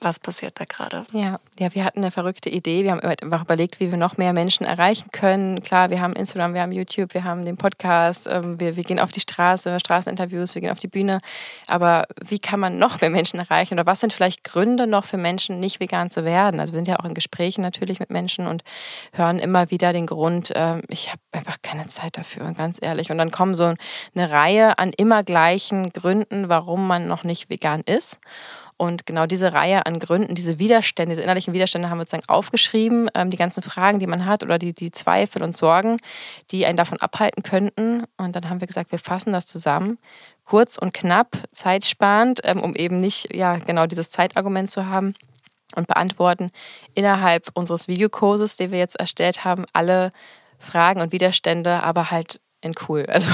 [0.00, 1.04] was passiert da gerade?
[1.12, 2.84] Ja, ja, wir hatten eine verrückte Idee.
[2.84, 5.62] Wir haben einfach überlegt, wie wir noch mehr Menschen erreichen können.
[5.62, 9.00] Klar, wir haben Instagram, wir haben YouTube, wir haben den Podcast, ähm, wir, wir gehen
[9.00, 11.18] auf die Straße, Straßeninterviews, wir gehen auf die Bühne.
[11.66, 13.74] Aber wie kann man noch mehr Menschen erreichen?
[13.74, 16.60] Oder was sind vielleicht Gründe noch für Menschen, nicht vegan zu werden?
[16.60, 18.62] Also wir sind ja auch in Gesprächen natürlich mit Menschen und
[19.12, 23.10] hören immer wieder den Grund, ähm, ich habe einfach keine Zeit dafür, ganz ehrlich.
[23.10, 23.74] Und dann kommen so
[24.14, 28.18] eine Reihe an immer gleichen Gründen, warum man noch nicht vegan ist.
[28.78, 33.10] Und genau diese Reihe an Gründen, diese Widerstände, diese innerlichen Widerstände haben wir sozusagen aufgeschrieben,
[33.14, 35.96] ähm, die ganzen Fragen, die man hat oder die, die Zweifel und Sorgen,
[36.52, 38.04] die einen davon abhalten könnten.
[38.16, 39.98] Und dann haben wir gesagt, wir fassen das zusammen,
[40.44, 45.12] kurz und knapp, zeitsparend, ähm, um eben nicht ja genau dieses Zeitargument zu haben
[45.74, 46.50] und beantworten
[46.94, 50.12] innerhalb unseres Videokurses, den wir jetzt erstellt haben, alle
[50.58, 53.30] Fragen und Widerstände, aber halt in cool, also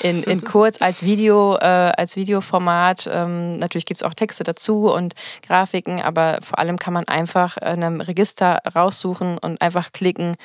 [0.00, 1.64] in, in kurz als Video, äh,
[1.96, 3.08] als Videoformat.
[3.12, 5.14] Ähm, natürlich gibt es auch Texte dazu und
[5.46, 10.36] Grafiken, aber vor allem kann man einfach in einem Register raussuchen und einfach klicken,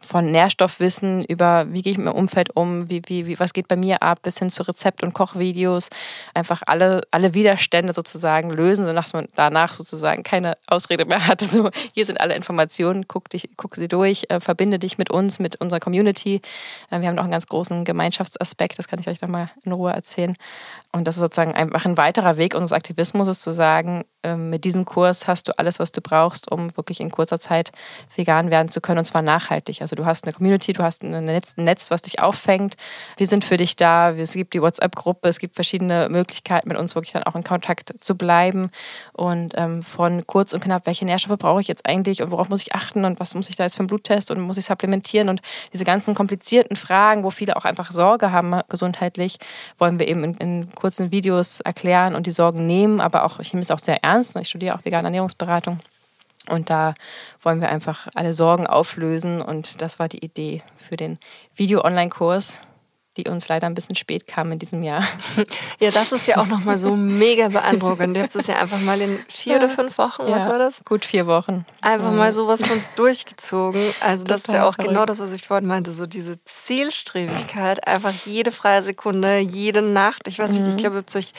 [0.00, 3.68] von Nährstoffwissen über, wie gehe ich mit dem Umfeld um, wie, wie, wie, was geht
[3.68, 5.88] bei mir ab, bis hin zu Rezept- und Kochvideos,
[6.34, 11.42] einfach alle, alle Widerstände sozusagen lösen, sodass man danach sozusagen keine Ausrede mehr hat.
[11.48, 15.38] So, hier sind alle Informationen, guck, dich, guck sie durch, äh, verbinde dich mit uns,
[15.38, 16.42] mit unserer Community.
[16.90, 19.72] Äh, wir haben noch einen ganz großen Gemeinschaftsaspekt, das kann ich euch noch mal in
[19.72, 20.34] Ruhe erzählen.
[20.92, 24.64] Und das ist sozusagen einfach ein weiterer Weg unseres Aktivismus, ist zu sagen, äh, mit
[24.64, 27.72] diesem Kurs hast du alles, was du brauchst, um wirklich in kurzer Zeit
[28.14, 29.80] vegan werden zu können, und zwar nachhaltig.
[29.80, 32.76] Also du hast eine Community, du hast ein Netz, ein Netz was dich auffängt.
[33.16, 34.10] Wir sind für dich da.
[34.10, 37.92] Es gibt die WhatsApp-Gruppe, es gibt verschiedene Möglichkeiten, mit uns wirklich dann auch in Kontakt
[38.00, 38.70] zu bleiben.
[39.12, 42.62] Und ähm, von kurz und knapp, welche Nährstoffe brauche ich jetzt eigentlich und worauf muss
[42.62, 45.28] ich achten und was muss ich da jetzt für einen Bluttest und muss ich supplementieren
[45.28, 45.40] und
[45.72, 49.38] diese ganzen komplizierten Fragen, wo viele auch einfach Sorge haben gesundheitlich,
[49.78, 53.00] wollen wir eben in, in kurzen Videos erklären und die Sorgen nehmen.
[53.00, 54.36] Aber auch, ich nehme es auch sehr ernst.
[54.36, 55.78] Ich studiere auch vegane Ernährungsberatung
[56.48, 56.94] Und da
[57.42, 59.40] wollen wir einfach alle Sorgen auflösen.
[59.42, 61.18] Und das war die Idee für den
[61.54, 62.60] Video-Online-Kurs,
[63.18, 65.04] die uns leider ein bisschen spät kam in diesem Jahr.
[65.80, 68.16] Ja, das ist ja auch nochmal so mega beeindruckend.
[68.16, 70.84] Du hast es ja einfach mal in vier oder fünf Wochen, was ja, war das?
[70.84, 71.64] Gut vier Wochen.
[71.80, 73.80] Einfach mal sowas von durchgezogen.
[74.00, 74.88] Also das ist ja auch verrückt.
[74.88, 80.26] genau das, was ich vorhin meinte, so diese Zielstrebigkeit, einfach jede freie Sekunde, jede Nacht.
[80.26, 80.70] Ich weiß nicht, mhm.
[80.70, 81.32] ich glaube, ihr habt euch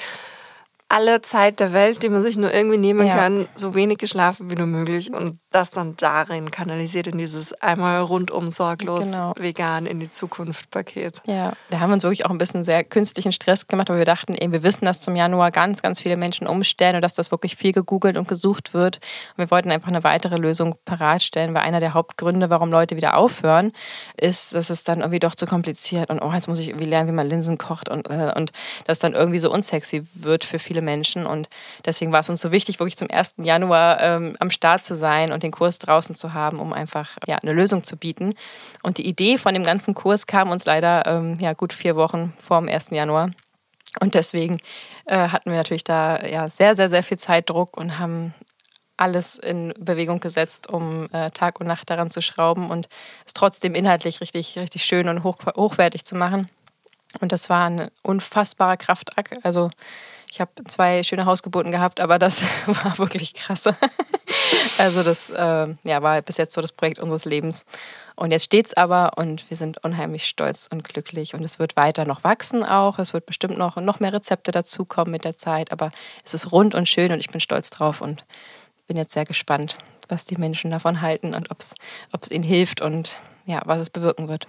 [0.90, 3.16] alle Zeit der Welt, die man sich nur irgendwie nehmen ja.
[3.16, 8.02] kann, so wenig geschlafen wie nur möglich und das dann darin kanalisiert in dieses einmal
[8.02, 9.34] rundum sorglos genau.
[9.38, 11.22] vegan in die Zukunft Paket.
[11.26, 14.06] Ja, da haben wir uns wirklich auch ein bisschen sehr künstlichen Stress gemacht, aber wir
[14.06, 17.32] dachten eben, wir wissen, dass zum Januar ganz, ganz viele Menschen umstellen und dass das
[17.32, 18.98] wirklich viel gegoogelt und gesucht wird.
[18.98, 22.96] Und wir wollten einfach eine weitere Lösung parat stellen, weil einer der Hauptgründe, warum Leute
[22.96, 23.72] wieder aufhören,
[24.18, 27.10] ist, dass es dann irgendwie doch zu kompliziert und oh, jetzt muss ich irgendwie lernen,
[27.10, 28.52] wie man Linsen kocht und, äh, und
[28.86, 31.26] das dann irgendwie so unsexy wird für viele viele Menschen.
[31.26, 31.50] Und
[31.86, 33.36] deswegen war es uns so wichtig, wirklich zum 1.
[33.38, 37.38] Januar ähm, am Start zu sein und den Kurs draußen zu haben, um einfach ja,
[37.38, 38.34] eine Lösung zu bieten.
[38.84, 42.34] Und die Idee von dem ganzen Kurs kam uns leider ähm, ja, gut vier Wochen
[42.42, 42.92] vor dem 1.
[42.92, 43.32] Januar.
[44.00, 44.60] Und deswegen
[45.06, 48.34] äh, hatten wir natürlich da ja sehr, sehr, sehr viel Zeitdruck und haben
[48.98, 52.88] alles in Bewegung gesetzt, um äh, Tag und Nacht daran zu schrauben und
[53.26, 56.48] es trotzdem inhaltlich richtig, richtig schön und hoch, hochwertig zu machen.
[57.20, 59.44] Und das war ein unfassbarer Kraftakt.
[59.44, 59.72] Also
[60.32, 63.66] ich habe zwei schöne Hausgeburten gehabt, aber das war wirklich krass.
[64.78, 67.66] also das äh, ja, war bis jetzt so das Projekt unseres Lebens.
[68.16, 71.34] Und jetzt steht es aber und wir sind unheimlich stolz und glücklich.
[71.34, 73.00] Und es wird weiter noch wachsen auch.
[73.00, 75.72] Es wird bestimmt noch, noch mehr Rezepte dazukommen mit der Zeit.
[75.72, 75.92] Aber
[76.26, 78.26] es ist rund und schön und ich bin stolz drauf und
[78.88, 79.78] bin jetzt sehr gespannt,
[80.10, 84.28] was die Menschen davon halten und ob es ihnen hilft und ja, was es bewirken
[84.28, 84.48] wird.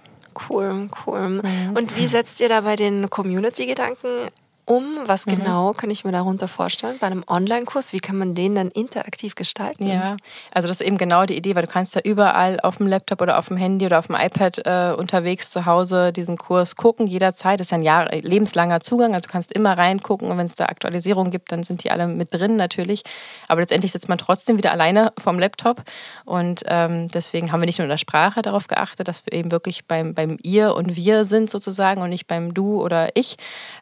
[0.49, 1.41] Cool, cool.
[1.41, 1.75] Mhm.
[1.75, 4.27] Und wie setzt ihr da bei den Community-Gedanken
[4.71, 4.85] um?
[5.05, 5.37] Was mhm.
[5.37, 7.91] genau kann ich mir darunter vorstellen bei einem Online-Kurs?
[7.91, 9.85] Wie kann man den dann interaktiv gestalten?
[9.85, 10.15] Ja,
[10.51, 13.21] also das ist eben genau die Idee, weil du kannst ja überall auf dem Laptop
[13.21, 17.05] oder auf dem Handy oder auf dem iPad äh, unterwegs zu Hause diesen Kurs gucken,
[17.05, 17.59] jederzeit.
[17.59, 20.55] Das ist ja ein Jahr, lebenslanger Zugang, also du kannst immer reingucken und wenn es
[20.55, 23.03] da Aktualisierungen gibt, dann sind die alle mit drin natürlich.
[23.49, 25.83] Aber letztendlich sitzt man trotzdem wieder alleine vom Laptop
[26.23, 29.51] und ähm, deswegen haben wir nicht nur in der Sprache darauf geachtet, dass wir eben
[29.51, 33.35] wirklich beim, beim Ihr und Wir sind sozusagen und nicht beim Du oder Ich,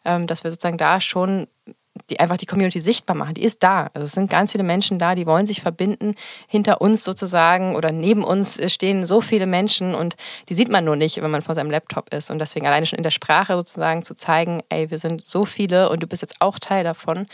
[0.04, 1.46] ähm, dass wir sozusagen da schon
[2.08, 3.34] die einfach die Community sichtbar machen.
[3.34, 3.90] Die ist da.
[3.94, 6.14] Also es sind ganz viele Menschen da, die wollen sich verbinden.
[6.48, 10.16] Hinter uns sozusagen oder neben uns stehen so viele Menschen und
[10.48, 12.30] die sieht man nur nicht, wenn man vor seinem Laptop ist.
[12.30, 15.90] Und deswegen alleine schon in der Sprache sozusagen zu zeigen, ey, wir sind so viele
[15.90, 17.26] und du bist jetzt auch Teil davon.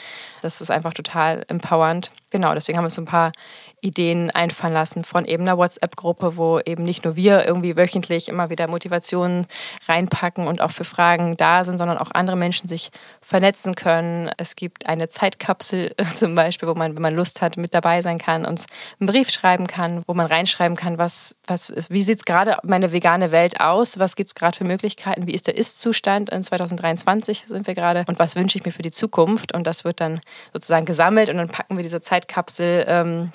[0.43, 2.11] Das ist einfach total empowernd.
[2.37, 3.33] Genau, deswegen haben wir so ein paar
[3.81, 8.51] Ideen einfallen lassen von eben einer WhatsApp-Gruppe, wo eben nicht nur wir irgendwie wöchentlich immer
[8.51, 9.47] wieder Motivationen
[9.89, 12.91] reinpacken und auch für Fragen da sind, sondern auch andere Menschen sich
[13.23, 14.31] vernetzen können.
[14.37, 18.19] Es gibt eine Zeitkapsel zum Beispiel, wo man, wenn man Lust hat, mit dabei sein
[18.19, 18.67] kann, uns
[19.01, 22.59] einen Brief schreiben kann, wo man reinschreiben kann, was, was ist, wie sieht es gerade
[22.65, 26.29] meine vegane Welt aus, was gibt es gerade für Möglichkeiten, wie ist der Ist-Zustand?
[26.29, 29.55] In 2023 sind wir gerade und was wünsche ich mir für die Zukunft?
[29.55, 30.21] Und das wird dann
[30.53, 33.33] sozusagen gesammelt und dann packen wir diese Zeitkapsel ähm,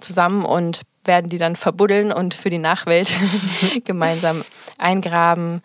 [0.00, 3.10] zusammen und werden die dann verbuddeln und für die Nachwelt
[3.84, 4.44] gemeinsam
[4.78, 5.62] eingraben.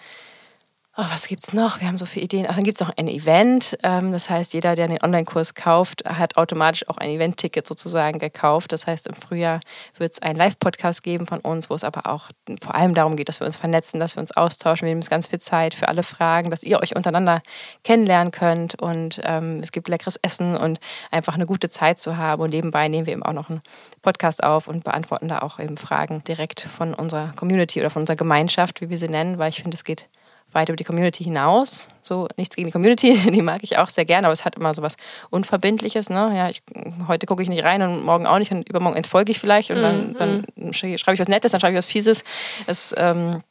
[1.00, 1.80] Oh, was es noch?
[1.80, 2.48] Wir haben so viele Ideen.
[2.50, 3.78] Ach, dann gibt es noch ein Event.
[3.84, 8.72] Ähm, das heißt, jeder, der den Online-Kurs kauft, hat automatisch auch ein Event-Ticket sozusagen gekauft.
[8.72, 9.60] Das heißt, im Frühjahr
[10.00, 13.30] wird es einen Live-Podcast geben von uns, wo es aber auch vor allem darum geht,
[13.30, 14.88] dass wir uns vernetzen, dass wir uns austauschen.
[14.88, 17.44] Wir nehmen uns ganz viel Zeit für alle Fragen, dass ihr euch untereinander
[17.84, 18.82] kennenlernen könnt.
[18.82, 20.80] Und ähm, es gibt leckeres Essen und
[21.12, 22.42] einfach eine gute Zeit zu haben.
[22.42, 23.62] Und nebenbei nehmen wir eben auch noch einen
[24.02, 28.18] Podcast auf und beantworten da auch eben Fragen direkt von unserer Community oder von unserer
[28.18, 30.08] Gemeinschaft, wie wir sie nennen, weil ich finde, es geht
[30.52, 31.88] weit über die Community hinaus.
[32.02, 34.74] So nichts gegen die Community, die mag ich auch sehr gerne, aber es hat immer
[34.74, 34.96] so was
[35.30, 36.10] Unverbindliches.
[36.10, 36.32] Ne?
[36.36, 36.64] Ja, ich,
[37.08, 39.82] heute gucke ich nicht rein und morgen auch nicht und übermorgen entfolge ich vielleicht und
[39.82, 40.44] dann, mhm.
[40.60, 42.24] dann schreibe ich was Nettes, dann schreibe ich was Fieses.
[42.66, 43.42] Es ähm,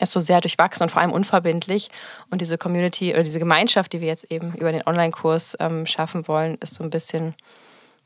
[0.00, 1.88] ist so sehr durchwachsen und vor allem unverbindlich.
[2.30, 6.26] Und diese Community oder diese Gemeinschaft, die wir jetzt eben über den Online-Kurs ähm, schaffen
[6.28, 7.34] wollen, ist so ein bisschen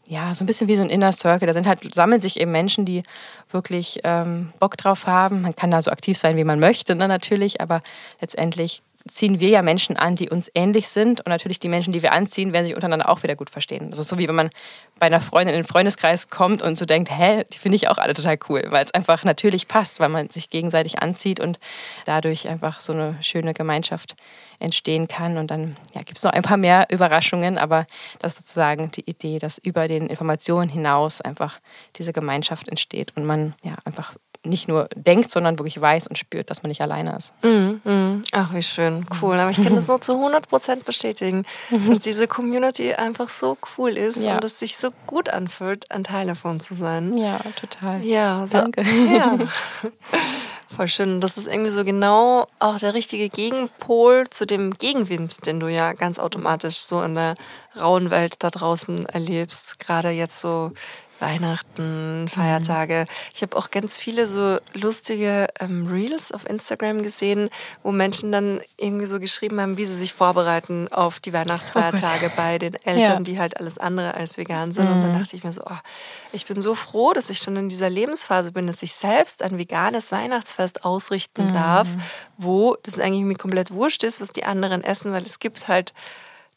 [0.08, 1.46] ja, so ein bisschen wie so ein Inner Circle.
[1.46, 3.02] Da sind halt, sammeln sich eben Menschen, die
[3.50, 5.42] wirklich ähm, Bock drauf haben.
[5.42, 7.82] Man kann da so aktiv sein, wie man möchte, ne, natürlich, aber
[8.20, 11.20] letztendlich ziehen wir ja Menschen an, die uns ähnlich sind.
[11.20, 13.90] Und natürlich die Menschen, die wir anziehen, werden sich untereinander auch wieder gut verstehen.
[13.90, 14.50] Das ist so wie wenn man
[14.98, 17.98] bei einer Freundin in den Freundeskreis kommt und so denkt, hä, die finde ich auch
[17.98, 21.58] alle total cool, weil es einfach natürlich passt, weil man sich gegenseitig anzieht und
[22.06, 24.16] dadurch einfach so eine schöne Gemeinschaft
[24.58, 25.38] entstehen kann.
[25.38, 27.86] Und dann ja, gibt es noch ein paar mehr Überraschungen, aber
[28.18, 31.60] das ist sozusagen die Idee, dass über den Informationen hinaus einfach
[31.96, 34.14] diese Gemeinschaft entsteht und man ja einfach
[34.44, 37.32] nicht nur denkt, sondern wirklich weiß und spürt, dass man nicht alleine ist.
[37.42, 38.22] Mm, mm.
[38.32, 39.38] Ach, wie schön, cool.
[39.38, 41.44] Aber ich kann das nur zu 100% bestätigen,
[41.88, 44.34] dass diese Community einfach so cool ist Ja.
[44.34, 47.16] und es sich so gut anfühlt, ein Teil davon zu sein.
[47.16, 48.02] Ja, total.
[48.04, 48.82] Ja, so, Danke.
[48.82, 49.38] Ja.
[50.74, 51.20] Voll schön.
[51.20, 55.94] Das ist irgendwie so genau auch der richtige Gegenpol zu dem Gegenwind, den du ja
[55.94, 57.34] ganz automatisch so in der
[57.80, 59.78] rauen Welt da draußen erlebst.
[59.78, 60.72] Gerade jetzt so
[61.20, 63.06] Weihnachten, Feiertage.
[63.34, 67.50] Ich habe auch ganz viele so lustige ähm, Reels auf Instagram gesehen,
[67.82, 72.58] wo Menschen dann irgendwie so geschrieben haben, wie sie sich vorbereiten auf die Weihnachtsfeiertage bei
[72.58, 73.20] den Eltern, Ja.
[73.20, 74.88] die halt alles andere als vegan sind.
[74.88, 75.76] Und dann dachte ich mir so, oh,
[76.32, 79.58] ich bin so froh, dass ich schon in dieser Lebensphase bin, dass ich selbst ein
[79.58, 81.88] veganes Weihnachtsfest ausrichten darf,
[82.36, 85.92] wo das eigentlich mir komplett wurscht ist, was die anderen essen, weil es gibt halt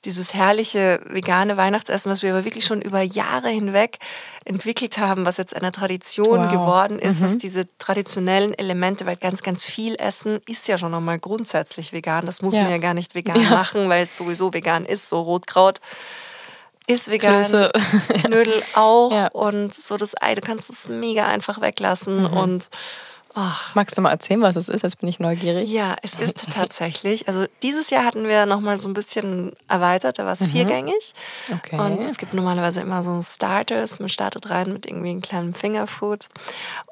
[0.06, 4.00] dieses herrliche vegane Weihnachtsessen, was wir aber wirklich schon über Jahre hinweg
[4.46, 6.52] entwickelt haben, was jetzt eine Tradition Wow.
[6.52, 11.20] geworden ist, was diese traditionellen Elemente, weil ganz, ganz viel Essen ist ja schon einmal
[11.20, 12.26] grundsätzlich vegan.
[12.26, 12.64] Das muss Ja.
[12.64, 13.50] man ja gar nicht vegan Ja.
[13.52, 15.08] machen, weil es sowieso vegan ist.
[15.08, 15.80] So Rotkraut
[16.88, 17.72] ist vegan, Klöße.
[18.26, 19.28] Knödel auch Ja.
[19.28, 22.70] und so das Ei, du kannst es mega einfach weglassen und
[23.34, 24.84] ach, Magst du mal erzählen, was es ist?
[24.84, 25.70] Jetzt bin ich neugierig.
[25.70, 27.28] ja, es ist tatsächlich.
[27.28, 31.14] Also dieses Jahr hatten wir nochmal so ein bisschen erweitert, da war es viergängig.
[31.48, 31.56] Mhm.
[31.56, 31.80] Okay.
[31.80, 34.00] Und es gibt normalerweise immer so Starters.
[34.00, 36.28] Man startet rein mit irgendwie einem kleinen Fingerfood.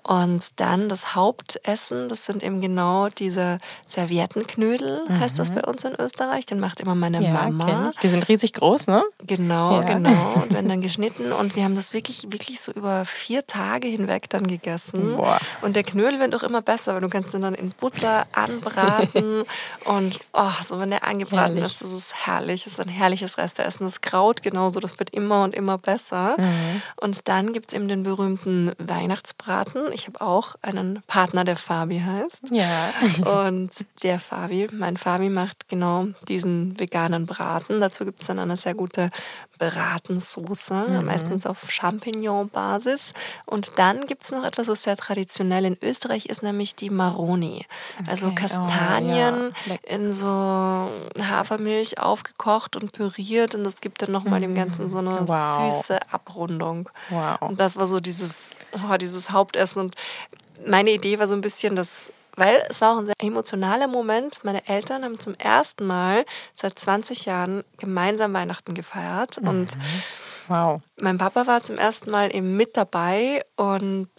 [0.10, 5.93] Und dann das Hauptessen, das sind eben genau diese Serviettenknödel, heißt das bei uns in
[5.99, 6.47] Österreich.
[6.47, 7.26] Den macht immer meine Mhm.
[7.26, 7.91] Ja, Mama.
[8.01, 9.03] Die sind riesig groß, ne?
[9.28, 9.93] Genau, Ja.
[9.93, 10.34] genau.
[10.41, 11.32] Und werden dann geschnitten.
[11.32, 15.16] Und wir haben das wirklich, wirklich so über vier Tage hinweg dann gegessen.
[15.16, 15.38] Boah.
[15.62, 19.43] Und der Knödel wird auch immer besser, weil du kannst ihn dann in Butter anbraten.
[19.86, 21.74] und oh, so wenn der angebraten Herrlich.
[21.74, 22.64] ist, das ist herrlich.
[22.64, 23.86] Das ist ein herrliches Resteessen.
[23.86, 26.36] Das Kraut genauso, das wird immer und immer besser.
[26.39, 26.82] Mhm.
[26.95, 29.91] Und dann gibt es eben den berühmten Weihnachtsbraten.
[29.93, 32.52] Ich habe auch einen Partner, der Fabi heißt.
[32.52, 32.91] Ja.
[33.47, 33.70] Und
[34.04, 37.80] der Fabi, mein Fabi macht genau diesen veganen Braten.
[37.80, 39.10] Dazu gibt es dann eine sehr gute
[39.58, 41.06] Bratensoße, Mhm.
[41.06, 43.14] meistens auf Champignon-Basis.
[43.45, 47.66] Und dann gibt es noch etwas, was sehr traditionell in Österreich ist, nämlich die Maroni.
[48.08, 48.36] Also Okay.
[48.38, 49.74] Oh, Kastanien ja.
[49.74, 53.56] Leck- in so Hafermilch aufgekocht und püriert.
[53.56, 55.28] Und das gibt dann nochmal dem Ganzen so eine Mhm.
[55.28, 55.72] Wow.
[55.74, 56.89] süße Abrundung.
[57.10, 57.41] Wow.
[57.41, 59.79] Und das war so dieses, oh, dieses Hauptessen.
[59.80, 59.96] Und
[60.66, 64.44] meine Idee war so ein bisschen, dass, weil es war auch ein sehr emotionaler Moment.
[64.44, 69.38] Meine Eltern haben zum ersten Mal seit 20 Jahren gemeinsam Weihnachten gefeiert.
[69.38, 69.78] Und
[70.48, 70.82] Wow.
[71.00, 74.10] mein Papa war zum ersten Mal eben mit dabei und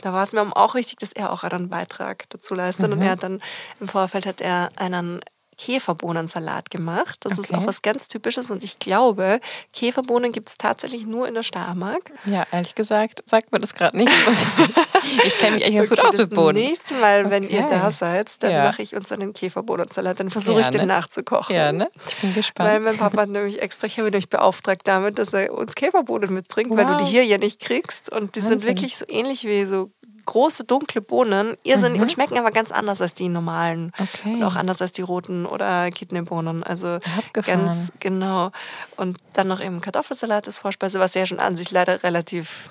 [0.00, 2.92] da war es mir auch wichtig, dass er auch einen Beitrag dazu leistet.
[2.92, 3.40] Und er hat dann
[3.80, 5.20] im Vorfeld hat er einen
[5.58, 7.18] Käferbohnensalat gemacht.
[7.20, 7.56] Das ist Okay.
[7.62, 9.40] auch was ganz Typisches und ich glaube,
[9.72, 12.12] Käferbohnen gibt es tatsächlich nur in der Steiermark.
[12.24, 14.12] Ja, ehrlich gesagt, sagt mir das gerade nicht.
[15.24, 16.58] ich kenne mich eigentlich ganz gut Okay, aus mit das Boden.
[16.58, 17.68] nächste Mal, wenn ihr Okay.
[17.70, 18.64] da seid, dann Ja.
[18.64, 20.20] mache ich uns einen Käferbohnensalat.
[20.20, 21.54] Dann versuche ich den nachzukochen.
[21.54, 21.90] Ja, ne?
[22.08, 22.84] Ich bin Weil gespannt.
[22.84, 26.32] mein Papa hat nämlich extra, ich habe ihn nämlich beauftragt damit, dass er uns Käferbohnen
[26.32, 26.98] mitbringt, weil du Wow.
[26.98, 28.12] die hier ja nicht kriegst.
[28.12, 28.68] Und die sind Wahnsinn.
[28.70, 29.90] wirklich so ähnlich wie so
[30.26, 33.86] große dunkle Bohnen, irrsinnig und schmecken aber ganz anders als die normalen.
[33.86, 33.92] Mhm.
[33.98, 34.34] Okay.
[34.34, 36.62] Und auch anders als die roten oder Kidneybohnen.
[36.62, 37.64] Also Abgefahren.
[37.66, 38.50] ganz genau.
[38.96, 42.68] Und dann noch eben Kartoffelsalat als Vorspeise, was ja schon an sich leider relativ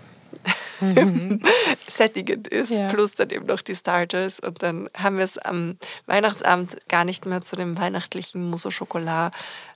[1.88, 2.88] sättigend ist, Ja.
[2.88, 4.40] plus dann eben noch die Starters.
[4.40, 8.72] Und dann haben wir es am Weihnachtsabend gar nicht mehr zu dem weihnachtlichen Mousse au
[8.72, 9.34] Chocolat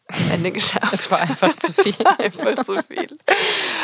[0.10, 0.94] am Ende geschafft.
[0.94, 1.96] Es war einfach zu viel.
[2.18, 3.18] Einfach zu viel.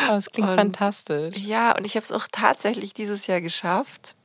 [0.08, 1.38] Aber es klingt Und- fantastisch.
[1.38, 4.16] Ja, und ich habe es auch tatsächlich dieses Jahr geschafft,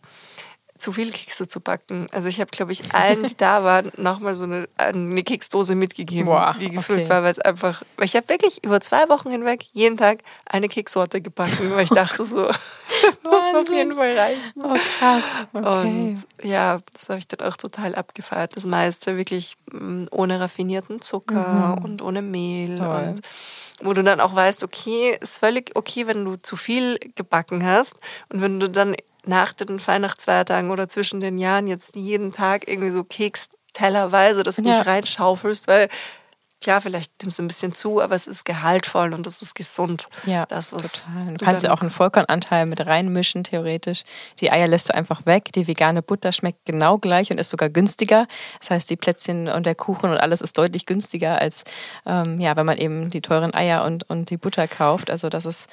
[0.80, 2.06] zu viel Kekse zu backen.
[2.12, 6.26] Also ich habe, glaube ich, allen, die da waren, nochmal so eine, eine Keksdose mitgegeben,
[6.26, 7.10] Boah, die gefüllt okay.
[7.10, 10.68] war, weil es einfach, weil ich habe wirklich über zwei Wochen hinweg jeden Tag eine
[10.68, 12.46] Keksorte gebacken, weil ich dachte so,
[13.02, 14.52] das muss auf jeden Fall reichen.
[14.56, 15.46] Oh, krass.
[15.52, 15.80] Okay.
[15.80, 18.56] Und ja, das habe ich dann auch total abgefeiert.
[18.56, 22.70] Das meiste wirklich mm, ohne raffinierten Zucker und ohne Mehl.
[22.70, 22.78] Mhm.
[22.78, 23.08] Toll.
[23.08, 23.20] Und
[23.82, 27.94] wo du dann auch weißt, okay, ist völlig okay, wenn du zu viel gebacken hast.
[28.28, 28.94] Und wenn du dann
[29.26, 34.62] nach den Weihnachtsfeiertagen oder zwischen den Jahren jetzt jeden Tag irgendwie so Kekstellerweise das Ja.
[34.64, 35.88] nicht reinschaufelst, weil
[36.62, 40.08] klar, vielleicht nimmst du ein bisschen zu, aber es ist gehaltvoll und das ist gesund.
[40.26, 41.34] Ja, das, was total.
[41.34, 44.02] Du kannst ja auch einen Vollkornanteil mit reinmischen, theoretisch.
[44.40, 45.52] Die Eier lässt du einfach weg.
[45.54, 48.26] Die vegane Butter schmeckt genau gleich und ist sogar günstiger.
[48.58, 51.64] Das heißt, die Plätzchen und der Kuchen und alles ist deutlich günstiger, als
[52.04, 55.10] ähm, ja, wenn man eben die teuren Eier und, und die Butter kauft.
[55.10, 55.66] Also das ist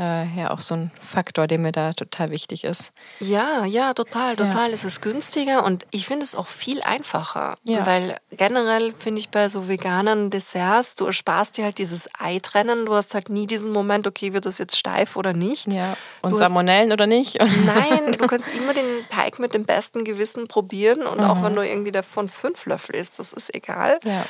[0.00, 2.92] äh, ja auch so ein Faktor, der mir da total wichtig ist.
[3.20, 4.46] Ja, ja, total, Ja.
[4.46, 4.72] total.
[4.72, 7.56] Es ist günstiger und ich finde es auch viel einfacher.
[7.64, 7.84] Ja.
[7.86, 12.86] Weil generell finde ich bei so Veganern, den Desserts, du ersparst dir halt dieses Eitrennen.
[12.86, 15.66] Du hast halt nie diesen Moment, okay, wird das jetzt steif oder nicht.
[15.68, 15.96] Ja.
[16.22, 17.38] Und Du Salmonellen oder nicht?
[17.66, 21.62] Nein, du kannst immer den Teig mit dem besten Gewissen probieren und auch wenn du
[21.66, 23.98] irgendwie davon fünf Löffel isst, das ist egal.
[24.04, 24.24] Ja.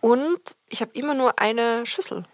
[0.00, 2.24] Und ich habe immer nur eine Schüssel.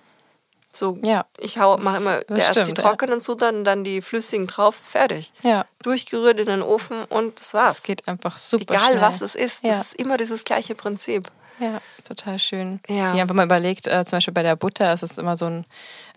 [0.79, 1.27] So, Ja.
[1.39, 2.85] ich hau, Das mache ist- immer das erst die stimmt, ja.
[2.85, 5.33] trockenen Zutaten, dann die flüssigen drauf, fertig.
[5.43, 5.67] Ja.
[5.83, 7.79] Durchgerührt in den Ofen und das war's.
[7.79, 9.01] Es geht einfach super Egal schnell.
[9.01, 9.81] was es ist, das Ja.
[9.81, 11.29] ist immer dieses gleiche Prinzip.
[11.61, 12.79] Ja, total schön.
[12.89, 13.17] Ja.
[13.29, 15.67] wenn man überlegt, äh, zum Beispiel bei der Butter ist es immer so ein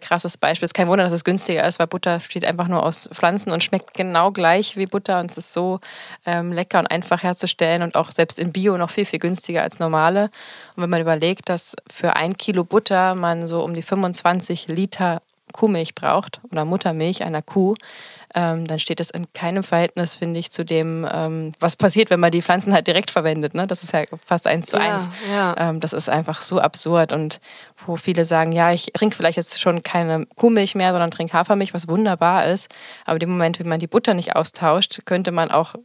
[0.01, 0.65] krasses Beispiel.
[0.65, 3.51] Es ist kein Wunder, dass es günstiger ist, weil Butter steht einfach nur aus Pflanzen
[3.51, 5.79] und schmeckt genau gleich wie Butter und es ist so
[6.25, 9.79] ähm, lecker und einfach herzustellen und auch selbst in Bio noch viel, viel günstiger als
[9.79, 10.25] normale.
[10.75, 15.21] Und wenn man überlegt, dass für ein Kilo Butter man so um die 25 Liter
[15.51, 17.75] Kuhmilch braucht oder Muttermilch einer Kuh,
[18.35, 22.19] ähm, dann steht das in keinem Verhältnis, finde ich, zu dem, ähm, was passiert, wenn
[22.19, 23.53] man die Pflanzen halt direkt verwendet.
[23.53, 23.67] Ne?
[23.67, 25.09] Das ist ja fast eins zu Ja, eins.
[25.33, 25.55] ja.
[25.57, 27.39] Ähm, das ist einfach so absurd und
[27.85, 31.73] wo viele sagen, ja, ich trinke vielleicht jetzt schon keine Kuhmilch mehr, sondern trinke Hafermilch,
[31.73, 32.69] was wunderbar ist.
[33.05, 35.75] Aber im Moment, wenn man die Butter nicht austauscht, könnte man auch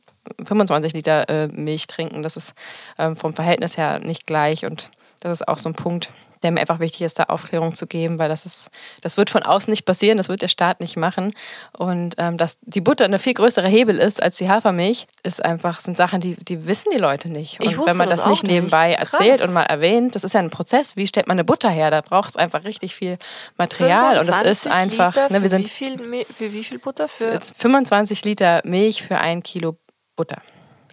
[0.45, 2.23] 25 Liter äh, Milch trinken.
[2.23, 2.55] Das ist
[2.99, 4.91] ähm, vom Verhältnis her nicht gleich und
[5.21, 6.11] das ist auch so ein Punkt,
[6.47, 8.71] der mir einfach wichtig ist, da Aufklärung zu geben, weil das ist,
[9.01, 11.35] das wird von außen nicht passieren, das wird der Staat nicht machen.
[11.73, 15.81] Und ähm, dass die Butter eine viel größere Hebel ist als die Hafermilch, ist einfach,
[15.81, 17.59] sind Sachen, die, die wissen die Leute nicht.
[17.61, 18.53] Ich Und wenn man das das, nicht nicht.
[18.53, 19.15] nebenbei Krass.
[19.15, 20.97] erzählt und mal erwähnt, das ist ja ein Prozess.
[20.97, 21.91] Wie stellt man eine Butter her?
[21.91, 23.19] Da braucht es einfach richtig viel
[23.59, 24.19] Material.
[24.21, 26.79] Und das 25 ist einfach, Liter ne, wir für, wie sind viel, für wie viel
[26.79, 27.09] Butter?
[27.09, 29.77] Für jetzt 25 Liter Milch für ein Kilo
[30.15, 30.41] Butter.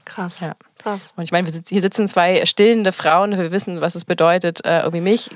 [0.05, 0.39] krass.
[0.41, 0.55] Ja.
[0.83, 1.13] Krass.
[1.15, 4.63] Und ich meine, wir sitzen, hier sitzen zwei stillende Frauen, wir wissen, was es bedeutet,
[4.65, 5.29] äh, irgendwie Milch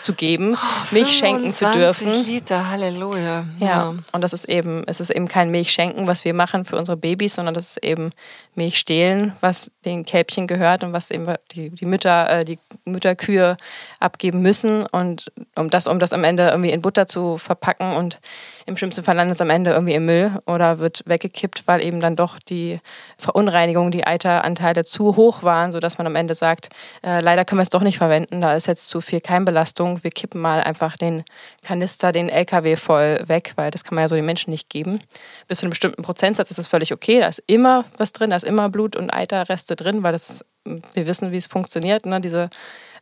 [0.00, 0.56] zu geben,
[0.90, 2.26] Milch schenken zu 25 dürfen.
[2.26, 3.44] Liter, Halleluja.
[3.58, 3.94] Ja.
[4.12, 7.34] und das ist eben, es ist eben kein Milchschenken, was wir machen für unsere Babys,
[7.34, 8.10] sondern das ist eben
[8.54, 13.56] Milchstehlen, was den Kälbchen gehört und was eben die, die Mütter, äh, die Mütterkühe
[14.00, 14.86] abgeben müssen.
[14.86, 18.18] Und um das, um das am Ende irgendwie in Butter zu verpacken und
[18.66, 22.00] im schlimmsten Fall landet es am Ende irgendwie im Müll oder wird weggekippt, weil eben
[22.00, 22.80] dann doch die
[23.18, 26.68] Verunreinigung, die Eiteranteile zu hoch waren, sodass man am Ende sagt,
[27.04, 30.10] äh, leider können wir es doch nicht verwenden, da ist jetzt zu viel Keimbelastung, wir
[30.10, 31.24] kippen mal einfach den
[31.62, 35.00] Kanister, den LKW voll weg, weil das kann man ja so den Menschen nicht geben.
[35.48, 38.36] Bis zu einem bestimmten Prozentsatz ist das völlig okay, da ist immer was drin, da
[38.36, 42.06] ist immer Blut- und Eiterreste drin, weil das, wir wissen, wie es funktioniert.
[42.06, 42.20] Ne?
[42.20, 42.50] Dieser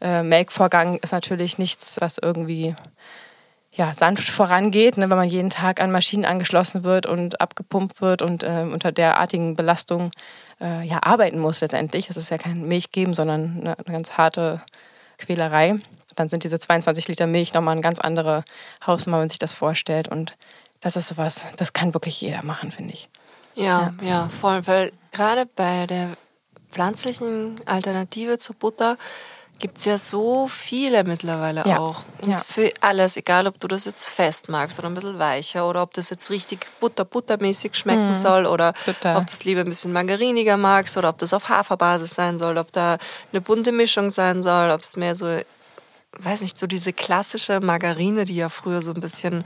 [0.00, 2.74] äh, Melkvorgang ist natürlich nichts, was irgendwie
[3.74, 8.20] ja, sanft vorangeht, ne, wenn man jeden Tag an Maschinen angeschlossen wird und abgepumpt wird
[8.22, 10.10] und äh, unter derartigen Belastungen
[10.60, 12.10] äh, ja, arbeiten muss letztendlich.
[12.10, 14.60] Es ist ja kein Milch geben, sondern eine, eine ganz harte
[15.18, 15.76] Quälerei.
[16.16, 18.44] Dann sind diese 22 Liter Milch nochmal eine ganz andere
[18.84, 20.08] Hausnummer, wenn man sich das vorstellt.
[20.08, 20.36] Und
[20.80, 23.08] das ist sowas, das kann wirklich jeder machen, finde ich.
[23.54, 24.66] Ja, ja, voll.
[24.66, 26.16] Weil gerade bei der
[26.70, 28.96] pflanzlichen Alternative zur Butter
[29.61, 32.02] gibt es ja so viele mittlerweile Ja, auch.
[32.22, 32.40] Und ja.
[32.44, 35.94] für alles, egal ob du das jetzt fest magst oder ein bisschen weicher oder ob
[35.94, 38.92] das jetzt richtig butter-buttermäßig schmecken soll oder Mhm.
[38.92, 39.16] Total.
[39.16, 42.58] ob du es lieber ein bisschen margariniger magst oder ob das auf Haferbasis sein soll,
[42.58, 42.98] ob da
[43.32, 45.26] eine bunte Mischung sein soll, ob es mehr so,
[46.18, 49.44] weiß nicht, so diese klassische Margarine, die ja früher so ein bisschen,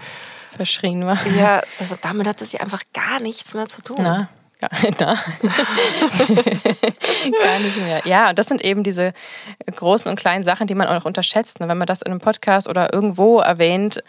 [0.56, 1.18] Verschrien war.
[1.36, 3.98] ja, das, damit hat das ja einfach gar nichts mehr zu tun.
[4.00, 4.28] Na,
[4.82, 5.18] ja, na.
[7.42, 8.02] Gar nicht mehr.
[8.04, 9.12] Ja, und das sind eben diese
[9.74, 11.60] großen und kleinen Sachen, die man auch unterschätzt.
[11.60, 11.68] ne?
[11.68, 14.02] Wenn man das in einem Podcast oder irgendwo erwähnt,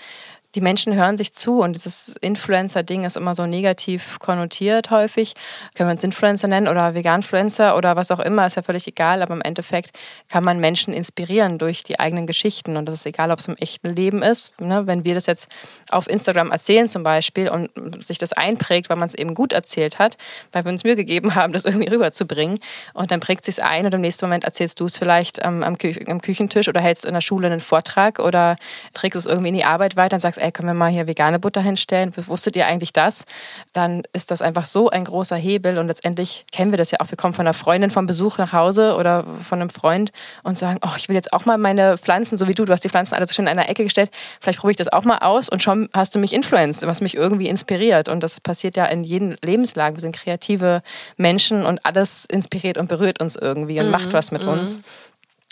[0.56, 5.34] die Menschen hören sich zu und dieses Influencer-Ding ist immer so negativ konnotiert häufig.
[5.76, 9.22] Können wir uns Influencer nennen oder Veganfluencer oder was auch immer, ist ja völlig egal,
[9.22, 9.92] aber im Endeffekt
[10.30, 13.58] kann man Menschen inspirieren durch die eigenen Geschichten und das ist egal, ob es im
[13.58, 14.60] echten Leben ist.
[14.62, 14.88] Ne?
[14.88, 15.50] Wenn wir das jetzt
[15.90, 17.70] auf Instagram erzählen zum Beispiel und
[18.04, 20.16] sich das einprägt, weil man es eben gut erzählt hat,
[20.54, 22.60] weil wir uns Mühe gegeben haben, das irgendwie rüberzubringen
[22.94, 25.78] und dann prägt sich ein und im nächsten Moment erzählst du es vielleicht ähm, am,
[25.78, 28.56] Kü am Küchentisch oder hältst in der Schule einen Vortrag oder
[28.94, 31.40] trägst es irgendwie in die Arbeit weiter und sagst, ey, können wir mal hier vegane
[31.40, 32.14] Butter hinstellen?
[32.16, 33.26] Wusstet ihr eigentlich das?
[33.74, 37.10] Dann ist das einfach so ein großer Hebel und letztendlich kennen wir das ja auch.
[37.10, 40.12] Wir kommen von einer Freundin vom Besuch nach Hause oder von einem Freund
[40.44, 42.84] und sagen, oh, ich will jetzt auch mal meine Pflanzen, so wie du, du hast
[42.84, 45.18] die Pflanzen alle so schön in einer Ecke gestellt, vielleicht probiere ich das auch mal
[45.18, 48.86] aus und schon hast du mich influenced, was mich irgendwie inspiriert und das passiert ja
[48.86, 49.98] in jeden Lebenslagen.
[49.98, 50.84] Wir sind kreative
[51.18, 54.80] Menschen und alles inspiriert und berührt uns irgendwie und macht was mit uns.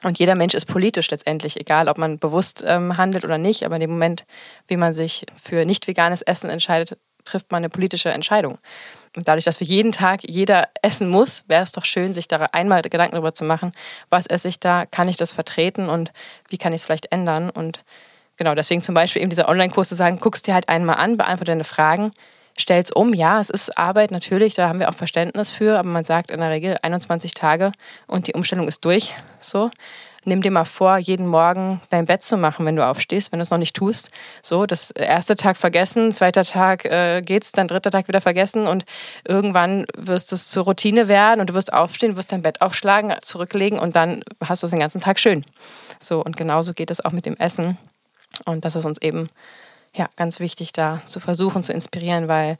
[0.03, 3.75] Und jeder Mensch ist politisch letztendlich, egal ob man bewusst ähm, handelt oder nicht, aber
[3.75, 4.25] in dem Moment,
[4.67, 8.57] wie man sich für nicht veganes Essen entscheidet, trifft man eine politische Entscheidung.
[9.15, 12.37] Und dadurch, dass wir jeden Tag jeder essen muss, wäre es doch schön, sich da
[12.51, 13.71] einmal Gedanken darüber zu machen,
[14.09, 16.11] was esse ich da, kann ich das vertreten und
[16.49, 17.49] wie kann ich es vielleicht ändern.
[17.49, 17.83] Und
[18.37, 21.51] genau, deswegen zum Beispiel eben dieser Online-Kurs zu sagen, guckst dir halt einmal an, beantworte
[21.51, 22.11] deine Fragen,
[22.57, 23.13] stell's um.
[23.13, 26.39] Ja, es ist Arbeit natürlich, da haben wir auch Verständnis für, aber man sagt in
[26.39, 27.71] der Regel 21 Tage
[28.07, 29.13] und die Umstellung ist durch.
[29.39, 29.71] So.
[30.25, 33.43] nimm dir mal vor, jeden Morgen dein Bett zu machen, wenn du aufstehst, wenn du
[33.43, 34.09] es noch nicht tust.
[34.41, 38.85] So, das erste Tag vergessen, zweiter Tag äh, geht's, dann dritter Tag wieder vergessen und
[39.27, 43.13] irgendwann wirst du es zur Routine werden und du wirst aufstehen, wirst dein Bett aufschlagen,
[43.21, 45.43] zurücklegen und dann hast du es den ganzen Tag schön.
[45.99, 47.77] So, und genauso geht es auch mit dem Essen.
[48.45, 49.27] Und das ist uns eben
[49.95, 52.57] ja, ganz wichtig, da zu versuchen zu inspirieren, weil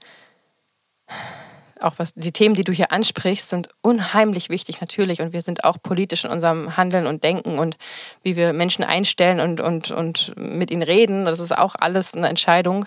[1.84, 5.64] auch was die Themen, die du hier ansprichst, sind unheimlich wichtig natürlich und wir sind
[5.64, 7.78] auch politisch in unserem Handeln und Denken und
[8.22, 11.26] wie wir Menschen einstellen und, und, und mit ihnen reden.
[11.26, 12.86] Das ist auch alles eine Entscheidung.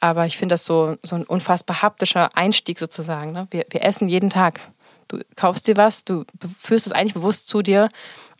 [0.00, 3.32] Aber ich finde das so, so ein unfassbar haptischer Einstieg sozusagen.
[3.32, 3.46] Ne?
[3.50, 4.60] Wir, wir essen jeden Tag.
[5.08, 6.24] Du kaufst dir was, du
[6.58, 7.88] führst es eigentlich bewusst zu dir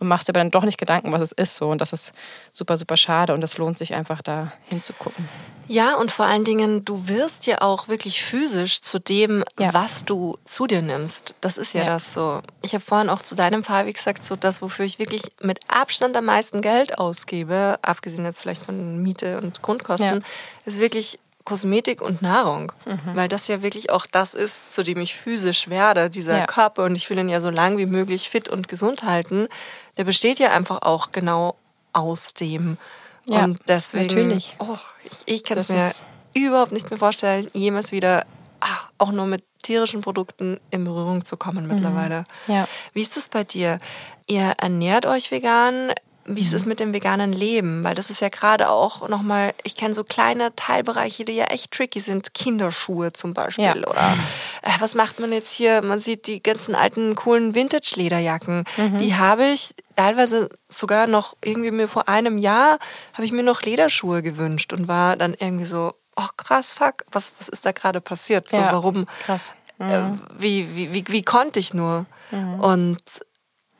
[0.00, 1.56] und machst dir aber dann doch nicht Gedanken, was es ist.
[1.56, 1.68] So.
[1.68, 2.12] Und das ist
[2.50, 5.28] super, super schade und das lohnt sich einfach da hinzugucken.
[5.68, 9.72] Ja, und vor allen Dingen, du wirst ja auch wirklich physisch zu dem, ja.
[9.72, 11.34] was du zu dir nimmst.
[11.40, 11.86] Das ist ja, ja.
[11.86, 12.40] das so.
[12.62, 15.60] Ich habe vorhin auch zu deinem Fall, wie gesagt, so das, wofür ich wirklich mit
[15.68, 20.20] Abstand am meisten Geld ausgebe, abgesehen jetzt vielleicht von Miete und Grundkosten, ja.
[20.64, 23.14] ist wirklich Kosmetik und Nahrung, mhm.
[23.14, 26.46] weil das ja wirklich auch das ist, zu dem ich physisch werde, dieser ja.
[26.46, 29.48] Körper und ich will ihn ja so lang wie möglich fit und gesund halten,
[29.96, 31.56] der besteht ja einfach auch genau
[31.92, 32.78] aus dem.
[33.26, 34.56] Ja, und deswegen, natürlich.
[34.58, 35.92] Oh, ich, ich kann es mir
[36.34, 38.24] überhaupt nicht mehr vorstellen, jemals wieder
[38.60, 42.24] ach, auch nur mit tierischen Produkten in Berührung zu kommen mittlerweile.
[42.46, 42.54] Mhm.
[42.54, 42.68] Ja.
[42.92, 43.78] Wie ist das bei dir?
[44.26, 45.92] Ihr ernährt euch vegan,
[46.26, 49.74] wie es ist mit dem veganen Leben, weil das ist ja gerade auch nochmal, ich
[49.74, 53.74] kenne so kleine Teilbereiche, die ja echt tricky sind, Kinderschuhe zum Beispiel ja.
[53.74, 54.16] oder
[54.62, 58.98] äh, was macht man jetzt hier, man sieht die ganzen alten coolen Vintage-Lederjacken, mhm.
[58.98, 62.78] die habe ich teilweise sogar noch irgendwie mir vor einem Jahr,
[63.14, 67.32] habe ich mir noch Lederschuhe gewünscht und war dann irgendwie so, oh krass, fuck, was,
[67.38, 68.72] was ist da gerade passiert, so ja.
[68.72, 69.54] warum, krass.
[69.78, 70.14] Äh, mhm.
[70.14, 72.60] Äh, wie, wie, wie, wie konnte ich nur mhm.
[72.60, 73.02] und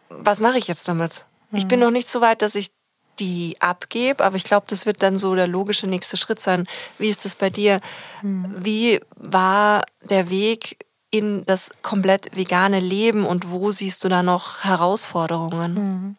[0.09, 1.25] was mache ich jetzt damit?
[1.53, 2.71] Ich bin noch nicht so weit, dass ich
[3.19, 6.67] die abgebe, aber ich glaube, das wird dann so der logische nächste Schritt sein.
[6.99, 7.81] Wie ist das bei dir?
[8.23, 8.55] Mhm.
[8.59, 14.65] Wie war der Weg in das komplett vegane Leben und wo siehst du da noch
[14.65, 16.17] Herausforderungen?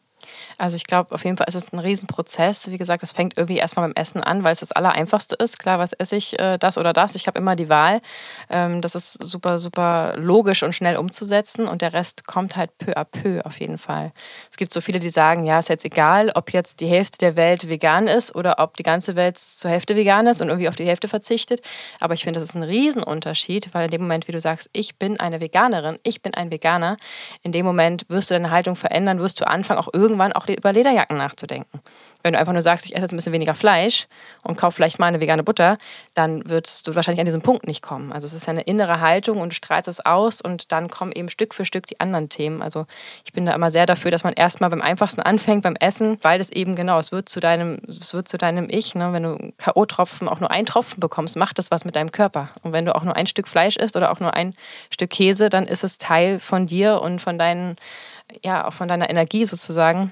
[0.62, 2.70] Also ich glaube, auf jeden Fall ist es ein Riesenprozess.
[2.70, 5.57] Wie gesagt, es fängt irgendwie erstmal beim Essen an, weil es das Allereinfachste ist.
[5.57, 7.16] Klar, was esse ich, äh, das oder das.
[7.16, 7.99] Ich habe immer die Wahl.
[8.47, 12.93] Ähm, das ist super, super logisch und schnell umzusetzen und der Rest kommt halt peu
[12.93, 14.12] à peu auf jeden Fall.
[14.51, 17.36] Es gibt so viele, die sagen, ja, ist jetzt egal, ob jetzt die Hälfte der
[17.36, 20.76] Welt vegan ist oder ob die ganze Welt zur Hälfte vegan ist und irgendwie auf
[20.76, 21.62] die Hälfte verzichtet.
[21.99, 24.99] Aber ich finde, das ist ein Riesenunterschied, weil in dem Moment, wie du sagst, ich
[24.99, 26.97] bin eine Veganerin, ich bin ein Veganer,
[27.41, 30.74] in dem Moment wirst du deine Haltung verändern, wirst du anfangen, auch irgendwann auch über
[30.74, 31.82] Lederjacken nachzudenken.
[32.24, 34.08] Wenn du einfach nur sagst, ich esse jetzt ein bisschen weniger Fleisch
[34.43, 35.78] und kaufe vielleicht mal eine vegane Butter,
[36.14, 38.12] dann würdest du wahrscheinlich an diesen Punkt nicht kommen.
[38.14, 41.12] Also es ist ja eine innere Haltung und du strahlst es aus und dann kommen
[41.12, 42.62] eben Stück für Stück die anderen Themen.
[42.62, 42.86] Also
[43.26, 46.39] ich bin da immer sehr dafür, dass man erstmal beim einfachsten anfängt, beim Essen, weil
[46.39, 48.93] es eben genau, es wird zu deinem, es wird zu deinem Ich.
[48.93, 49.14] Ne?
[49.14, 52.49] Wenn du K.O.-Tropfen, auch nur einen Tropfen bekommst, macht das was mit deinem Körper.
[52.62, 54.54] Und wenn du auch nur ein Stück Fleisch isst oder auch nur ein
[54.91, 57.78] Stück Käse, dann ist es Teil von dir und von deinen,
[58.43, 60.12] ja, auch von deiner Energie sozusagen.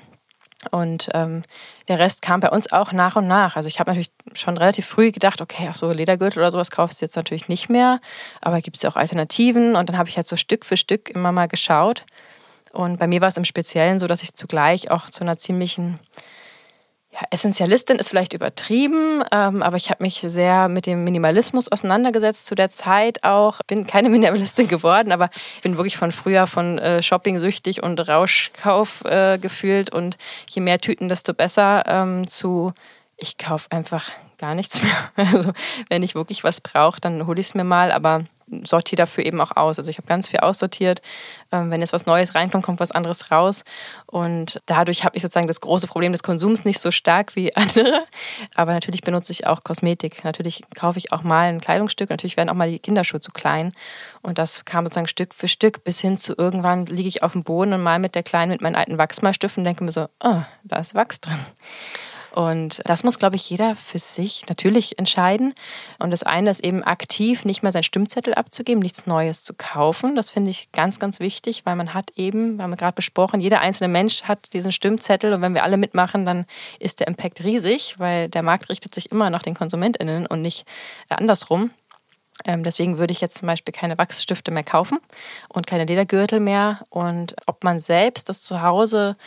[0.71, 1.43] Und ähm,
[1.87, 3.55] der Rest kam bei uns auch nach und nach.
[3.55, 7.01] Also ich habe natürlich schon relativ früh gedacht, okay, ach so, Ledergürtel oder sowas kaufst
[7.01, 8.01] du jetzt natürlich nicht mehr.
[8.41, 9.75] Aber gibt es ja auch Alternativen.
[9.75, 12.03] Und dann habe ich halt so Stück für Stück immer mal geschaut.
[12.73, 15.99] Und bei mir war es im Speziellen so, dass ich zugleich auch zu einer ziemlichen
[17.29, 22.55] Essentialistin ist vielleicht übertrieben, ähm, aber ich habe mich sehr mit dem Minimalismus auseinandergesetzt zu
[22.55, 23.59] der Zeit auch.
[23.67, 25.29] Bin keine Minimalistin geworden, aber
[25.61, 30.17] bin wirklich von früher von äh, Shopping süchtig und Rauschkauf äh, gefühlt und
[30.49, 32.73] je mehr Tüten, desto besser ähm, zu
[33.17, 34.91] ich kaufe einfach gar nichts mehr.
[35.15, 35.51] Also
[35.89, 38.23] wenn ich wirklich was brauche, dann hole ich es mir mal, aber
[38.63, 39.79] sortiere dafür eben auch aus.
[39.79, 41.01] Also ich habe ganz viel aussortiert.
[41.51, 43.63] Ähm, wenn jetzt was Neues reinkommt, kommt was anderes raus.
[44.05, 48.05] Und dadurch habe ich sozusagen das große Problem des Konsums nicht so stark wie andere.
[48.55, 50.23] Aber natürlich benutze ich auch Kosmetik.
[50.23, 52.09] Natürlich kaufe ich auch mal ein Kleidungsstück.
[52.09, 53.71] Natürlich werden auch mal die Kinderschuhe zu klein.
[54.21, 57.43] Und das kam sozusagen Stück für Stück bis hin zu irgendwann liege ich auf dem
[57.43, 60.77] Boden und mal mit der Kleinen mit meinen alten Wachsmalstiften denke mir so, oh, da
[60.77, 61.39] ist Wachs drin.
[62.31, 65.53] Und das muss, glaube ich, jeder für sich natürlich entscheiden.
[65.99, 70.15] Und das eine ist eben aktiv nicht mehr seinen Stimmzettel abzugeben, nichts Neues zu kaufen.
[70.15, 73.61] Das finde ich ganz, ganz wichtig, weil man hat eben, wir haben gerade besprochen, jeder
[73.61, 76.45] einzelne Mensch hat diesen Stimmzettel und wenn wir alle mitmachen, dann
[76.79, 80.65] ist der Impact riesig, weil der Markt richtet sich immer nach den KonsumentInnen und nicht
[81.09, 81.71] andersrum.
[82.45, 84.99] Ähm, deswegen würde ich jetzt zum Beispiel keine Wachsstifte mehr kaufen
[85.49, 86.79] und keine Ledergürtel mehr.
[86.89, 89.17] Und ob man selbst das zu Hause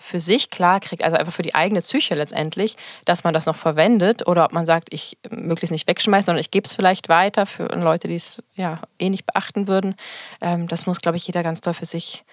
[0.00, 3.56] für sich klar kriegt, also einfach für die eigene Psyche letztendlich, dass man das noch
[3.56, 7.46] verwendet oder ob man sagt, ich möglichst nicht wegschmeiße, sondern ich gebe es vielleicht weiter
[7.46, 9.94] für Leute, die es ja eh nicht beachten würden.
[10.40, 12.24] Ähm, das muss, glaube ich, jeder ganz doll für sich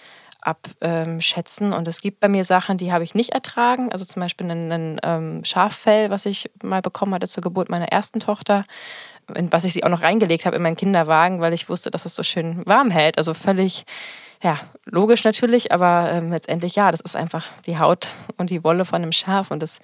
[0.41, 1.73] abschätzen.
[1.73, 3.91] Und es gibt bei mir Sachen, die habe ich nicht ertragen.
[3.91, 7.87] Also zum Beispiel ein, ein ähm, Schaffell, was ich mal bekommen hatte zur Geburt meiner
[7.87, 8.63] ersten Tochter,
[9.27, 12.15] was ich sie auch noch reingelegt habe in meinen Kinderwagen, weil ich wusste, dass es
[12.15, 13.17] so schön warm hält.
[13.17, 13.85] Also völlig,
[14.43, 18.85] ja, logisch natürlich, aber ähm, letztendlich ja, das ist einfach die Haut und die Wolle
[18.85, 19.79] von einem Schaf und das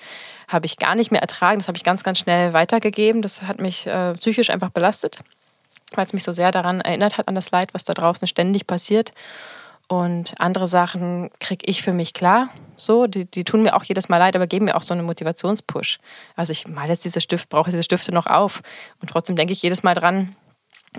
[0.48, 1.60] habe ich gar nicht mehr ertragen.
[1.60, 3.22] Das habe ich ganz, ganz schnell weitergegeben.
[3.22, 5.18] Das hat mich äh, psychisch einfach belastet,
[5.96, 8.68] weil es mich so sehr daran erinnert hat, an das Leid, was da draußen ständig
[8.68, 9.12] passiert.
[9.88, 12.50] Und andere Sachen kriege ich für mich klar.
[12.78, 15.06] So, die, die tun mir auch jedes Mal leid, aber geben mir auch so einen
[15.06, 16.00] Motivationspush.
[16.36, 18.62] Also ich male jetzt diese Stift, brauche diese Stifte noch auf.
[19.02, 20.36] Und trotzdem denke ich jedes Mal dran,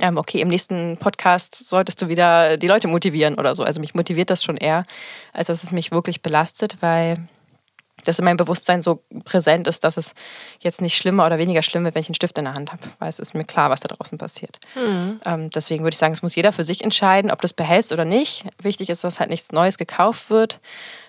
[0.01, 3.63] ähm, okay, im nächsten Podcast solltest du wieder die Leute motivieren oder so.
[3.65, 4.85] Also mich motiviert das schon eher,
[5.33, 7.19] als dass es mich wirklich belastet, weil
[8.05, 10.13] dass in meinem Bewusstsein so präsent ist, dass es
[10.61, 12.83] jetzt nicht schlimmer oder weniger schlimm wird, wenn ich einen Stift in der Hand habe,
[12.99, 14.59] weil es ist mir klar, was da draußen passiert.
[14.75, 15.21] Mhm.
[15.25, 17.93] Ähm, deswegen würde ich sagen, es muss jeder für sich entscheiden, ob du es behältst
[17.93, 18.45] oder nicht.
[18.61, 20.61] Wichtig ist, dass halt nichts Neues gekauft wird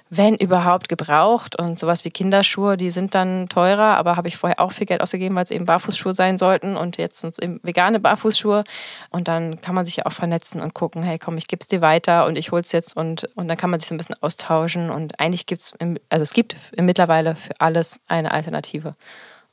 [0.09, 1.55] wenn überhaupt gebraucht.
[1.59, 5.01] Und sowas wie Kinderschuhe, die sind dann teurer, aber habe ich vorher auch viel Geld
[5.01, 6.77] ausgegeben, weil es eben Barfußschuhe sein sollten.
[6.77, 8.63] Und jetzt sind es eben vegane Barfußschuhe.
[9.09, 11.67] Und dann kann man sich ja auch vernetzen und gucken, hey komm, ich gebe es
[11.67, 13.97] dir weiter und ich hole es jetzt und, und dann kann man sich so ein
[13.97, 14.89] bisschen austauschen.
[14.89, 15.73] Und eigentlich gibt es,
[16.09, 18.95] also es gibt mittlerweile für alles eine Alternative.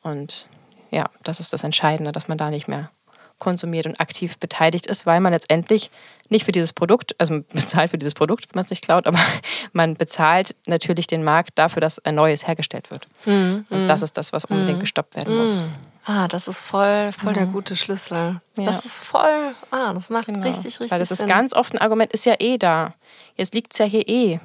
[0.02, 0.46] Und
[0.90, 2.90] ja, das ist das Entscheidende, dass man da nicht mehr
[3.42, 5.90] konsumiert und aktiv beteiligt ist, weil man letztendlich
[6.28, 9.06] nicht für dieses Produkt, also man bezahlt für dieses Produkt, wenn man es nicht klaut,
[9.06, 9.18] aber
[9.72, 13.08] man bezahlt natürlich den Markt dafür, dass ein neues hergestellt wird.
[13.26, 13.66] Mhm.
[13.68, 14.82] Und das ist das, was unbedingt mhm.
[14.82, 15.62] gestoppt werden muss.
[15.62, 15.72] Mhm.
[16.04, 17.52] Ah, das ist voll, voll der mhm.
[17.52, 18.40] gute Schlüssel.
[18.56, 18.64] Ja.
[18.64, 20.46] Das ist voll, ah, das macht genau.
[20.46, 22.94] richtig, richtig Weil das ist ganz oft ein Argument, ist ja eh da.
[23.36, 24.38] Jetzt liegt es ja hier eh.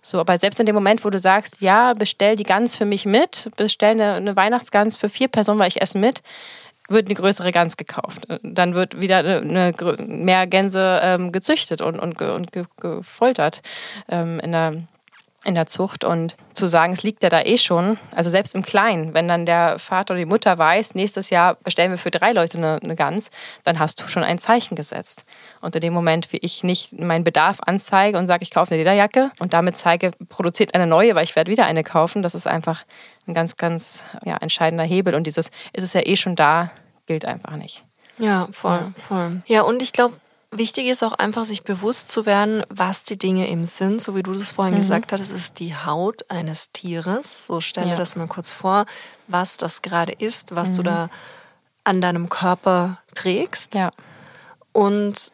[0.00, 3.06] So, aber selbst in dem Moment, wo du sagst, ja, bestell die Gans für mich
[3.06, 6.22] mit, bestell eine, eine Weihnachtsgans für vier Personen, weil ich esse mit,
[6.88, 8.26] wird eine größere Gans gekauft.
[8.42, 9.72] Dann wird wieder eine,
[10.06, 13.62] mehr Gänse ähm, gezüchtet und, und, und gefoltert
[14.08, 14.74] ähm, in der
[15.44, 18.62] in der Zucht und zu sagen, es liegt ja da eh schon, also selbst im
[18.62, 22.32] Kleinen, wenn dann der Vater oder die Mutter weiß, nächstes Jahr bestellen wir für drei
[22.32, 23.30] Leute eine, eine Gans,
[23.62, 25.24] dann hast du schon ein Zeichen gesetzt.
[25.60, 28.78] Und in dem Moment, wie ich nicht meinen Bedarf anzeige und sage, ich kaufe eine
[28.78, 32.46] Lederjacke und damit zeige, produziert eine neue, weil ich werde wieder eine kaufen, das ist
[32.46, 32.84] einfach
[33.26, 35.14] ein ganz, ganz ja, entscheidender Hebel.
[35.14, 36.70] Und dieses, ist es ja eh schon da,
[37.06, 37.84] gilt einfach nicht.
[38.18, 39.02] Ja, voll, ja.
[39.08, 39.42] voll.
[39.46, 40.14] Ja, und ich glaube,
[40.56, 44.00] Wichtig ist auch einfach, sich bewusst zu werden, was die Dinge eben sind.
[44.00, 44.78] So wie du das vorhin mhm.
[44.78, 47.48] gesagt hast, es ist die Haut eines Tieres.
[47.48, 47.96] So stelle ja.
[47.96, 48.86] das mal kurz vor,
[49.26, 50.74] was das gerade ist, was mhm.
[50.76, 51.10] du da
[51.82, 53.74] an deinem Körper trägst.
[53.74, 53.90] Ja.
[54.70, 55.32] Und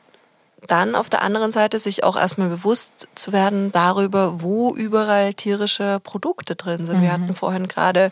[0.66, 6.00] dann auf der anderen Seite sich auch erstmal bewusst zu werden darüber, wo überall tierische
[6.00, 6.98] Produkte drin sind.
[6.98, 7.02] Mhm.
[7.02, 8.10] Wir hatten vorhin gerade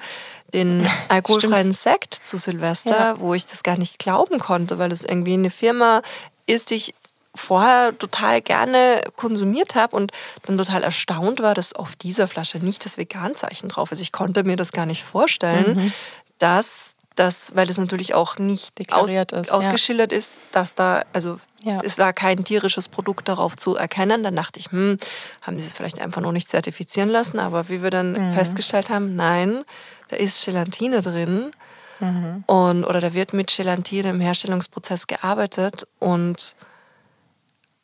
[0.54, 3.20] den alkoholfreien Sekt zu Silvester, ja.
[3.20, 6.02] wo ich das gar nicht glauben konnte, weil es irgendwie eine Firma
[6.46, 6.94] ist, die ich
[7.34, 10.12] vorher total gerne konsumiert habe und
[10.46, 14.00] dann total erstaunt war, dass auf dieser Flasche nicht das Veganzeichen drauf ist.
[14.00, 15.92] Ich konnte mir das gar nicht vorstellen, mhm.
[16.38, 20.18] dass das, weil das natürlich auch nicht aus, ist, ausgeschildert ja.
[20.18, 21.38] ist, dass da, also
[21.68, 21.78] ja.
[21.82, 24.22] es war kein tierisches Produkt darauf zu erkennen.
[24.22, 24.98] Dann dachte ich, hm,
[25.42, 28.32] haben sie es vielleicht einfach noch nicht zertifizieren lassen, aber wie wir dann mhm.
[28.32, 29.64] festgestellt haben, nein,
[30.08, 31.50] da ist Gelatine drin.
[32.00, 32.44] Mhm.
[32.46, 36.54] Und, oder da wird mit Gelatine im Herstellungsprozess gearbeitet und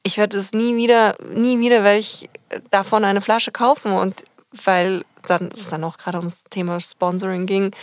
[0.04, 2.28] ich werde es nie wieder, nie wieder werde ich
[2.70, 4.24] davon eine Flasche kaufen und
[4.64, 7.74] weil dann es dann auch gerade ums Thema Sponsoring ging,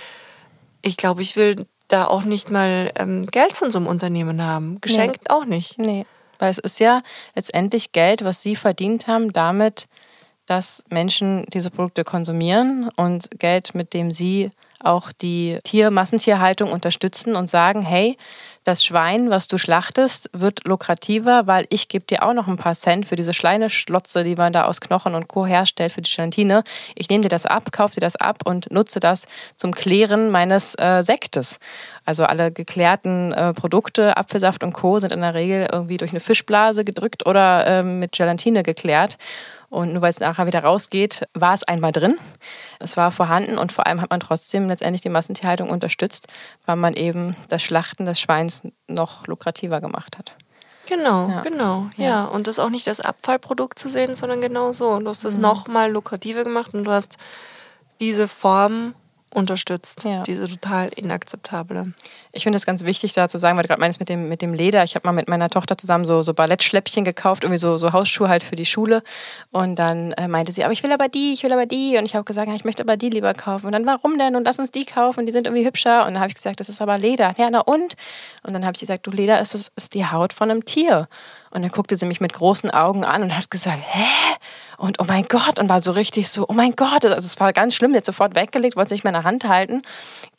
[0.82, 4.80] ich glaube, ich will da auch nicht mal ähm, Geld von so einem Unternehmen haben.
[4.82, 5.36] Geschenkt nee.
[5.36, 5.78] auch nicht.
[5.78, 6.06] Nee,
[6.40, 7.02] weil es ist ja
[7.36, 9.88] letztendlich Geld, was sie verdient haben, damit,
[10.48, 17.36] dass Menschen diese Produkte konsumieren und Geld, mit dem sie auch die Tier Massentierhaltung unterstützen
[17.36, 18.18] und sagen, hey,
[18.64, 22.76] das Schwein, was du schlachtest, wird lukrativer, weil ich gebe dir auch noch ein paar
[22.76, 25.46] Cent für diese Schleineschlotze, die man da aus Knochen und Co.
[25.46, 26.64] herstellt für die Gelatine.
[26.96, 30.76] Ich nehme dir das ab, kaufe dir das ab und nutze das zum Klären meines
[30.76, 31.60] äh, Sektes.
[32.06, 35.00] Also alle geklärten äh, Produkte, Apfelsaft und Co.
[35.00, 39.18] sind in der Regel irgendwie durch eine Fischblase gedrückt oder äh, mit Gelatine geklärt.
[39.72, 42.20] Und nur weil es nachher wieder rausgeht, war es einmal drin.
[42.80, 46.28] Es war vorhanden und vor allem hat man trotzdem letztendlich die Massentierhaltung unterstützt,
[46.66, 50.36] weil man eben das Schlachten des Schweins noch lukrativer gemacht hat.
[50.88, 51.40] Genau, ja.
[51.40, 52.06] genau, ja.
[52.06, 52.24] ja.
[52.26, 55.00] Und das auch nicht als Abfallprodukt zu sehen, sondern genau so.
[55.00, 55.44] Du hast das mhm.
[55.44, 57.16] nochmal lukrativer gemacht und du hast
[58.02, 58.94] diese Form
[59.34, 60.24] unterstützt, ja.
[60.24, 61.94] diese total inakzeptable.
[62.34, 64.42] Ich finde es ganz wichtig, da zu sagen, weil du gerade meinst mit dem, mit
[64.42, 64.84] dem Leder.
[64.84, 68.28] Ich habe mal mit meiner Tochter zusammen so, so Ballettschläppchen gekauft, irgendwie so, so Hausschuhe
[68.28, 69.04] halt für die Schule.
[69.52, 71.98] Und dann äh, meinte sie, aber ich will aber die, ich will aber die.
[71.98, 73.68] Und ich habe gesagt, ja, ich möchte aber die lieber kaufen.
[73.68, 74.36] Und dann, warum denn?
[74.36, 76.06] Und lass uns die kaufen, die sind irgendwie hübscher.
[76.06, 77.34] Und dann habe ich gesagt, das ist aber Leder.
[77.38, 77.96] Ja, na und?
[78.44, 81.08] Und dann habe ich gesagt, du, Leder ist, das, ist die Haut von einem Tier.
[81.52, 84.08] Und dann guckte sie mich mit großen Augen an und hat gesagt, hä?
[84.78, 87.54] Und oh mein Gott, und war so richtig so, oh mein Gott, also es war
[87.54, 89.84] ganz schlimm, jetzt sofort weggelegt, wollte es nicht mehr in der Hand halten,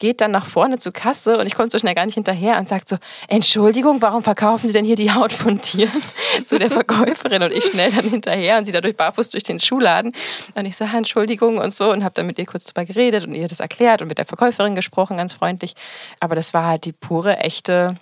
[0.00, 2.66] geht dann nach vorne zur Kasse und ich konnte so schnell gar nicht hinterher und
[2.66, 2.96] sagt so,
[3.28, 6.02] Entschuldigung, warum verkaufen Sie denn hier die Haut von Tieren?
[6.46, 10.12] zu der Verkäuferin und ich schnell dann hinterher und sie dadurch barfuß durch den Schuhladen.
[10.54, 13.34] Und ich so, Entschuldigung und so und habe dann mit ihr kurz drüber geredet und
[13.34, 15.74] ihr das erklärt und mit der Verkäuferin gesprochen, ganz freundlich.
[16.20, 17.96] Aber das war halt die pure, echte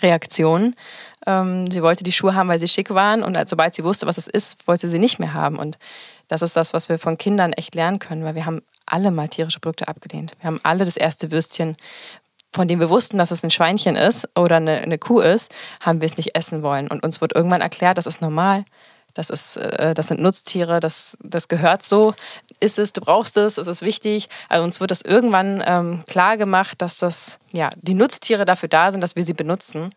[0.00, 0.74] Reaktion.
[1.26, 4.18] Ähm, sie wollte die Schuhe haben, weil sie schick waren und sobald sie wusste, was
[4.18, 5.58] es ist, wollte sie sie nicht mehr haben.
[5.58, 5.78] Und
[6.28, 9.28] das ist das, was wir von Kindern echt lernen können, weil wir haben alle mal
[9.28, 10.32] tierische Produkte abgelehnt.
[10.40, 11.76] Wir haben alle das erste Würstchen,
[12.54, 16.00] von dem wir wussten, dass es ein Schweinchen ist oder eine, eine Kuh ist, haben
[16.00, 16.88] wir es nicht essen wollen.
[16.88, 18.64] Und uns wird irgendwann erklärt, das ist normal.
[19.14, 22.14] Das, ist, äh, das sind Nutztiere, das, das gehört so,
[22.60, 24.28] ist es, du brauchst es, es ist wichtig.
[24.48, 28.90] Also uns wird das irgendwann ähm, klar gemacht, dass das, ja, die Nutztiere dafür da
[28.90, 29.90] sind, dass wir sie benutzen.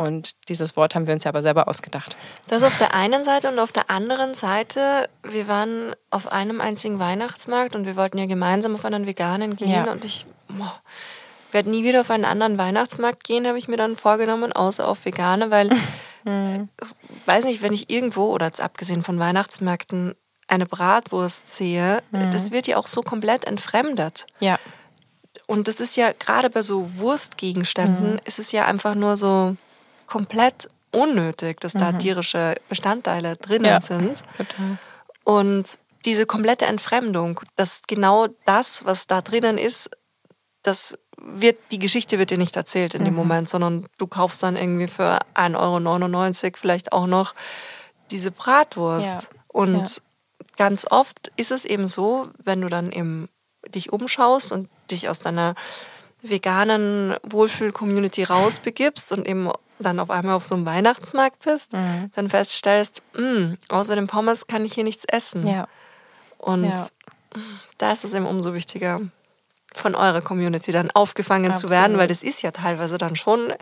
[0.00, 2.16] Und dieses Wort haben wir uns ja aber selber ausgedacht.
[2.46, 6.98] Das auf der einen Seite und auf der anderen Seite, wir waren auf einem einzigen
[6.98, 9.92] Weihnachtsmarkt und wir wollten ja gemeinsam auf einen veganen gehen ja.
[9.92, 10.80] und ich boah,
[11.52, 15.04] werde nie wieder auf einen anderen Weihnachtsmarkt gehen, habe ich mir dann vorgenommen, außer auf
[15.04, 15.68] vegane, weil
[16.24, 16.70] mhm.
[17.26, 20.14] weiß nicht, wenn ich irgendwo oder jetzt abgesehen von Weihnachtsmärkten
[20.48, 22.30] eine Bratwurst sehe, mhm.
[22.30, 24.26] das wird ja auch so komplett entfremdet.
[24.38, 24.58] Ja.
[25.46, 28.20] Und das ist ja gerade bei so Wurstgegenständen, mhm.
[28.24, 29.56] ist es ja einfach nur so
[30.10, 31.98] komplett unnötig, dass da mhm.
[32.00, 34.22] tierische Bestandteile drinnen ja, sind.
[34.36, 34.78] Total.
[35.24, 39.90] Und diese komplette Entfremdung, dass genau das, was da drinnen ist,
[40.62, 43.06] das wird, die Geschichte wird dir nicht erzählt in mhm.
[43.06, 47.34] dem Moment, sondern du kaufst dann irgendwie für 1,99 Euro vielleicht auch noch
[48.10, 49.28] diese Bratwurst.
[49.32, 49.38] Ja.
[49.48, 50.46] Und ja.
[50.56, 53.28] ganz oft ist es eben so, wenn du dann eben
[53.68, 55.54] dich umschaust und dich aus deiner
[56.22, 59.50] veganen Wohlfühl-Community rausbegibst und eben
[59.82, 62.10] dann auf einmal auf so einem Weihnachtsmarkt bist, mhm.
[62.14, 65.46] dann feststellst, mh, hm, außer dem Pommes kann ich hier nichts essen.
[65.46, 65.68] Ja.
[66.38, 66.86] Und ja.
[67.78, 69.00] da ist es eben umso wichtiger,
[69.72, 71.70] von eurer Community dann aufgefangen Absolut.
[71.70, 73.52] zu werden, weil das ist ja teilweise dann schon,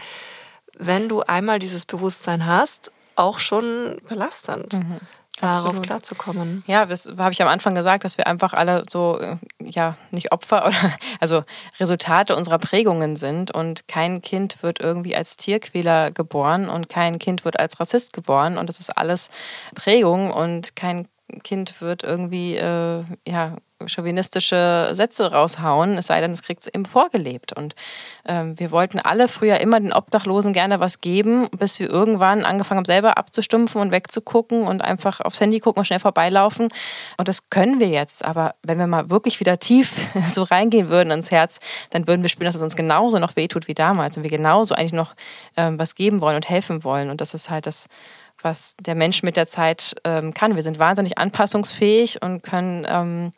[0.78, 4.72] wenn du einmal dieses Bewusstsein hast, auch schon belastend.
[4.72, 5.00] Mhm
[5.40, 6.62] darauf klarzukommen.
[6.66, 10.32] Ja, das habe ich am Anfang gesagt, dass wir einfach alle so, äh, ja, nicht
[10.32, 11.42] Opfer oder, also
[11.78, 17.44] Resultate unserer Prägungen sind und kein Kind wird irgendwie als Tierquäler geboren und kein Kind
[17.44, 19.30] wird als Rassist geboren und das ist alles
[19.74, 21.08] Prägung und kein
[21.42, 23.56] Kind wird irgendwie, äh, ja,
[23.86, 27.52] chauvinistische Sätze raushauen, es sei denn, es kriegt es eben vorgelebt.
[27.52, 27.74] Und
[28.26, 32.78] ähm, wir wollten alle früher immer den Obdachlosen gerne was geben, bis wir irgendwann angefangen
[32.78, 36.70] haben, selber abzustumpfen und wegzugucken und einfach aufs Handy gucken und schnell vorbeilaufen.
[37.18, 38.24] Und das können wir jetzt.
[38.24, 41.60] Aber wenn wir mal wirklich wieder tief so reingehen würden ins Herz,
[41.90, 44.74] dann würden wir spüren, dass es uns genauso noch wehtut wie damals und wir genauso
[44.74, 45.14] eigentlich noch
[45.56, 47.10] ähm, was geben wollen und helfen wollen.
[47.10, 47.86] Und das ist halt das
[48.42, 50.56] was der Mensch mit der Zeit ähm, kann.
[50.56, 53.32] Wir sind wahnsinnig anpassungsfähig und können ähm,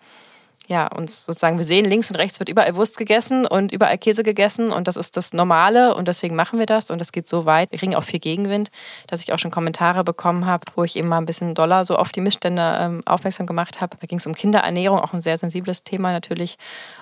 [0.70, 4.22] ja, uns sozusagen, wir sehen, links und rechts wird überall Wurst gegessen und überall Käse
[4.22, 7.44] gegessen und das ist das Normale und deswegen machen wir das und das geht so
[7.44, 7.72] weit.
[7.72, 8.70] Wir kriegen auch viel Gegenwind,
[9.08, 11.96] dass ich auch schon Kommentare bekommen habe, wo ich eben mal ein bisschen doller so
[11.96, 13.96] auf die Missstände ähm, aufmerksam gemacht habe.
[13.98, 16.56] Da ging es um Kinderernährung, auch ein sehr sensibles Thema natürlich.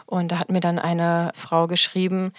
[0.06, 2.32] Und da hat mir dann eine Frau geschrieben,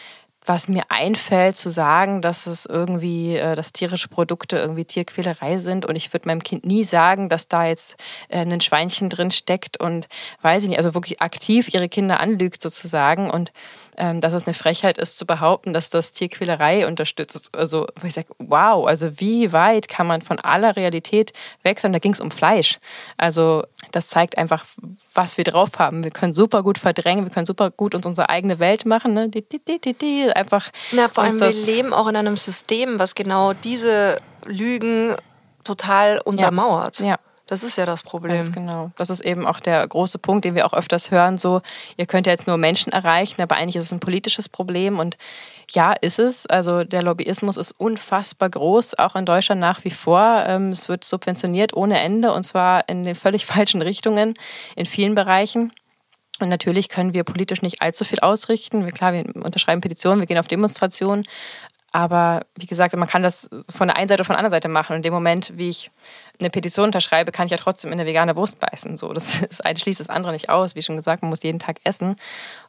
[0.45, 5.85] was mir einfällt, zu sagen, dass es irgendwie, äh, dass tierische Produkte irgendwie Tierquälerei sind.
[5.85, 7.97] Und ich würde meinem Kind nie sagen, dass da jetzt
[8.29, 10.07] äh, ein Schweinchen drin steckt und
[10.41, 13.29] weiß ich nicht, also wirklich aktiv ihre Kinder anlügt sozusagen.
[13.29, 13.51] Und
[13.99, 17.49] ähm, dass es eine Frechheit ist zu behaupten, dass das Tierquälerei unterstützt.
[17.53, 21.33] Also, wo ich sage, wow, also wie weit kann man von aller Realität
[21.63, 21.91] wechseln?
[21.91, 22.79] Da ging es um Fleisch.
[23.17, 24.65] Also, das zeigt einfach,
[25.13, 26.03] was wir drauf haben.
[26.03, 29.13] Wir können super gut verdrängen, wir können super gut uns unsere eigene Welt machen.
[29.13, 29.29] Ne?
[29.29, 30.69] Die, die, die, die, einfach.
[30.91, 35.15] Na, vor allem, wir leben auch in einem System, was genau diese Lügen
[35.63, 36.99] total untermauert.
[36.99, 37.07] Ja.
[37.07, 37.19] ja.
[37.49, 38.35] Das ist ja das Problem.
[38.35, 38.91] Ganz genau.
[38.95, 41.61] Das ist eben auch der große Punkt, den wir auch öfters hören, so,
[41.97, 45.17] ihr könnt ja jetzt nur Menschen erreichen, aber eigentlich ist es ein politisches Problem und
[45.71, 46.45] ja, ist es.
[46.45, 50.43] Also der Lobbyismus ist unfassbar groß, auch in Deutschland nach wie vor.
[50.47, 54.33] Ähm, es wird subventioniert ohne Ende und zwar in den völlig falschen Richtungen
[54.75, 55.71] in vielen Bereichen.
[56.39, 58.87] Und natürlich können wir politisch nicht allzu viel ausrichten.
[58.93, 61.25] Klar, wir unterschreiben Petitionen, wir gehen auf Demonstrationen,
[61.91, 64.67] aber wie gesagt, man kann das von der einen Seite oder von der anderen Seite
[64.67, 64.93] machen.
[64.93, 65.91] Und in dem Moment, wie ich
[66.39, 68.97] eine Petition unterschreibe, kann ich ja trotzdem in eine vegane Wurst beißen.
[68.97, 70.75] So, das, das eine schließt das andere nicht aus.
[70.75, 72.15] Wie schon gesagt, man muss jeden Tag essen.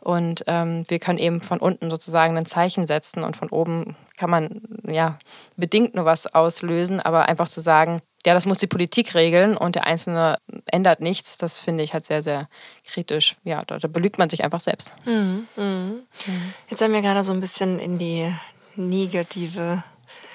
[0.00, 4.30] Und ähm, wir können eben von unten sozusagen ein Zeichen setzen und von oben kann
[4.30, 5.18] man ja
[5.56, 7.00] bedingt nur was auslösen.
[7.00, 11.38] Aber einfach zu sagen, ja, das muss die Politik regeln und der Einzelne ändert nichts,
[11.38, 12.48] das finde ich halt sehr, sehr
[12.86, 13.36] kritisch.
[13.44, 14.92] Ja, da, da belügt man sich einfach selbst.
[15.06, 15.64] Mhm, mh.
[15.64, 16.02] mhm.
[16.68, 18.30] Jetzt haben wir gerade so ein bisschen in die
[18.88, 19.84] negative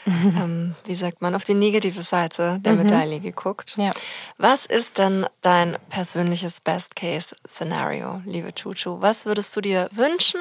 [0.08, 2.84] ähm, wie sagt man, auf die negative Seite der mhm.
[2.84, 3.76] Medaille geguckt.
[3.78, 3.92] Ja.
[4.38, 9.02] Was ist denn dein persönliches Best-Case-Szenario, liebe Chuchu?
[9.02, 10.40] Was würdest du dir wünschen,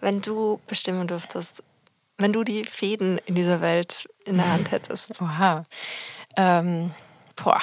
[0.00, 1.62] wenn du bestimmen dürftest,
[2.16, 5.20] wenn du die Fäden in dieser Welt in der Hand hättest?
[5.20, 5.66] Oha.
[6.36, 6.92] Ähm,
[7.36, 7.60] boah.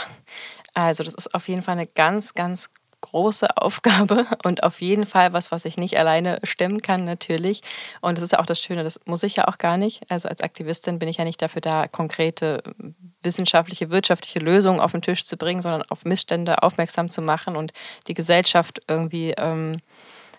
[0.76, 2.70] Also das ist auf jeden Fall eine ganz, ganz
[3.02, 7.62] große Aufgabe und auf jeden Fall was, was ich nicht alleine stemmen kann, natürlich.
[8.02, 10.02] Und das ist ja auch das Schöne, das muss ich ja auch gar nicht.
[10.10, 12.64] Also als Aktivistin bin ich ja nicht dafür da, konkrete
[13.22, 17.74] wissenschaftliche, wirtschaftliche Lösungen auf den Tisch zu bringen, sondern auf Missstände aufmerksam zu machen und
[18.08, 19.78] die Gesellschaft irgendwie ähm,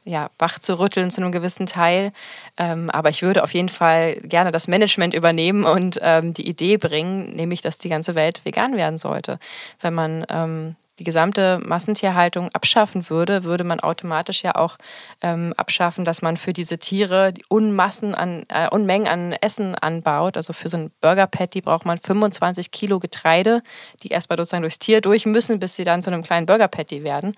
[0.07, 2.13] ja, wach zu rütteln zu einem gewissen Teil.
[2.57, 6.79] Ähm, aber ich würde auf jeden Fall gerne das Management übernehmen und ähm, die Idee
[6.79, 9.39] bringen, nämlich, dass die ganze Welt vegan werden sollte.
[9.81, 14.77] Wenn man ähm, die gesamte Massentierhaltung abschaffen würde, würde man automatisch ja auch
[15.23, 20.37] ähm, abschaffen, dass man für diese Tiere Unmassen an, äh, Unmengen an Essen anbaut.
[20.37, 23.63] Also für so ein Burger Patty braucht man 25 Kilo Getreide,
[24.03, 27.05] die erstmal sozusagen durchs Tier durch müssen, bis sie dann zu einem kleinen Burger Patty
[27.05, 27.35] werden.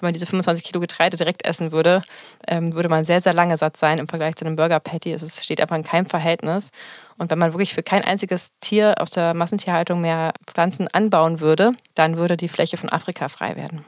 [0.00, 2.02] Wenn man diese 25 Kilo Getreide direkt essen würde,
[2.48, 5.12] ähm, würde man sehr, sehr lange satt sein im Vergleich zu einem Burger Patty.
[5.12, 6.70] Es steht einfach in keinem Verhältnis.
[7.18, 11.74] Und wenn man wirklich für kein einziges Tier aus der Massentierhaltung mehr Pflanzen anbauen würde,
[11.94, 13.84] dann würde die Fläche von Afrika frei werden.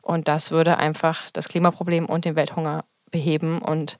[0.00, 3.60] Und das würde einfach das Klimaproblem und den Welthunger beheben.
[3.60, 3.98] Und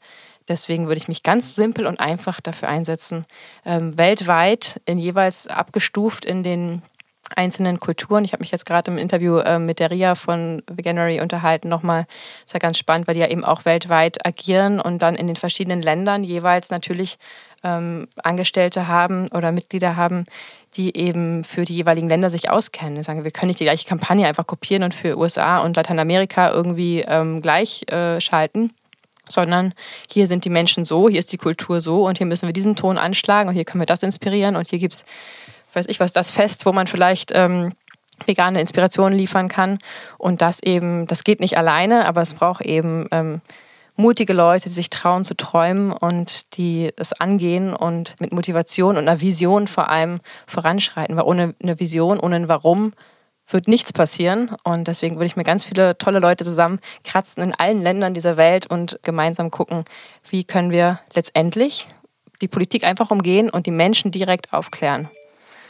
[0.48, 3.26] deswegen würde ich mich ganz simpel und einfach dafür einsetzen,
[3.66, 6.82] ähm, weltweit in jeweils abgestuft in den
[7.36, 8.24] einzelnen Kulturen.
[8.24, 11.68] Ich habe mich jetzt gerade im Interview äh, mit der Ria von Veganuary unterhalten.
[11.68, 12.06] Nochmal,
[12.44, 15.36] ist ja ganz spannend, weil die ja eben auch weltweit agieren und dann in den
[15.36, 17.18] verschiedenen Ländern jeweils natürlich
[17.64, 20.24] ähm, Angestellte haben oder Mitglieder haben,
[20.76, 23.02] die eben für die jeweiligen Länder sich auskennen.
[23.02, 27.00] Sagen, wir können nicht die gleiche Kampagne einfach kopieren und für USA und Lateinamerika irgendwie
[27.00, 28.72] ähm, gleich äh, schalten
[29.30, 29.74] sondern
[30.10, 32.76] hier sind die Menschen so, hier ist die Kultur so und hier müssen wir diesen
[32.76, 35.04] Ton anschlagen und hier können wir das inspirieren und hier gibt es,
[35.78, 37.72] weiß ich was, das Fest, wo man vielleicht ähm,
[38.26, 39.78] vegane Inspirationen liefern kann
[40.18, 43.40] und das eben, das geht nicht alleine, aber es braucht eben ähm,
[43.98, 49.08] mutige Leute, die sich trauen zu träumen und die es angehen und mit Motivation und
[49.08, 51.16] einer Vision vor allem voranschreiten.
[51.16, 52.92] Weil ohne eine Vision, ohne ein Warum
[53.50, 54.54] wird nichts passieren.
[54.62, 58.66] Und deswegen würde ich mir ganz viele tolle Leute zusammenkratzen in allen Ländern dieser Welt
[58.66, 59.84] und gemeinsam gucken,
[60.30, 61.88] wie können wir letztendlich
[62.40, 65.10] die Politik einfach umgehen und die Menschen direkt aufklären.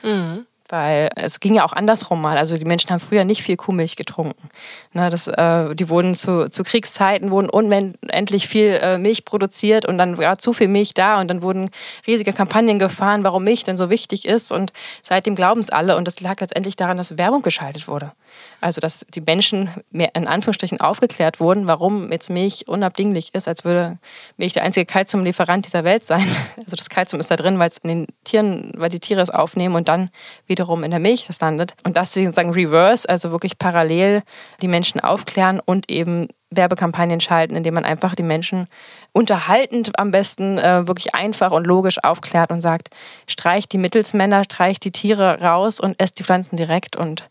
[0.02, 0.46] Mhm.
[0.70, 2.36] Weil es ging ja auch andersrum mal.
[2.36, 4.50] Also die Menschen haben früher nicht viel Kuhmilch getrunken.
[4.92, 9.96] Ne, das, äh, die wurden zu, zu Kriegszeiten wurden unendlich viel äh, Milch produziert und
[9.96, 11.70] dann war zu viel Milch da und dann wurden
[12.06, 14.52] riesige Kampagnen gefahren, warum Milch denn so wichtig ist.
[14.52, 14.72] Und
[15.02, 18.12] seitdem glauben es alle und das lag letztendlich daran, dass Werbung geschaltet wurde.
[18.60, 23.64] Also dass die Menschen mehr in Anführungsstrichen aufgeklärt wurden, warum jetzt Milch unabdinglich ist, als
[23.64, 23.98] würde
[24.36, 26.26] Milch der einzige Kalziumlieferant dieser Welt sein.
[26.58, 29.30] Also das Kalzium ist da drin, weil es in den Tieren, weil die Tiere es
[29.30, 30.10] aufnehmen und dann
[30.46, 31.74] wiederum in der Milch das landet.
[31.84, 34.22] Und deswegen sagen Reverse, also wirklich parallel
[34.60, 38.68] die Menschen aufklären und eben Werbekampagnen schalten, indem man einfach die Menschen
[39.12, 42.88] unterhaltend am besten äh, wirklich einfach und logisch aufklärt und sagt,
[43.26, 47.28] streicht die Mittelsmänner, streicht die Tiere raus und esst die Pflanzen direkt und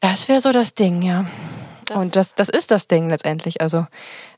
[0.00, 1.24] das wäre so das Ding, ja.
[1.86, 3.60] Das und das, das ist das Ding letztendlich.
[3.60, 3.86] Also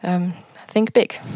[0.03, 0.35] ähm,
[0.73, 1.21] think big.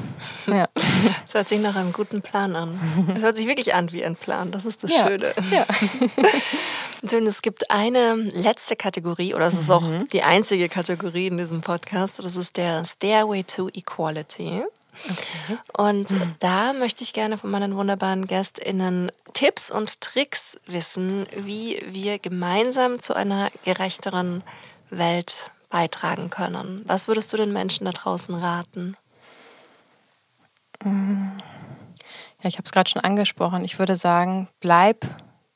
[0.46, 0.68] Ja.
[0.74, 2.78] Das hört sich nach einem guten Plan an.
[3.16, 4.52] Es hört sich wirklich an wie ein Plan.
[4.52, 5.06] Das ist das ja.
[5.06, 5.32] Schöne.
[5.50, 5.66] Ja.
[7.16, 10.06] Und es gibt eine letzte Kategorie, oder es ist auch mhm.
[10.08, 12.18] die einzige Kategorie in diesem Podcast.
[12.22, 14.64] Das ist der Stairway to Equality.
[15.10, 15.58] Okay.
[15.76, 16.34] Und mhm.
[16.38, 23.00] da möchte ich gerne von meinen wunderbaren GästInnen Tipps und Tricks wissen, wie wir gemeinsam
[23.00, 24.42] zu einer gerechteren
[24.90, 26.82] Welt beitragen können.
[26.86, 28.96] Was würdest du den Menschen da draußen raten?
[30.84, 33.64] Ja, ich habe es gerade schon angesprochen.
[33.64, 35.04] Ich würde sagen, bleib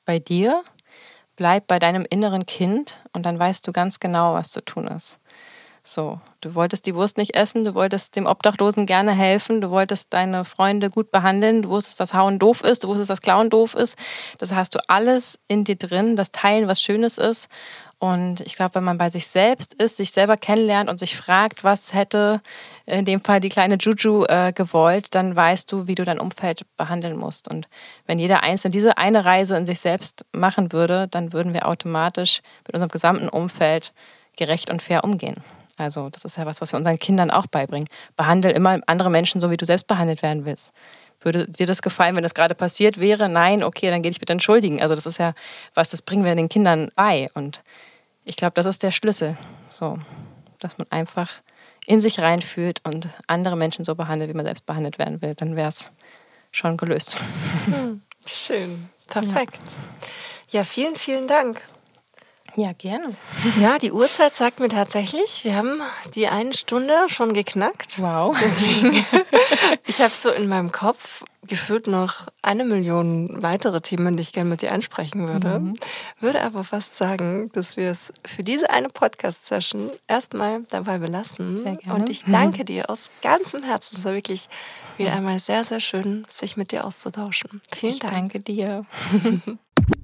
[0.05, 0.64] bei dir,
[1.36, 5.17] bleib bei deinem inneren Kind und dann weißt du ganz genau, was zu tun ist.
[5.91, 10.12] So, du wolltest die Wurst nicht essen, du wolltest dem Obdachlosen gerne helfen, du wolltest
[10.12, 13.72] deine Freunde gut behandeln, du wusstest, dass Hauen doof ist, du wusstest, dass Klauen doof
[13.72, 13.97] ist.
[14.36, 17.49] Das hast du alles in dir drin, das Teilen, was Schönes ist.
[17.99, 21.64] Und ich glaube, wenn man bei sich selbst ist, sich selber kennenlernt und sich fragt,
[21.64, 22.43] was hätte
[22.84, 26.66] in dem Fall die kleine Juju äh, gewollt, dann weißt du, wie du dein Umfeld
[26.76, 27.49] behandeln musst.
[27.49, 27.66] Und
[28.05, 32.43] wenn jeder Einzelne diese eine Reise in sich selbst machen würde, dann würden wir automatisch
[32.66, 33.95] mit unserem gesamten Umfeld
[34.36, 35.43] gerecht und fair umgehen.
[35.78, 37.88] Also das ist ja was, was wir unseren Kindern auch beibringen.
[38.16, 40.72] Behandle immer andere Menschen so, wie du selbst behandelt werden willst.
[41.20, 43.28] Würde dir das gefallen, wenn das gerade passiert wäre?
[43.28, 44.80] Nein, okay, dann geh dich bitte entschuldigen.
[44.80, 45.34] Also das ist ja
[45.74, 47.28] was, das bringen wir den Kindern bei.
[47.34, 47.62] Und
[48.24, 49.36] ich glaube, das ist der Schlüssel.
[49.68, 49.98] So,
[50.60, 51.30] dass man einfach
[51.86, 55.34] in sich reinfühlt und andere Menschen so behandelt, wie man selbst behandelt werden will.
[55.34, 55.90] Dann wäre es
[56.52, 57.16] schon gelöst.
[57.64, 58.02] Hm.
[58.26, 58.88] Schön.
[59.09, 59.59] Perfekt.
[60.50, 61.62] Ja, vielen, vielen Dank.
[62.59, 63.14] Ja, gerne.
[63.60, 65.80] Ja, die Uhrzeit sagt mir tatsächlich, wir haben
[66.16, 68.01] die eine Stunde schon geknackt.
[68.01, 68.36] Wow.
[68.43, 69.05] Deswegen,
[69.86, 74.51] ich habe so in meinem Kopf gefühlt noch eine Million weitere Themen, die ich gerne
[74.51, 75.60] mit dir ansprechen würde.
[75.60, 75.76] Mhm.
[76.18, 81.56] Würde aber fast sagen, dass wir es für diese eine Podcast-Session erstmal dabei belassen.
[81.56, 81.94] Sehr gerne.
[81.94, 83.98] Und ich danke dir aus ganzem Herzen.
[83.98, 84.48] Es war wirklich
[84.97, 87.62] wieder einmal sehr, sehr schön, sich mit dir auszutauschen.
[87.72, 88.14] Vielen ich Dank.
[88.14, 88.85] Danke dir.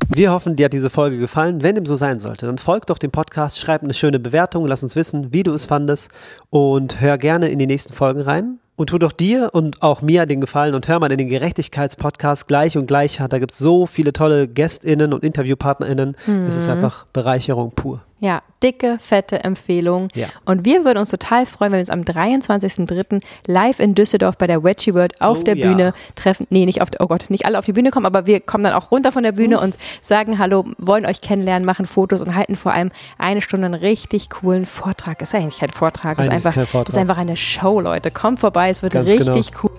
[0.09, 1.63] Wir hoffen, dir hat diese Folge gefallen.
[1.63, 4.83] Wenn dem so sein sollte, dann folg doch dem Podcast, schreib eine schöne Bewertung, lass
[4.83, 6.11] uns wissen, wie du es fandest
[6.51, 8.59] und hör gerne in die nächsten Folgen rein.
[8.77, 12.49] Und tu doch dir und auch mir den Gefallen und hör mal in den Gerechtigkeitspodcast
[12.49, 13.29] gleich und gleicher.
[13.29, 16.17] Da gibt es so viele tolle GästInnen und InterviewpartnerInnen.
[16.27, 16.47] Mhm.
[16.47, 18.03] Es ist einfach Bereicherung pur.
[18.25, 20.09] Ja, dicke, fette Empfehlung.
[20.15, 20.29] Ja.
[20.47, 23.23] Und wir würden uns total freuen, wenn wir uns am 23.03.
[23.47, 25.69] live in Düsseldorf bei der Wedgie World auf Oh der ja.
[25.69, 26.47] Bühne treffen.
[26.49, 28.65] Nee, nicht auf der, oh Gott, nicht alle auf die Bühne kommen, aber wir kommen
[28.65, 32.35] dann auch runter von der Bühne und sagen Hallo, wollen euch kennenlernen, machen Fotos und
[32.35, 35.21] halten vor allem eine Stunde einen richtig coolen Vortrag.
[35.21, 36.89] Ist ja eigentlich kein Vortrag, ist Nein, das ist einfach, Vortrag.
[36.89, 38.11] ist einfach eine Show, Leute.
[38.11, 39.71] Kommt vorbei, es wird Ganz richtig cool.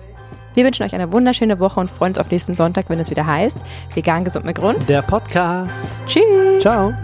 [0.54, 3.26] Wir wünschen euch eine wunderschöne Woche und freuen uns auf nächsten Sonntag, wenn es wieder
[3.26, 3.58] heißt,
[3.94, 4.88] vegan gesund mit Grund.
[4.88, 5.88] Der Podcast.
[6.06, 6.60] Tschüss.
[6.60, 6.94] Ciao.